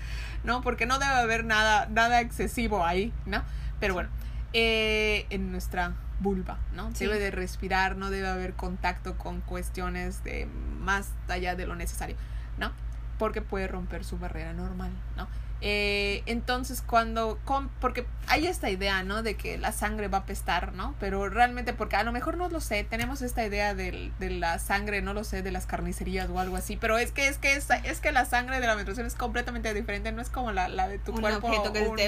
¿no? 0.45 0.63
Porque 0.63 0.87
no 0.87 1.01
debe 1.01 1.11
haber 1.11 1.45
nada, 1.45 1.87
nada 1.87 2.21
excesivo 2.21 2.87
ahí, 2.87 3.13
¿no? 3.27 3.43
Pero 3.81 3.95
bueno, 3.95 4.11
eh, 4.53 5.27
en 5.31 5.51
nuestra 5.51 5.97
vulva, 6.21 6.59
¿no? 6.73 6.93
Debe 6.93 7.19
de 7.19 7.33
respirar, 7.33 7.97
no 7.97 8.11
debe 8.11 8.29
haber 8.29 8.55
contacto 8.55 9.19
con 9.19 9.41
cuestiones 9.41 10.23
de 10.23 10.47
más 10.79 11.11
allá 11.27 11.57
de 11.57 11.67
lo 11.67 11.75
necesario, 11.75 12.15
¿no? 12.59 12.71
Porque 13.19 13.43
puede 13.43 13.67
romper 13.67 14.05
su 14.05 14.19
barrera 14.19 14.53
normal, 14.53 14.91
¿no? 15.17 15.29
Eh, 15.61 16.23
entonces, 16.27 16.83
cuando. 16.83 17.39
porque 17.81 18.07
hay 18.29 18.47
esta 18.47 18.71
idea, 18.71 19.03
¿no? 19.03 19.25
De 19.25 19.35
que 19.35 19.59
la 19.59 19.73
sangre 19.73 20.07
va 20.07 20.19
a 20.19 20.21
apestar, 20.21 20.73
¿no? 20.73 20.95
Pero 21.01 21.29
realmente, 21.29 21.73
porque 21.73 21.97
a 21.97 22.05
lo 22.05 22.13
mejor 22.13 22.37
no 22.37 22.49
lo 22.49 22.61
sé, 22.61 22.85
tenemos 22.85 23.23
esta 23.23 23.45
idea 23.45 23.75
de, 23.75 24.13
de 24.21 24.31
la 24.31 24.61
sangre, 24.61 25.03
no 25.03 25.15
lo 25.15 25.25
sé, 25.25 25.43
de 25.43 25.51
las 25.51 25.67
carnicerías 25.67 26.31
o 26.31 26.39
algo 26.39 26.57
así. 26.57 26.77
Pero 26.77 26.97
es 26.97 27.11
que 27.11 27.27
es 27.27 27.39
que 27.39 27.57
es, 27.57 27.69
es 27.83 28.01
que 28.01 28.13
la 28.13 28.25
sangre 28.25 28.61
de 28.61 28.67
la 28.69 28.77
menstruación 28.77 29.07
es 29.07 29.17
completamente 29.17 29.75
diferente, 29.75 30.13
no 30.13 30.23
es 30.23 30.31
como 30.31 30.53
la, 30.53 30.69
la 30.69 30.87
de 30.87 30.99
tu 30.99 31.13
un 31.13 31.21
cuerpo. 31.21 31.49
Objeto 31.49 31.73
que 31.73 31.83
un, 31.83 31.99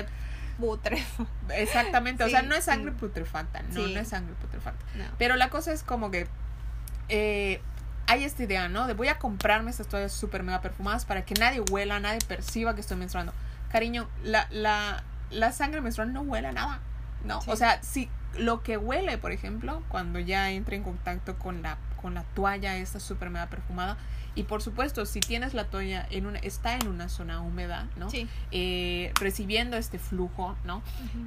putrefacta. 0.60 1.56
Exactamente, 1.56 2.22
o 2.22 2.28
sea, 2.28 2.42
no 2.42 2.54
es 2.54 2.64
sangre 2.64 2.92
putrefacta, 2.92 3.62
no, 3.62 3.88
no 3.88 3.98
es 3.98 4.08
sangre 4.08 4.34
putrefacta. 4.40 4.84
Pero 5.18 5.34
la 5.34 5.50
cosa 5.50 5.72
es 5.72 5.82
como 5.82 6.12
que. 6.12 6.28
Eh, 7.08 7.60
hay 8.10 8.24
esta 8.24 8.42
idea, 8.42 8.68
¿no? 8.68 8.88
De 8.88 8.94
voy 8.94 9.06
a 9.06 9.18
comprarme 9.18 9.70
estas 9.70 9.86
toallas 9.86 10.10
súper 10.10 10.42
mega 10.42 10.60
perfumadas 10.60 11.04
para 11.04 11.24
que 11.24 11.34
nadie 11.34 11.60
huela, 11.60 12.00
nadie 12.00 12.18
perciba 12.26 12.74
que 12.74 12.80
estoy 12.80 12.96
menstruando. 12.96 13.32
Cariño, 13.70 14.08
la, 14.24 14.48
la, 14.50 15.04
la 15.30 15.52
sangre 15.52 15.80
menstrual 15.80 16.12
no 16.12 16.22
huele 16.22 16.48
a 16.48 16.52
nada. 16.52 16.80
No, 17.24 17.38
o 17.46 17.54
sea, 17.54 17.80
si 17.84 18.10
lo 18.36 18.64
que 18.64 18.76
huele, 18.76 19.16
por 19.16 19.30
ejemplo, 19.30 19.84
cuando 19.88 20.18
ya 20.18 20.50
entra 20.50 20.74
en 20.74 20.82
contacto 20.82 21.38
con 21.38 21.62
la, 21.62 21.78
con 22.02 22.14
la 22.14 22.24
toalla 22.34 22.76
esta 22.78 22.98
súper 22.98 23.30
mega 23.30 23.46
perfumada, 23.46 23.96
y 24.34 24.44
por 24.44 24.62
supuesto, 24.62 25.06
si 25.06 25.20
tienes 25.20 25.54
la 25.54 25.64
toalla 25.64 26.06
en 26.10 26.26
una, 26.26 26.38
está 26.38 26.76
en 26.76 26.86
una 26.86 27.08
zona 27.08 27.40
húmeda, 27.40 27.88
¿no? 27.96 28.08
Eh, 28.52 29.12
recibiendo 29.14 29.76
este 29.76 29.98
flujo, 29.98 30.56
¿no? 30.64 30.82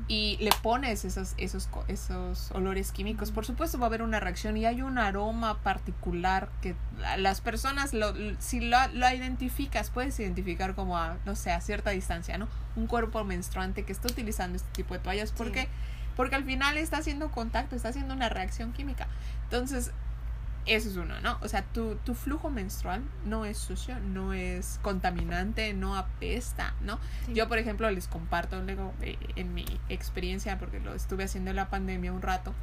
Y 0.08 0.38
le 0.40 0.52
pones 0.62 1.04
esos, 1.04 1.34
esos, 1.38 1.70
esos 1.88 2.52
olores 2.52 2.92
químicos, 2.92 3.32
por 3.32 3.46
supuesto 3.46 3.78
va 3.78 3.86
a 3.86 3.88
haber 3.88 4.02
una 4.02 4.20
reacción 4.20 4.56
y 4.56 4.66
hay 4.66 4.82
un 4.82 4.98
aroma 4.98 5.60
particular 5.60 6.50
que 6.62 6.76
las 7.18 7.42
personas, 7.42 7.94
lo, 7.94 8.14
si 8.40 8.62
lo, 8.62 8.78
lo 8.94 9.10
identificas, 9.10 9.90
puedes 9.90 10.18
identificar 10.20 10.74
como 10.76 10.98
a, 10.98 11.18
no 11.26 11.36
sé, 11.36 11.52
a 11.52 11.60
cierta 11.60 11.92
distancia, 11.92 12.38
¿no? 12.38 12.48
Un 12.76 12.88
cuerpo 12.88 13.24
menstruante 13.24 13.84
que 13.84 13.92
está 13.92 14.08
utilizando 14.08 14.56
este 14.56 14.70
tipo 14.72 14.94
de 14.94 15.00
toallas. 15.02 15.32
¿Por 15.32 15.52
qué? 15.52 15.68
Porque 16.16 16.36
al 16.36 16.46
final 16.46 16.78
está 16.78 16.98
haciendo 16.98 17.32
contacto, 17.32 17.76
está 17.76 17.90
haciendo 17.90 18.14
una 18.14 18.30
reacción 18.30 18.72
química. 18.72 19.08
Entonces, 19.46 19.92
eso 20.66 20.90
es 20.90 20.96
uno, 20.96 21.20
¿no? 21.22 21.38
O 21.42 21.48
sea, 21.48 21.64
tu, 21.64 21.96
tu 21.98 22.16
flujo 22.16 22.50
menstrual 22.50 23.04
no 23.26 23.46
es 23.46 23.58
sucio, 23.58 24.00
no 24.00 24.34
es 24.34 24.80
contaminante, 24.82 25.74
no 25.74 25.98
apesta, 25.98 26.74
¿no? 26.82 27.00
Yo, 27.34 27.50
por 27.50 27.58
ejemplo, 27.58 27.90
les 27.92 28.08
comparto 28.08 28.62
luego 28.62 28.94
eh, 29.02 29.18
en 29.36 29.54
mi 29.54 29.66
experiencia, 29.90 30.58
porque 30.60 30.80
lo 30.80 30.94
estuve 30.94 31.26
haciendo 31.26 31.50
en 31.50 31.58
la 31.58 31.70
pandemia 31.70 32.14
un 32.14 32.22
rato, 32.22 32.54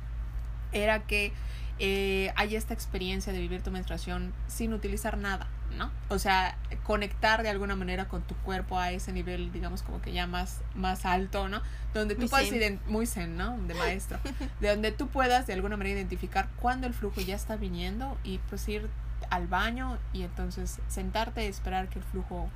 era 0.73 1.01
que 1.01 1.33
eh, 1.79 2.33
hay 2.37 2.57
esta 2.57 2.75
experiencia 2.75 3.33
de 3.33 3.41
vivir 3.41 3.63
tu 3.63 3.71
menstruación 3.71 4.33
sin 4.47 4.73
utilizar 4.73 5.19
nada, 5.19 5.49
¿no? 5.77 5.91
O 6.09 6.19
sea, 6.19 6.57
conectar 6.85 7.43
de 7.43 7.49
alguna 7.49 7.77
manera 7.77 8.09
con 8.09 8.23
tu 8.23 8.35
cuerpo 8.37 8.79
a 8.79 8.91
ese 8.91 9.13
nivel, 9.13 9.53
digamos, 9.53 9.83
como 9.83 10.01
que 10.01 10.13
ya 10.13 10.27
más, 10.27 10.61
más 10.75 11.05
alto, 11.05 11.49
¿no? 11.49 11.63
Donde 11.95 12.15
tú 12.15 12.23
muy 12.23 12.31
puedas, 12.31 12.51
muy 12.87 13.07
zen, 13.07 13.37
¿no? 13.37 13.59
De 13.59 13.75
maestro, 13.75 14.19
de 14.61 14.69
donde 14.69 14.93
tú 14.93 15.09
puedas 15.09 15.47
de 15.47 15.53
alguna 15.53 15.77
manera 15.77 15.97
identificar 15.99 16.49
cuándo 16.61 16.87
el 16.87 16.95
flujo 16.95 17.21
ya 17.21 17.37
está 17.37 17.57
viniendo 17.57 18.19
y 18.25 18.39
pues 18.49 18.69
ir 18.69 18.89
al 19.31 19.47
baño 19.47 19.99
y 20.13 20.23
entonces 20.23 20.81
sentarte 20.89 21.45
y 21.45 21.49
esperar 21.49 21.89
que 21.89 21.99
el 21.99 22.05
flujo 22.05 22.49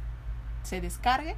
se 0.63 0.81
descargue 0.81 1.37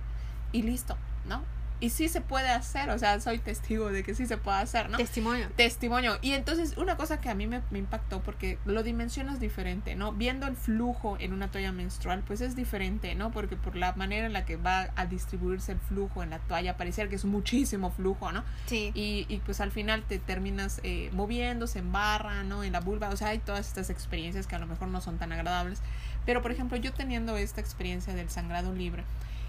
y 0.52 0.62
listo, 0.62 0.96
¿no? 1.26 1.42
Y 1.78 1.90
sí 1.90 2.08
se 2.08 2.20
puede 2.20 2.48
hacer, 2.48 2.88
o 2.90 2.98
sea, 2.98 3.20
soy 3.20 3.38
testigo 3.38 3.92
de 3.92 4.02
que 4.02 4.14
sí 4.14 4.26
se 4.26 4.38
puede 4.38 4.58
hacer, 4.58 4.88
¿no? 4.88 4.96
Testimonio. 4.96 5.48
Testimonio. 5.56 6.18
Y 6.22 6.32
entonces, 6.32 6.76
una 6.78 6.96
cosa 6.96 7.20
que 7.20 7.28
a 7.28 7.34
mí 7.34 7.46
me, 7.46 7.62
impactó, 7.72 8.20
porque 8.20 8.58
lo 8.64 8.82
dimensionas 8.82 9.40
diferente, 9.40 9.94
¿no? 9.94 10.12
Viendo 10.12 10.46
el 10.46 10.56
flujo 10.56 11.16
en 11.20 11.32
una 11.34 11.50
toalla 11.50 11.72
menstrual, 11.72 12.22
pues 12.26 12.40
es 12.40 12.56
diferente, 12.56 13.14
¿no? 13.14 13.30
Porque 13.30 13.56
por 13.56 13.76
la 13.76 13.92
manera 13.92 14.26
en 14.26 14.32
la 14.32 14.46
que 14.46 14.56
va 14.56 14.88
a 14.96 15.06
distribuirse 15.06 15.72
el 15.72 15.78
flujo 15.78 16.22
en 16.22 16.30
la 16.30 16.38
toalla, 16.38 16.76
parecía 16.76 17.08
que 17.08 17.16
es 17.16 17.24
muchísimo 17.26 17.90
flujo, 17.90 18.32
¿no? 18.32 18.42
Sí. 18.66 18.90
Y, 18.94 19.26
y 19.28 19.38
pues 19.44 19.60
al 19.60 19.70
final 19.70 20.02
te 20.04 20.18
terminas 20.18 20.80
eh, 20.82 21.10
moviéndose 21.12 21.80
en 21.80 21.92
barra, 21.92 22.42
¿no? 22.42 22.64
En 22.64 22.72
la 22.72 22.80
vulva, 22.80 23.10
o 23.10 23.16
sea, 23.16 23.28
hay 23.28 23.38
todas 23.38 23.66
estas 23.66 23.90
experiencias 23.90 24.46
que 24.46 24.56
a 24.56 24.58
lo 24.58 24.66
mejor 24.66 24.88
no 24.88 25.02
son 25.02 25.18
tan 25.18 25.32
agradables. 25.32 25.82
Pero, 26.24 26.42
por 26.42 26.52
ejemplo, 26.52 26.76
yo 26.78 26.92
teniendo 26.92 27.36
esta 27.36 27.60
experiencia 27.60 28.14
del 28.14 28.30
sangrado 28.30 28.74
libre, 28.74 29.04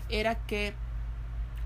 era 0.09 0.36
que 0.36 0.73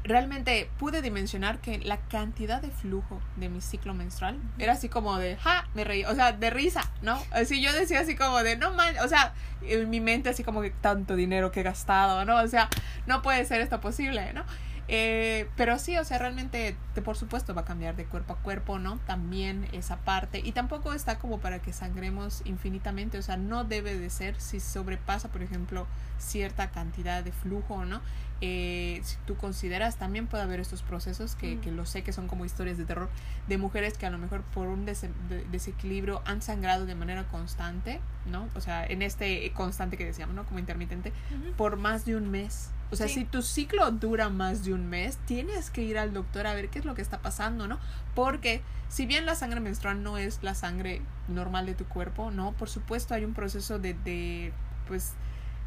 realmente 0.03 0.69
pude 0.79 1.01
dimensionar 1.01 1.59
que 1.59 1.77
la 1.79 1.97
cantidad 1.97 2.61
de 2.61 2.71
flujo 2.71 3.21
de 3.35 3.49
mi 3.49 3.61
ciclo 3.61 3.93
menstrual 3.93 4.39
era 4.57 4.73
así 4.73 4.89
como 4.89 5.17
de, 5.17 5.37
ja, 5.37 5.67
me 5.73 5.83
reí, 5.83 6.03
o 6.05 6.15
sea, 6.15 6.31
de 6.31 6.49
risa, 6.49 6.81
¿no? 7.01 7.21
Así 7.31 7.61
yo 7.61 7.71
decía 7.73 7.99
así 7.99 8.15
como 8.15 8.41
de, 8.43 8.55
no 8.55 8.71
mal, 8.73 8.95
o 9.03 9.07
sea, 9.07 9.33
en 9.61 9.89
mi 9.89 9.99
mente 9.99 10.29
así 10.29 10.43
como 10.43 10.61
que 10.61 10.71
tanto 10.71 11.15
dinero 11.15 11.51
que 11.51 11.59
he 11.59 11.63
gastado, 11.63 12.25
¿no? 12.25 12.37
O 12.37 12.47
sea, 12.47 12.69
no 13.05 13.21
puede 13.21 13.45
ser 13.45 13.61
esto 13.61 13.79
posible, 13.79 14.33
¿no? 14.33 14.43
Eh, 14.87 15.47
pero 15.55 15.79
sí, 15.79 15.97
o 15.97 16.03
sea, 16.03 16.17
realmente, 16.17 16.75
por 17.03 17.15
supuesto, 17.15 17.53
va 17.53 17.61
a 17.61 17.65
cambiar 17.65 17.95
de 17.95 18.05
cuerpo 18.05 18.33
a 18.33 18.37
cuerpo, 18.37 18.79
¿no? 18.79 18.99
También 19.05 19.67
esa 19.71 19.97
parte. 19.97 20.41
Y 20.43 20.51
tampoco 20.51 20.93
está 20.93 21.17
como 21.19 21.39
para 21.39 21.59
que 21.59 21.71
sangremos 21.71 22.41
infinitamente, 22.45 23.17
o 23.17 23.21
sea, 23.21 23.37
no 23.37 23.63
debe 23.63 23.97
de 23.97 24.09
ser 24.09 24.39
si 24.39 24.59
sobrepasa, 24.59 25.29
por 25.29 25.43
ejemplo, 25.43 25.87
cierta 26.17 26.71
cantidad 26.71 27.23
de 27.23 27.31
flujo, 27.31 27.85
¿no? 27.85 28.01
Eh, 28.43 29.01
si 29.03 29.17
tú 29.27 29.37
consideras, 29.37 29.97
también 29.97 30.25
puede 30.25 30.43
haber 30.43 30.59
estos 30.59 30.81
procesos 30.81 31.35
que, 31.35 31.59
que, 31.59 31.71
lo 31.71 31.85
sé 31.85 32.01
que 32.01 32.11
son 32.11 32.27
como 32.27 32.43
historias 32.43 32.75
de 32.75 32.85
terror 32.85 33.07
de 33.47 33.59
mujeres 33.59 33.99
que 33.99 34.07
a 34.07 34.09
lo 34.09 34.17
mejor 34.17 34.41
por 34.41 34.67
un 34.67 34.83
desequilibrio 34.85 36.23
han 36.25 36.41
sangrado 36.41 36.87
de 36.87 36.95
manera 36.95 37.23
constante, 37.25 37.99
¿no? 38.25 38.49
O 38.55 38.61
sea, 38.61 38.83
en 38.83 39.03
este 39.03 39.51
constante 39.53 39.95
que 39.95 40.05
decíamos, 40.05 40.35
¿no? 40.35 40.43
Como 40.45 40.57
intermitente, 40.57 41.13
por 41.55 41.77
más 41.77 42.03
de 42.05 42.15
un 42.15 42.31
mes. 42.31 42.71
O 42.91 42.95
sea, 42.95 43.07
si 43.07 43.23
tu 43.23 43.41
ciclo 43.41 43.89
dura 43.91 44.29
más 44.29 44.65
de 44.65 44.73
un 44.73 44.87
mes, 44.87 45.17
tienes 45.25 45.69
que 45.69 45.81
ir 45.81 45.97
al 45.97 46.13
doctor 46.13 46.45
a 46.45 46.53
ver 46.53 46.69
qué 46.69 46.79
es 46.79 46.85
lo 46.85 46.93
que 46.93 47.01
está 47.01 47.19
pasando, 47.19 47.65
¿no? 47.65 47.79
Porque 48.15 48.61
si 48.89 49.05
bien 49.05 49.25
la 49.25 49.35
sangre 49.35 49.61
menstrual 49.61 50.03
no 50.03 50.17
es 50.17 50.39
la 50.43 50.55
sangre 50.55 51.01
normal 51.29 51.65
de 51.65 51.73
tu 51.73 51.85
cuerpo, 51.85 52.31
¿no? 52.31 52.51
Por 52.51 52.69
supuesto 52.69 53.13
hay 53.13 53.23
un 53.23 53.33
proceso 53.33 53.79
de, 53.79 53.93
de 53.93 54.51
pues, 54.87 55.13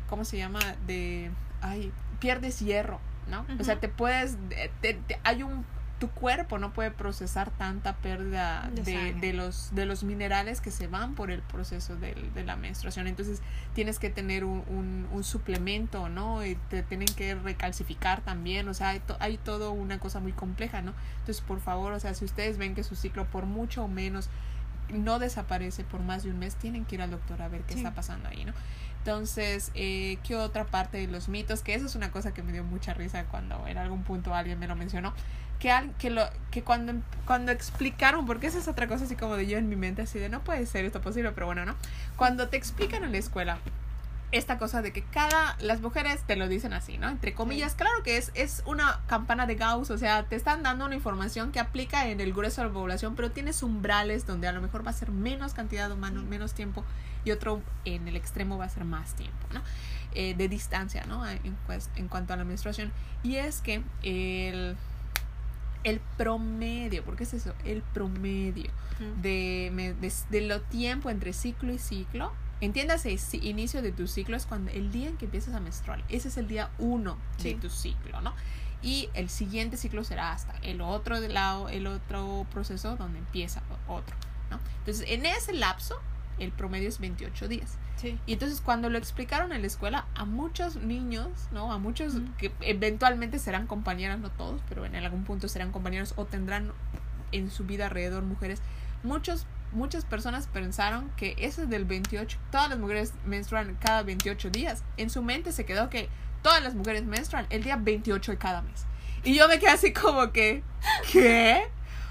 ¿cómo 0.09 0.27
se 0.27 0.37
llama? 0.37 0.61
De, 0.87 1.31
ay, 1.62 1.93
pierdes 2.20 2.61
hierro, 2.61 3.01
¿no? 3.31 3.47
O 3.59 3.64
sea, 3.64 3.81
te 3.81 3.89
puedes, 3.89 4.37
te, 4.83 5.01
hay 5.22 5.43
un, 5.43 5.64
tu 6.05 6.11
cuerpo 6.11 6.59
no 6.59 6.74
puede 6.74 6.90
procesar 6.90 7.50
tanta 7.50 7.96
pérdida 7.96 8.70
de, 8.74 9.14
de, 9.14 9.32
los, 9.32 9.74
de 9.74 9.86
los 9.86 10.05
minerales 10.05 10.61
que 10.61 10.70
se 10.70 10.86
van 10.86 11.14
por 11.14 11.30
el 11.30 11.40
proceso 11.40 11.96
de, 11.96 12.14
de 12.34 12.44
la 12.44 12.57
menstruación. 12.57 13.07
Entonces 13.07 13.40
tienes 13.72 13.98
que 13.98 14.11
tener 14.11 14.44
un, 14.44 14.64
un, 14.68 15.09
un, 15.11 15.24
suplemento, 15.24 16.11
¿no? 16.11 16.44
Y 16.44 16.57
te 16.68 16.82
tienen 16.82 17.09
que 17.09 17.34
recalcificar 17.36 18.20
también, 18.20 18.68
o 18.68 18.74
sea, 18.74 18.90
hay, 18.90 19.00
hay 19.18 19.38
todo 19.38 19.72
una 19.72 19.98
cosa 19.98 20.20
muy 20.20 20.32
compleja, 20.32 20.82
¿no? 20.82 20.92
Entonces, 21.20 21.40
por 21.40 21.61
favor, 21.61 21.94
o 21.94 22.00
sea, 22.00 22.12
si 22.12 22.26
ustedes 22.26 22.59
ven 22.59 22.74
que 22.74 22.84
su 22.84 22.96
ciclo 22.96 23.24
por 23.24 23.46
mucho 23.46 23.84
o 23.84 23.88
menos 23.88 24.28
no 24.90 25.18
desaparece 25.18 25.84
por 25.84 26.00
más 26.00 26.24
de 26.24 26.30
un 26.32 26.38
mes, 26.38 26.57
tienen 26.57 26.84
que 26.84 26.96
ir 26.96 27.02
al 27.02 27.12
doctor 27.12 27.40
a 27.40 27.48
ver 27.48 27.62
qué 27.62 27.72
está 27.72 27.94
pasando 27.94 28.28
ahí, 28.28 28.44
¿no? 28.44 28.52
Entonces, 28.98 29.70
eh, 29.74 30.18
¿qué 30.22 30.34
otra 30.34 30.64
parte 30.64 30.96
de 30.96 31.07
los 31.07 31.28
mitos? 31.28 31.61
Que 31.61 31.74
eso 31.74 31.84
es 31.84 31.94
una 31.94 32.11
cosa 32.11 32.32
que 32.32 32.42
me 32.42 32.52
dio 32.52 32.64
mucha 32.64 32.94
risa 32.94 33.24
cuando 33.24 33.66
en 33.66 33.76
algún 33.76 34.02
punto 34.02 34.34
alguien 34.34 34.59
me 34.59 34.66
lo 34.66 34.76
mencionó. 34.76 35.12
Que, 35.65 35.71
al, 35.71 35.97
que, 35.97 36.11
lo, 36.11 36.21
que 36.51 36.62
cuando, 36.62 36.93
cuando 37.25 37.51
explicaron, 37.51 38.27
porque 38.27 38.49
esa 38.49 38.59
es 38.59 38.69
otra 38.69 38.87
cosa 38.87 39.05
así 39.05 39.17
como 39.17 39.35
de 39.35 39.47
yo 39.47 39.57
en 39.57 39.67
mi 39.67 39.77
mente, 39.77 40.03
así 40.03 40.19
de 40.19 40.29
no 40.29 40.45
puede 40.45 40.67
ser 40.67 40.85
esto 40.85 41.01
posible, 41.01 41.33
pero 41.33 41.47
bueno, 41.47 41.65
¿no? 41.65 41.75
Cuando 42.17 42.51
te 42.51 42.59
explican 42.59 43.03
en 43.03 43.12
la 43.12 43.17
escuela 43.17 43.57
esta 44.31 44.59
cosa 44.59 44.83
de 44.83 44.93
que 44.93 45.03
cada 45.03 45.57
las 45.61 45.81
mujeres 45.81 46.21
te 46.27 46.37
lo 46.37 46.49
dicen 46.49 46.75
así, 46.75 46.99
¿no? 46.99 47.09
Entre 47.09 47.33
comillas, 47.33 47.75
claro 47.77 48.03
que 48.03 48.19
es 48.19 48.31
es 48.35 48.62
una 48.67 49.01
campana 49.07 49.47
de 49.47 49.55
Gauss, 49.55 49.89
o 49.89 49.97
sea, 49.97 50.25
te 50.25 50.37
están 50.37 50.62
dando 50.62 50.85
una 50.85 50.97
información 50.97 51.51
que 51.51 51.61
aplica 51.61 52.09
en 52.09 52.21
el 52.21 52.35
grueso 52.35 52.61
de 52.61 52.69
la 52.69 52.75
población, 52.75 53.17
pero 53.17 53.31
tienes 53.31 53.62
umbrales 53.62 54.27
donde 54.27 54.47
a 54.47 54.53
lo 54.53 54.61
mejor 54.61 54.87
va 54.87 54.91
a 54.91 54.93
ser 54.93 55.12
menos 55.12 55.55
cantidad 55.55 55.89
de 55.89 55.95
humano, 55.95 56.23
menos 56.25 56.53
tiempo 56.53 56.85
y 57.25 57.31
otro 57.31 57.62
en 57.87 58.07
el 58.07 58.17
extremo 58.17 58.59
va 58.59 58.67
a 58.67 58.69
ser 58.69 58.85
más 58.85 59.15
tiempo, 59.15 59.47
¿no? 59.55 59.62
Eh, 60.12 60.35
de 60.35 60.47
distancia, 60.47 61.07
¿no? 61.07 61.27
En, 61.27 61.57
en, 61.97 62.09
cuanto 62.09 62.35
a 62.35 62.37
la 62.37 62.45
menstruación. 62.45 62.93
Y 63.23 63.37
es 63.37 63.62
que 63.62 63.83
el, 64.03 64.77
el 65.85 66.01
promedio, 66.16 67.05
¿por 67.05 67.16
qué 67.16 67.24
es 67.24 67.35
eso? 67.35 67.55
El 67.64 67.82
promedio 67.82 68.70
de, 69.22 69.95
de, 70.01 70.12
de 70.30 70.41
lo 70.41 70.61
tiempo 70.62 71.11
entre 71.11 71.32
ciclo 71.32 71.72
y 71.72 71.78
ciclo 71.78 72.32
Entiéndase, 72.64 73.18
inicio 73.43 73.82
de 73.82 73.93
tu 73.93 74.07
ciclo 74.07 74.37
es 74.37 74.47
cuando 74.47 74.70
el 74.70 74.91
día 74.91 75.09
en 75.09 75.16
que 75.16 75.26
empiezas 75.26 75.55
a 75.55 75.61
menstruar. 75.61 76.03
Ese 76.09 76.28
es 76.28 76.37
el 76.37 76.49
día 76.49 76.70
uno 76.78 77.18
de 77.43 77.55
tu 77.55 77.68
ciclo, 77.68 78.20
¿no? 78.20 78.35
Y 78.82 79.11
el 79.14 79.28
siguiente 79.28 79.76
ciclo 79.76 80.05
será 80.05 80.32
hasta 80.32 80.55
el 80.62 80.80
otro 80.80 81.18
lado, 81.20 81.68
el 81.68 81.87
otro 81.87 82.47
proceso 82.53 82.97
donde 82.97 83.18
empieza 83.18 83.62
otro, 83.89 84.16
¿no? 84.51 84.61
Entonces, 84.78 85.05
en 85.09 85.26
ese 85.26 85.53
lapso 85.53 86.01
el 86.39 86.53
promedio 86.53 86.89
es 86.89 86.99
28 86.99 87.49
días. 87.49 87.78
Sí. 87.97 88.18
Y 88.26 88.35
entonces 88.35 88.61
cuando 88.61 88.91
lo 88.91 88.99
explicaron 88.99 89.53
en 89.53 89.61
la 89.61 89.66
escuela, 89.66 90.07
a 90.14 90.24
muchos 90.24 90.76
niños, 90.76 91.28
¿no? 91.53 91.72
A 91.72 91.78
muchos 91.78 92.14
que 92.39 92.53
eventualmente 92.61 93.39
serán 93.39 93.66
compañeras, 93.66 94.18
no 94.18 94.30
todos, 94.30 94.61
pero 94.68 94.85
en 94.85 94.97
algún 94.97 95.24
punto 95.24 95.49
serán 95.49 95.72
compañeros 95.72 96.14
o 96.16 96.24
tendrán 96.24 96.72
en 97.32 97.51
su 97.51 97.64
vida 97.64 97.87
alrededor 97.87 98.22
mujeres, 98.24 98.61
muchos 99.03 99.47
muchas 99.74 100.05
personas 100.05 100.47
pensaron 100.47 101.11
que 101.16 101.35
ese 101.39 101.66
del 101.66 101.85
28, 101.85 102.39
todas 102.51 102.70
las 102.70 102.78
mujeres 102.78 103.12
menstruan 103.26 103.76
cada 103.80 104.03
28 104.03 104.51
días. 104.51 104.85
En 104.97 105.11
su 105.11 105.22
mente 105.22 105.53
se 105.53 105.64
quedó 105.66 105.91
que 105.91 106.09
todas 106.43 106.62
las 106.62 106.74
mujeres 106.74 107.05
menstruan 107.05 107.47
el 107.51 107.64
día 107.64 107.76
28 107.76 108.32
de 108.32 108.39
cada 108.39 108.62
mes. 108.62 108.87
Y 109.24 109.35
yo 109.35 109.49
me 109.49 109.59
quedé 109.59 109.70
así 109.70 109.93
como 109.93 110.32
que, 110.32 110.62
¿qué? 111.11 111.68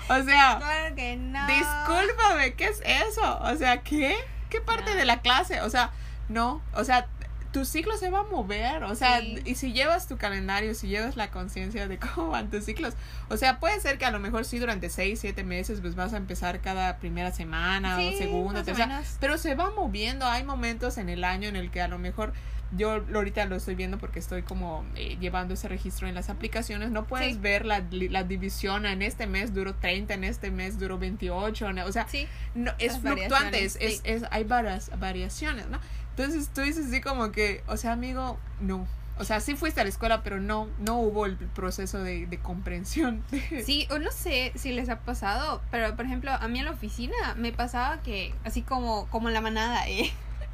O 0.09 0.23
sea, 0.23 0.57
Claro 0.59 0.95
que 0.95 1.15
no. 1.15 1.47
discúlpame, 1.47 2.53
¿qué 2.55 2.65
es 2.65 2.81
eso? 2.85 3.39
O 3.41 3.55
sea, 3.55 3.81
¿qué? 3.81 4.15
¿Qué 4.49 4.61
parte 4.61 4.91
No. 4.91 4.97
de 4.97 5.05
la 5.05 5.21
clase? 5.21 5.61
O 5.61 5.69
sea, 5.69 5.91
no, 6.29 6.61
o 6.73 6.83
sea, 6.83 7.07
tu 7.51 7.65
ciclo 7.65 7.95
se 7.97 8.09
va 8.09 8.21
a 8.21 8.23
mover, 8.23 8.83
o 8.83 8.95
sea, 8.95 9.19
Sí. 9.19 9.39
y 9.45 9.55
si 9.55 9.73
llevas 9.73 10.07
tu 10.07 10.17
calendario, 10.17 10.73
si 10.73 10.87
llevas 10.87 11.15
la 11.15 11.29
conciencia 11.29 11.87
de 11.87 11.99
cómo 12.15 12.29
van 12.29 12.49
tus 12.49 12.65
ciclos, 12.65 12.95
o 13.29 13.37
sea, 13.37 13.59
puede 13.59 13.79
ser 13.79 13.97
que 13.99 14.05
a 14.05 14.11
lo 14.11 14.19
mejor 14.19 14.43
sí 14.45 14.57
durante 14.59 14.89
seis, 14.89 15.19
siete 15.19 15.43
meses, 15.43 15.79
pues 15.79 15.95
vas 15.95 16.13
a 16.13 16.17
empezar 16.17 16.61
cada 16.61 16.97
primera 16.97 17.31
semana 17.31 17.97
Sí, 17.97 18.11
o 18.13 18.17
segunda, 18.17 18.61
o 18.61 18.63
tercera, 18.63 19.03
pero 19.19 19.37
se 19.37 19.53
va 19.55 19.69
moviendo, 19.71 20.25
hay 20.25 20.43
momentos 20.43 20.97
en 20.97 21.09
el 21.09 21.23
año 21.23 21.47
en 21.47 21.55
el 21.55 21.69
que 21.69 21.81
a 21.81 21.87
lo 21.87 21.99
mejor 21.99 22.33
yo 22.75 23.03
ahorita 23.13 23.45
lo 23.45 23.55
estoy 23.55 23.75
viendo 23.75 23.97
porque 23.97 24.19
estoy 24.19 24.41
como 24.43 24.85
eh, 24.95 25.17
llevando 25.19 25.53
ese 25.53 25.67
registro 25.67 26.07
en 26.07 26.15
las 26.15 26.29
aplicaciones, 26.29 26.91
no 26.91 27.05
puedes 27.05 27.33
Sí. 27.33 27.39
ver 27.39 27.65
la, 27.65 27.83
la 27.91 28.23
división, 28.23 28.85
en 28.85 29.01
este 29.01 29.27
mes 29.27 29.53
duró 29.53 29.75
30, 29.75 30.13
en 30.13 30.23
este 30.23 30.51
mes 30.51 30.79
duró 30.79 30.97
28, 30.97 31.73
¿no? 31.73 31.85
o 31.85 31.91
sea, 31.91 32.07
Sí. 32.07 32.27
no, 32.55 32.71
es 32.79 32.93
Las 32.93 33.01
fluctuante, 33.01 33.63
es, 33.63 33.77
es, 33.79 34.01
es- 34.03 34.23
hay 34.31 34.43
varias 34.43 34.91
variaciones, 34.99 35.67
¿no? 35.67 35.79
Entonces 36.11 36.49
tú 36.53 36.61
dices 36.61 36.87
así 36.87 37.01
como 37.01 37.31
que, 37.31 37.63
o 37.67 37.77
sea, 37.77 37.93
amigo, 37.93 38.39
no. 38.61 38.85
O 39.19 39.25
sea, 39.25 39.39
sí 39.39 39.55
fuiste 39.55 39.79
a 39.79 39.83
la 39.83 39.89
escuela, 39.91 40.23
pero 40.23 40.39
no, 40.39 40.67
no 40.79 40.97
hubo 40.99 41.27
el 41.27 41.35
proceso 41.37 41.99
de, 42.01 42.25
de 42.25 42.39
comprensión. 42.39 43.23
Sí, 43.63 43.87
o 43.91 43.99
no 43.99 44.11
sé 44.11 44.51
si 44.55 44.71
les 44.71 44.89
ha 44.89 44.99
pasado, 45.01 45.61
pero 45.69 45.95
por 45.95 46.05
ejemplo, 46.05 46.31
a 46.31 46.47
mí 46.47 46.57
en 46.59 46.65
la 46.65 46.71
oficina 46.71 47.13
me 47.37 47.51
pasaba 47.51 48.01
que, 48.01 48.33
así 48.43 48.63
como, 48.63 49.05
como 49.11 49.29
la 49.29 49.39
manada, 49.41 49.87
¿eh? 49.87 50.11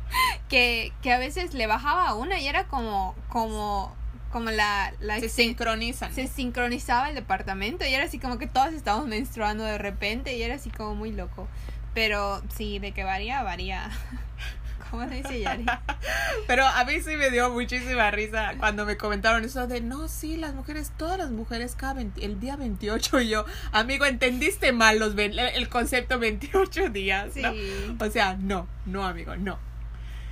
que, 0.49 0.91
que 1.01 1.11
a 1.13 1.19
veces 1.19 1.53
le 1.53 1.67
bajaba 1.67 2.07
a 2.07 2.13
una 2.15 2.39
y 2.39 2.47
era 2.47 2.65
como, 2.67 3.15
como, 3.29 3.95
como 4.31 4.49
la, 4.51 4.93
la 4.99 5.19
Se 5.19 5.29
sincronizan. 5.29 6.13
se 6.13 6.27
sincronizaba 6.27 7.09
el 7.09 7.15
departamento 7.15 7.85
y 7.85 7.93
era 7.93 8.05
así 8.05 8.19
como 8.19 8.37
que 8.37 8.47
todos 8.47 8.73
estábamos 8.73 9.07
menstruando 9.07 9.63
de 9.63 9.77
repente 9.77 10.35
y 10.37 10.43
era 10.43 10.55
así 10.55 10.69
como 10.69 10.95
muy 10.95 11.11
loco. 11.11 11.47
Pero 11.93 12.41
sí, 12.55 12.79
de 12.79 12.91
que 12.91 13.03
varía, 13.03 13.41
varía. 13.43 13.89
¿Cómo 14.91 15.07
se 15.07 15.15
dice 15.15 15.39
Yari? 15.41 15.65
Pero 16.47 16.65
a 16.65 16.83
mí 16.83 16.99
sí 17.01 17.15
me 17.15 17.29
dio 17.29 17.51
muchísima 17.51 18.09
risa 18.09 18.53
cuando 18.57 18.85
me 18.87 18.97
comentaron 18.97 19.43
eso 19.45 19.67
de, 19.67 19.81
no, 19.81 20.07
sí, 20.07 20.35
las 20.35 20.55
mujeres, 20.55 20.91
todas 20.97 21.19
las 21.19 21.29
mujeres 21.29 21.75
cada 21.75 21.93
20 21.93 22.25
el 22.25 22.39
día 22.39 22.55
28 22.55 23.21
y 23.21 23.29
yo, 23.29 23.45
amigo, 23.71 24.05
entendiste 24.05 24.71
mal 24.71 24.97
los, 24.97 25.13
el 25.15 25.69
concepto 25.69 26.17
28 26.17 26.89
días, 26.89 27.33
Sí. 27.35 27.41
¿no? 27.43 27.53
O 28.03 28.09
sea, 28.09 28.35
no, 28.39 28.67
no, 28.87 29.05
amigo, 29.05 29.35
no. 29.35 29.59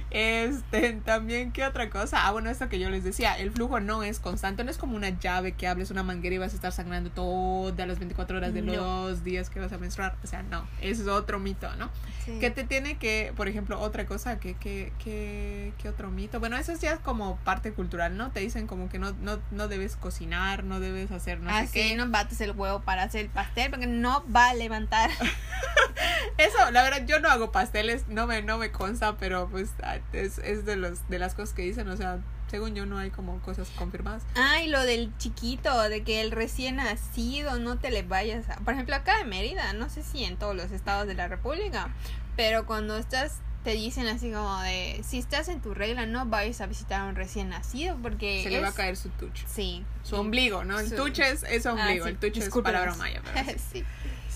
Este, 0.09 0.93
también, 1.03 1.51
¿qué 1.51 1.65
otra 1.65 1.89
cosa? 1.89 2.25
Ah, 2.25 2.31
bueno, 2.31 2.49
esto 2.49 2.69
que 2.69 2.79
yo 2.79 2.89
les 2.89 3.03
decía, 3.03 3.37
el 3.37 3.51
flujo 3.51 3.79
no 3.79 4.03
es 4.03 4.19
constante, 4.19 4.63
no 4.63 4.71
es 4.71 4.77
como 4.77 4.95
una 4.95 5.09
llave 5.09 5.51
que 5.51 5.67
hables 5.67 5.91
una 5.91 6.03
manguera 6.03 6.35
y 6.35 6.37
vas 6.37 6.53
a 6.53 6.55
estar 6.55 6.71
sangrando 6.71 7.09
todas 7.11 7.87
las 7.87 7.99
24 7.99 8.37
horas 8.37 8.53
de 8.53 8.61
No. 8.61 8.73
los 8.73 9.23
días 9.23 9.49
que 9.49 9.59
vas 9.59 9.73
a 9.73 9.77
menstruar. 9.77 10.15
O 10.23 10.27
sea, 10.27 10.43
no, 10.43 10.65
eso 10.81 11.01
es 11.01 11.07
otro 11.07 11.39
mito, 11.39 11.73
¿no? 11.75 11.89
Sí. 12.25 12.39
Que 12.39 12.51
te 12.51 12.63
tiene 12.63 12.97
que, 12.97 13.33
por 13.35 13.47
ejemplo, 13.47 13.79
otra 13.79 14.05
cosa, 14.05 14.39
que, 14.39 14.53
que, 14.55 14.91
que, 15.03 15.73
que 15.77 15.89
otro 15.89 16.09
mito. 16.09 16.39
Bueno, 16.39 16.57
eso 16.57 16.71
es 16.71 16.79
ya 16.81 16.97
como 16.97 17.37
parte 17.37 17.73
cultural, 17.73 18.17
¿no? 18.17 18.31
Te 18.31 18.39
dicen 18.39 18.67
como 18.67 18.89
que 18.89 18.99
no, 18.99 19.11
no, 19.21 19.39
no 19.51 19.67
debes 19.67 19.95
cocinar, 19.97 20.63
no 20.63 20.79
debes 20.79 21.11
hacer 21.11 21.39
no 21.39 21.49
ah, 21.49 21.65
sé 21.65 21.71
qué. 21.71 21.95
no 21.95 22.09
bates 22.09 22.39
el 22.41 22.51
huevo 22.51 22.79
para 22.81 23.03
hacer 23.03 23.21
el 23.21 23.29
pastel 23.29 23.69
porque 23.71 23.87
no 23.87 24.23
va 24.33 24.49
a 24.49 24.53
levantar. 24.53 25.09
Eso, 26.37 26.71
la 26.71 26.83
verdad, 26.83 27.05
yo 27.07 27.19
no 27.19 27.29
hago 27.29 27.51
pasteles, 27.51 28.07
no 28.07 28.27
me, 28.27 28.41
no 28.41 28.57
me 28.57 28.71
consta, 28.71 29.17
pero 29.17 29.47
pues 29.49 29.71
ah, 29.97 30.07
es, 30.13 30.37
es 30.39 30.65
de 30.65 30.75
los, 30.75 31.07
de 31.09 31.19
las 31.19 31.33
cosas 31.35 31.53
que 31.53 31.61
dicen, 31.63 31.87
o 31.89 31.97
sea, 31.97 32.19
según 32.49 32.75
yo 32.75 32.85
no 32.85 32.97
hay 32.97 33.09
como 33.09 33.39
cosas 33.41 33.69
confirmadas. 33.77 34.23
Ah, 34.35 34.61
y 34.61 34.67
lo 34.69 34.81
del 34.83 35.11
chiquito, 35.17 35.81
de 35.89 36.03
que 36.03 36.21
el 36.21 36.31
recién 36.31 36.77
nacido 36.77 37.59
no 37.59 37.77
te 37.77 37.91
le 37.91 38.03
vayas 38.03 38.49
a... 38.49 38.55
Por 38.57 38.73
ejemplo, 38.73 38.95
acá 38.95 39.19
en 39.21 39.29
Mérida, 39.29 39.73
no 39.73 39.89
sé 39.89 40.03
si 40.03 40.23
en 40.23 40.37
todos 40.37 40.55
los 40.55 40.71
estados 40.71 41.07
de 41.07 41.13
la 41.13 41.27
República, 41.27 41.89
pero 42.35 42.65
cuando 42.65 42.97
estás, 42.97 43.39
te 43.63 43.71
dicen 43.71 44.07
así 44.07 44.31
como 44.31 44.61
de, 44.61 45.01
si 45.05 45.17
estás 45.17 45.49
en 45.49 45.59
tu 45.61 45.73
regla, 45.73 46.05
no 46.05 46.25
vayas 46.25 46.61
a 46.61 46.67
visitar 46.67 47.01
a 47.01 47.05
un 47.05 47.15
recién 47.15 47.49
nacido 47.49 47.97
porque... 48.01 48.43
Se 48.43 48.49
le 48.49 48.61
va 48.61 48.69
a 48.69 48.73
caer 48.73 48.95
su 48.95 49.09
tuche. 49.09 49.43
Sí. 49.47 49.83
Su 50.03 50.15
ombligo, 50.15 50.63
¿no? 50.63 50.79
El 50.79 50.87
Su- 50.89 50.95
tuche 50.95 51.29
es, 51.29 51.43
es 51.43 51.65
ombligo, 51.65 52.05
Ah, 52.05 52.07
sí, 52.07 52.09
el 52.13 52.17
tuche 52.17 52.39
es 52.39 52.49
palabra 52.49 52.95
maya. 52.95 53.21
pero 53.33 53.45
sí. 53.57 53.57
sí. 53.73 53.85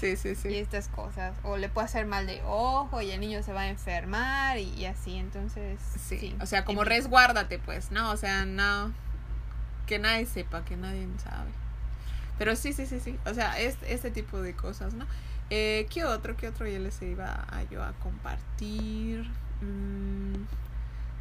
Sí, 0.02 0.18
sí, 0.18 0.30
Y 0.30 0.36
sí. 0.36 0.56
estas 0.58 0.88
cosas. 0.89 1.34
O 1.43 1.56
le 1.58 1.70
puede 1.70 1.86
hacer 1.86 2.06
mal 2.06 2.26
de 2.28 2.41
ojo 2.43 3.02
y 3.02 3.12
el 3.12 3.20
niño 3.22 3.41
se 3.43 3.54
va 3.54 3.62
a 3.62 3.68
enfermar 3.70 4.58
y, 4.58 4.64
y 4.74 4.86
así, 4.86 5.16
entonces... 5.16 5.80
Sí, 6.08 6.18
Sí, 6.20 6.36
o 6.41 6.45
sea, 6.45 6.66
como 6.66 6.82
típico. 6.82 6.95
resguárdate, 6.95 7.60
pues, 7.60 7.91
¿no? 7.91 8.12
O 8.12 8.18
sea, 8.18 8.45
no. 8.45 8.91
Que 9.86 9.99
nadie 9.99 10.26
sepa, 10.26 10.66
que 10.66 10.76
nadie 10.76 11.08
sabe. 11.24 11.52
Pero 12.38 12.56
sí, 12.56 12.74
sí, 12.74 12.86
sí, 12.88 12.99
sí. 12.99 13.18
O 13.26 13.34
sea, 13.34 13.60
es, 13.60 13.78
este 13.88 14.10
tipo 14.12 14.41
de 14.41 14.56
cosas, 14.56 14.93
¿no? 14.95 15.06
Eh, 15.52 15.86
¿Qué 15.89 16.04
otro? 16.06 16.36
¿Qué 16.36 16.47
otro 16.47 16.68
ya 16.68 16.80
les 16.80 17.02
iba 17.02 17.45
a 17.52 17.64
yo 17.70 17.84
a 17.84 17.93
compartir? 17.93 19.30
Mm, 19.62 20.45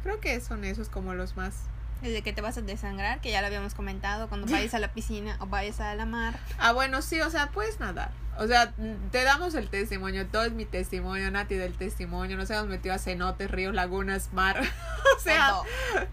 creo 0.03 0.19
que 0.19 0.39
son 0.41 0.63
esos 0.63 0.89
como 0.89 1.13
los 1.13 1.35
más. 1.37 1.53
Desde 2.01 2.23
que 2.23 2.33
te 2.33 2.41
vas 2.41 2.57
a 2.57 2.61
desangrar, 2.61 3.21
que 3.21 3.29
ya 3.29 3.41
lo 3.41 3.47
habíamos 3.47 3.75
comentado, 3.75 4.27
cuando 4.29 4.47
vayas 4.51 4.73
a 4.73 4.79
la 4.79 4.91
piscina 4.93 5.37
o 5.39 5.45
vayas 5.45 5.79
a 5.81 5.93
la 5.93 6.05
mar. 6.05 6.39
Ah, 6.57 6.71
bueno, 6.71 7.01
sí, 7.03 7.21
o 7.21 7.29
sea, 7.29 7.51
puedes 7.51 7.79
nadar. 7.79 8.09
O 8.39 8.47
sea, 8.47 8.73
te 9.11 9.23
damos 9.23 9.53
el 9.55 9.69
testimonio, 9.69 10.25
todo 10.27 10.43
es 10.45 10.53
mi 10.53 10.65
testimonio, 10.65 11.29
Nati 11.31 11.55
del 11.55 11.73
testimonio, 11.73 12.37
nos 12.37 12.49
hemos 12.49 12.67
metido 12.67 12.95
a 12.95 12.97
cenotes, 12.97 13.51
ríos, 13.51 13.73
lagunas, 13.75 14.31
mar. 14.33 14.59
o 15.17 15.19
sea. 15.19 15.57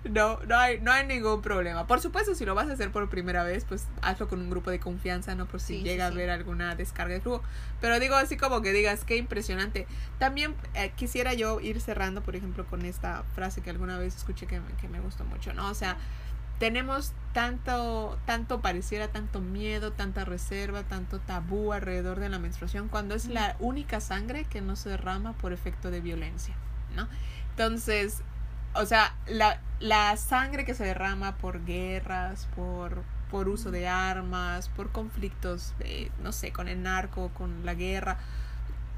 No, 0.05 0.39
no 0.47 0.57
hay, 0.59 0.81
no 0.81 0.91
hay 0.93 1.07
ningún 1.07 1.41
problema. 1.43 1.87
Por 1.87 2.01
supuesto, 2.01 2.35
si 2.35 2.45
lo 2.45 2.55
vas 2.55 2.69
a 2.69 2.73
hacer 2.73 2.91
por 2.91 3.09
primera 3.09 3.45
vez, 3.45 3.65
pues 3.65 3.87
hazlo 4.03 4.29
con 4.29 4.41
un 4.41 4.51
grupo 4.51 4.71
de 4.71 4.81
confianza, 4.81 5.35
¿no? 5.35 5.47
Por 5.47 5.61
si 5.61 5.69
Sí, 5.69 5.79
sí, 5.79 5.85
llega 5.85 6.07
a 6.07 6.09
sí. 6.09 6.15
haber 6.15 6.31
alguna 6.31 6.75
descarga 6.75 7.15
de 7.15 7.21
flujo. 7.21 7.43
Pero 7.81 8.01
digo 8.01 8.17
así 8.17 8.37
como 8.37 8.63
que 8.63 8.73
digas, 8.73 9.05
qué 9.05 9.17
impresionante. 9.17 9.87
También 10.19 10.55
eh, 10.75 10.93
quisiera 10.97 11.35
yo 11.35 11.61
ir 11.61 11.81
cerrando, 11.81 12.23
por 12.23 12.35
ejemplo, 12.37 12.67
con 12.67 12.85
esta 12.85 13.23
frase 13.35 13.61
que 13.63 13.71
alguna 13.71 13.99
vez 13.99 14.17
escuché 14.17 14.47
que, 14.47 14.61
que 14.81 14.89
me 14.89 15.01
gustó 15.01 15.25
mucho, 15.25 15.55
¿no? 15.55 15.69
O 15.71 15.75
sea, 15.75 15.97
tenemos 16.59 17.13
tanto, 17.33 18.19
tanto 18.27 18.61
pareciera, 18.61 19.09
tanto 19.09 19.41
miedo, 19.41 19.93
tanta 19.93 20.25
reserva, 20.25 20.83
tanto 20.83 21.21
tabú 21.21 21.73
alrededor 21.73 22.19
de 22.19 22.29
la 22.29 22.39
menstruación, 22.39 22.89
cuando 22.89 23.15
es 23.15 23.27
la 23.27 23.57
única 23.61 24.01
sangre 24.01 24.45
que 24.45 24.61
no 24.61 24.77
se 24.77 24.91
derrama 24.91 25.35
por 25.35 25.53
efecto 25.53 25.91
de 25.91 26.01
violencia, 26.01 26.55
¿no? 26.97 27.09
Entonces, 27.51 28.23
o 28.75 28.87
sea, 28.87 29.15
la, 29.27 29.61
la 29.81 30.17
sangre 30.17 30.65
que 30.65 30.75
se 30.75 30.85
derrama 30.85 31.37
por 31.37 31.65
guerras, 31.65 32.49
por, 32.57 33.03
por 33.31 33.49
uso 33.49 33.71
de 33.71 33.87
armas, 33.89 34.69
por 34.69 34.91
conflictos, 34.91 35.75
eh, 35.81 36.11
no 36.23 36.33
sé, 36.33 36.53
con 36.53 36.69
el 36.69 36.83
narco, 36.83 37.31
con 37.35 37.65
la 37.65 37.75
guerra, 37.75 38.19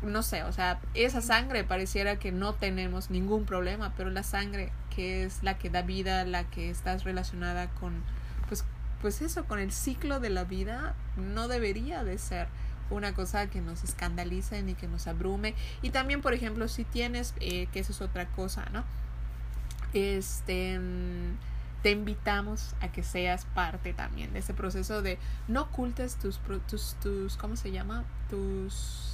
no 0.02 0.22
sé, 0.22 0.44
o 0.44 0.52
sea, 0.52 0.80
esa 0.94 1.20
sangre 1.20 1.64
pareciera 1.64 2.16
que 2.16 2.32
no 2.32 2.54
tenemos 2.54 3.10
ningún 3.10 3.44
problema, 3.44 3.92
pero 3.96 4.10
la 4.10 4.22
sangre 4.22 4.72
es 5.00 5.42
la 5.42 5.58
que 5.58 5.70
da 5.70 5.82
vida, 5.82 6.24
la 6.24 6.44
que 6.44 6.70
está 6.70 6.96
relacionada 6.98 7.68
con, 7.74 8.02
pues, 8.48 8.64
pues 9.00 9.22
eso, 9.22 9.44
con 9.44 9.58
el 9.58 9.72
ciclo 9.72 10.20
de 10.20 10.30
la 10.30 10.44
vida, 10.44 10.94
no 11.16 11.48
debería 11.48 12.04
de 12.04 12.18
ser 12.18 12.48
una 12.90 13.14
cosa 13.14 13.48
que 13.48 13.60
nos 13.60 13.84
escandalice 13.84 14.62
ni 14.62 14.74
que 14.74 14.88
nos 14.88 15.06
abrume. 15.06 15.54
Y 15.82 15.90
también, 15.90 16.20
por 16.20 16.34
ejemplo, 16.34 16.68
si 16.68 16.84
tienes, 16.84 17.34
eh, 17.40 17.66
que 17.72 17.80
eso 17.80 17.92
es 17.92 18.00
otra 18.00 18.26
cosa, 18.26 18.66
¿no? 18.72 18.84
Este, 19.92 20.78
mm, 20.78 21.36
te 21.82 21.90
invitamos 21.90 22.74
a 22.80 22.92
que 22.92 23.02
seas 23.02 23.46
parte 23.46 23.94
también 23.94 24.32
de 24.32 24.40
ese 24.40 24.54
proceso 24.54 25.02
de 25.02 25.18
no 25.48 25.62
ocultes 25.62 26.16
tus, 26.16 26.38
tus, 26.68 26.94
tus 27.00 27.36
¿cómo 27.36 27.56
se 27.56 27.72
llama? 27.72 28.04
Tus 28.28 29.09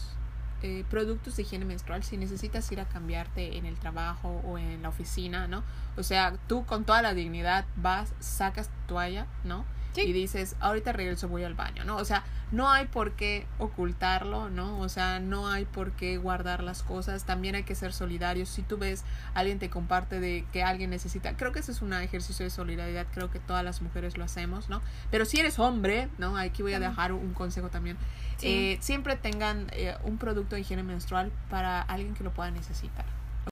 eh, 0.66 0.84
productos 0.90 1.36
de 1.36 1.42
higiene 1.42 1.64
menstrual 1.64 2.02
si 2.02 2.16
necesitas 2.16 2.72
ir 2.72 2.80
a 2.80 2.86
cambiarte 2.86 3.56
en 3.56 3.66
el 3.66 3.78
trabajo 3.78 4.42
o 4.44 4.58
en 4.58 4.82
la 4.82 4.88
oficina, 4.88 5.46
¿no? 5.46 5.62
O 5.96 6.02
sea, 6.02 6.34
tú 6.48 6.66
con 6.66 6.84
toda 6.84 7.02
la 7.02 7.14
dignidad 7.14 7.66
vas, 7.76 8.12
sacas 8.18 8.66
tu 8.66 8.94
toalla, 8.94 9.28
¿no? 9.44 9.64
Sí. 9.96 10.02
Y 10.02 10.12
dices, 10.12 10.56
ahorita 10.60 10.92
regreso, 10.92 11.28
voy 11.28 11.44
al 11.44 11.54
baño, 11.54 11.84
¿no? 11.84 11.96
O 11.96 12.04
sea, 12.04 12.24
no 12.52 12.70
hay 12.70 12.86
por 12.86 13.12
qué 13.12 13.46
ocultarlo, 13.58 14.50
¿no? 14.50 14.78
O 14.78 14.88
sea, 14.88 15.18
no 15.18 15.48
hay 15.48 15.64
por 15.64 15.92
qué 15.92 16.16
guardar 16.16 16.62
las 16.62 16.82
cosas. 16.82 17.24
También 17.24 17.54
hay 17.54 17.64
que 17.64 17.74
ser 17.74 17.92
solidarios. 17.92 18.48
Si 18.48 18.62
tú 18.62 18.76
ves, 18.76 19.04
alguien 19.34 19.58
te 19.58 19.68
comparte 19.68 20.20
de 20.20 20.44
que 20.52 20.62
alguien 20.62 20.90
necesita, 20.90 21.36
creo 21.36 21.52
que 21.52 21.58
ese 21.58 21.72
es 21.72 21.82
un 21.82 21.92
ejercicio 21.92 22.44
de 22.44 22.50
solidaridad, 22.50 23.06
creo 23.12 23.30
que 23.30 23.40
todas 23.40 23.64
las 23.64 23.82
mujeres 23.82 24.16
lo 24.16 24.24
hacemos, 24.24 24.68
¿no? 24.68 24.80
Pero 25.10 25.24
si 25.24 25.40
eres 25.40 25.58
hombre, 25.58 26.08
¿no? 26.18 26.36
Aquí 26.36 26.62
voy 26.62 26.74
a 26.74 26.80
dejar 26.80 27.12
un 27.12 27.34
consejo 27.34 27.68
también. 27.68 27.96
Sí. 28.36 28.46
Eh, 28.48 28.78
siempre 28.80 29.16
tengan 29.16 29.68
eh, 29.72 29.96
un 30.04 30.18
producto 30.18 30.54
de 30.54 30.60
higiene 30.60 30.82
menstrual 30.82 31.32
para 31.50 31.80
alguien 31.80 32.14
que 32.14 32.22
lo 32.22 32.32
pueda 32.32 32.50
necesitar. 32.50 33.06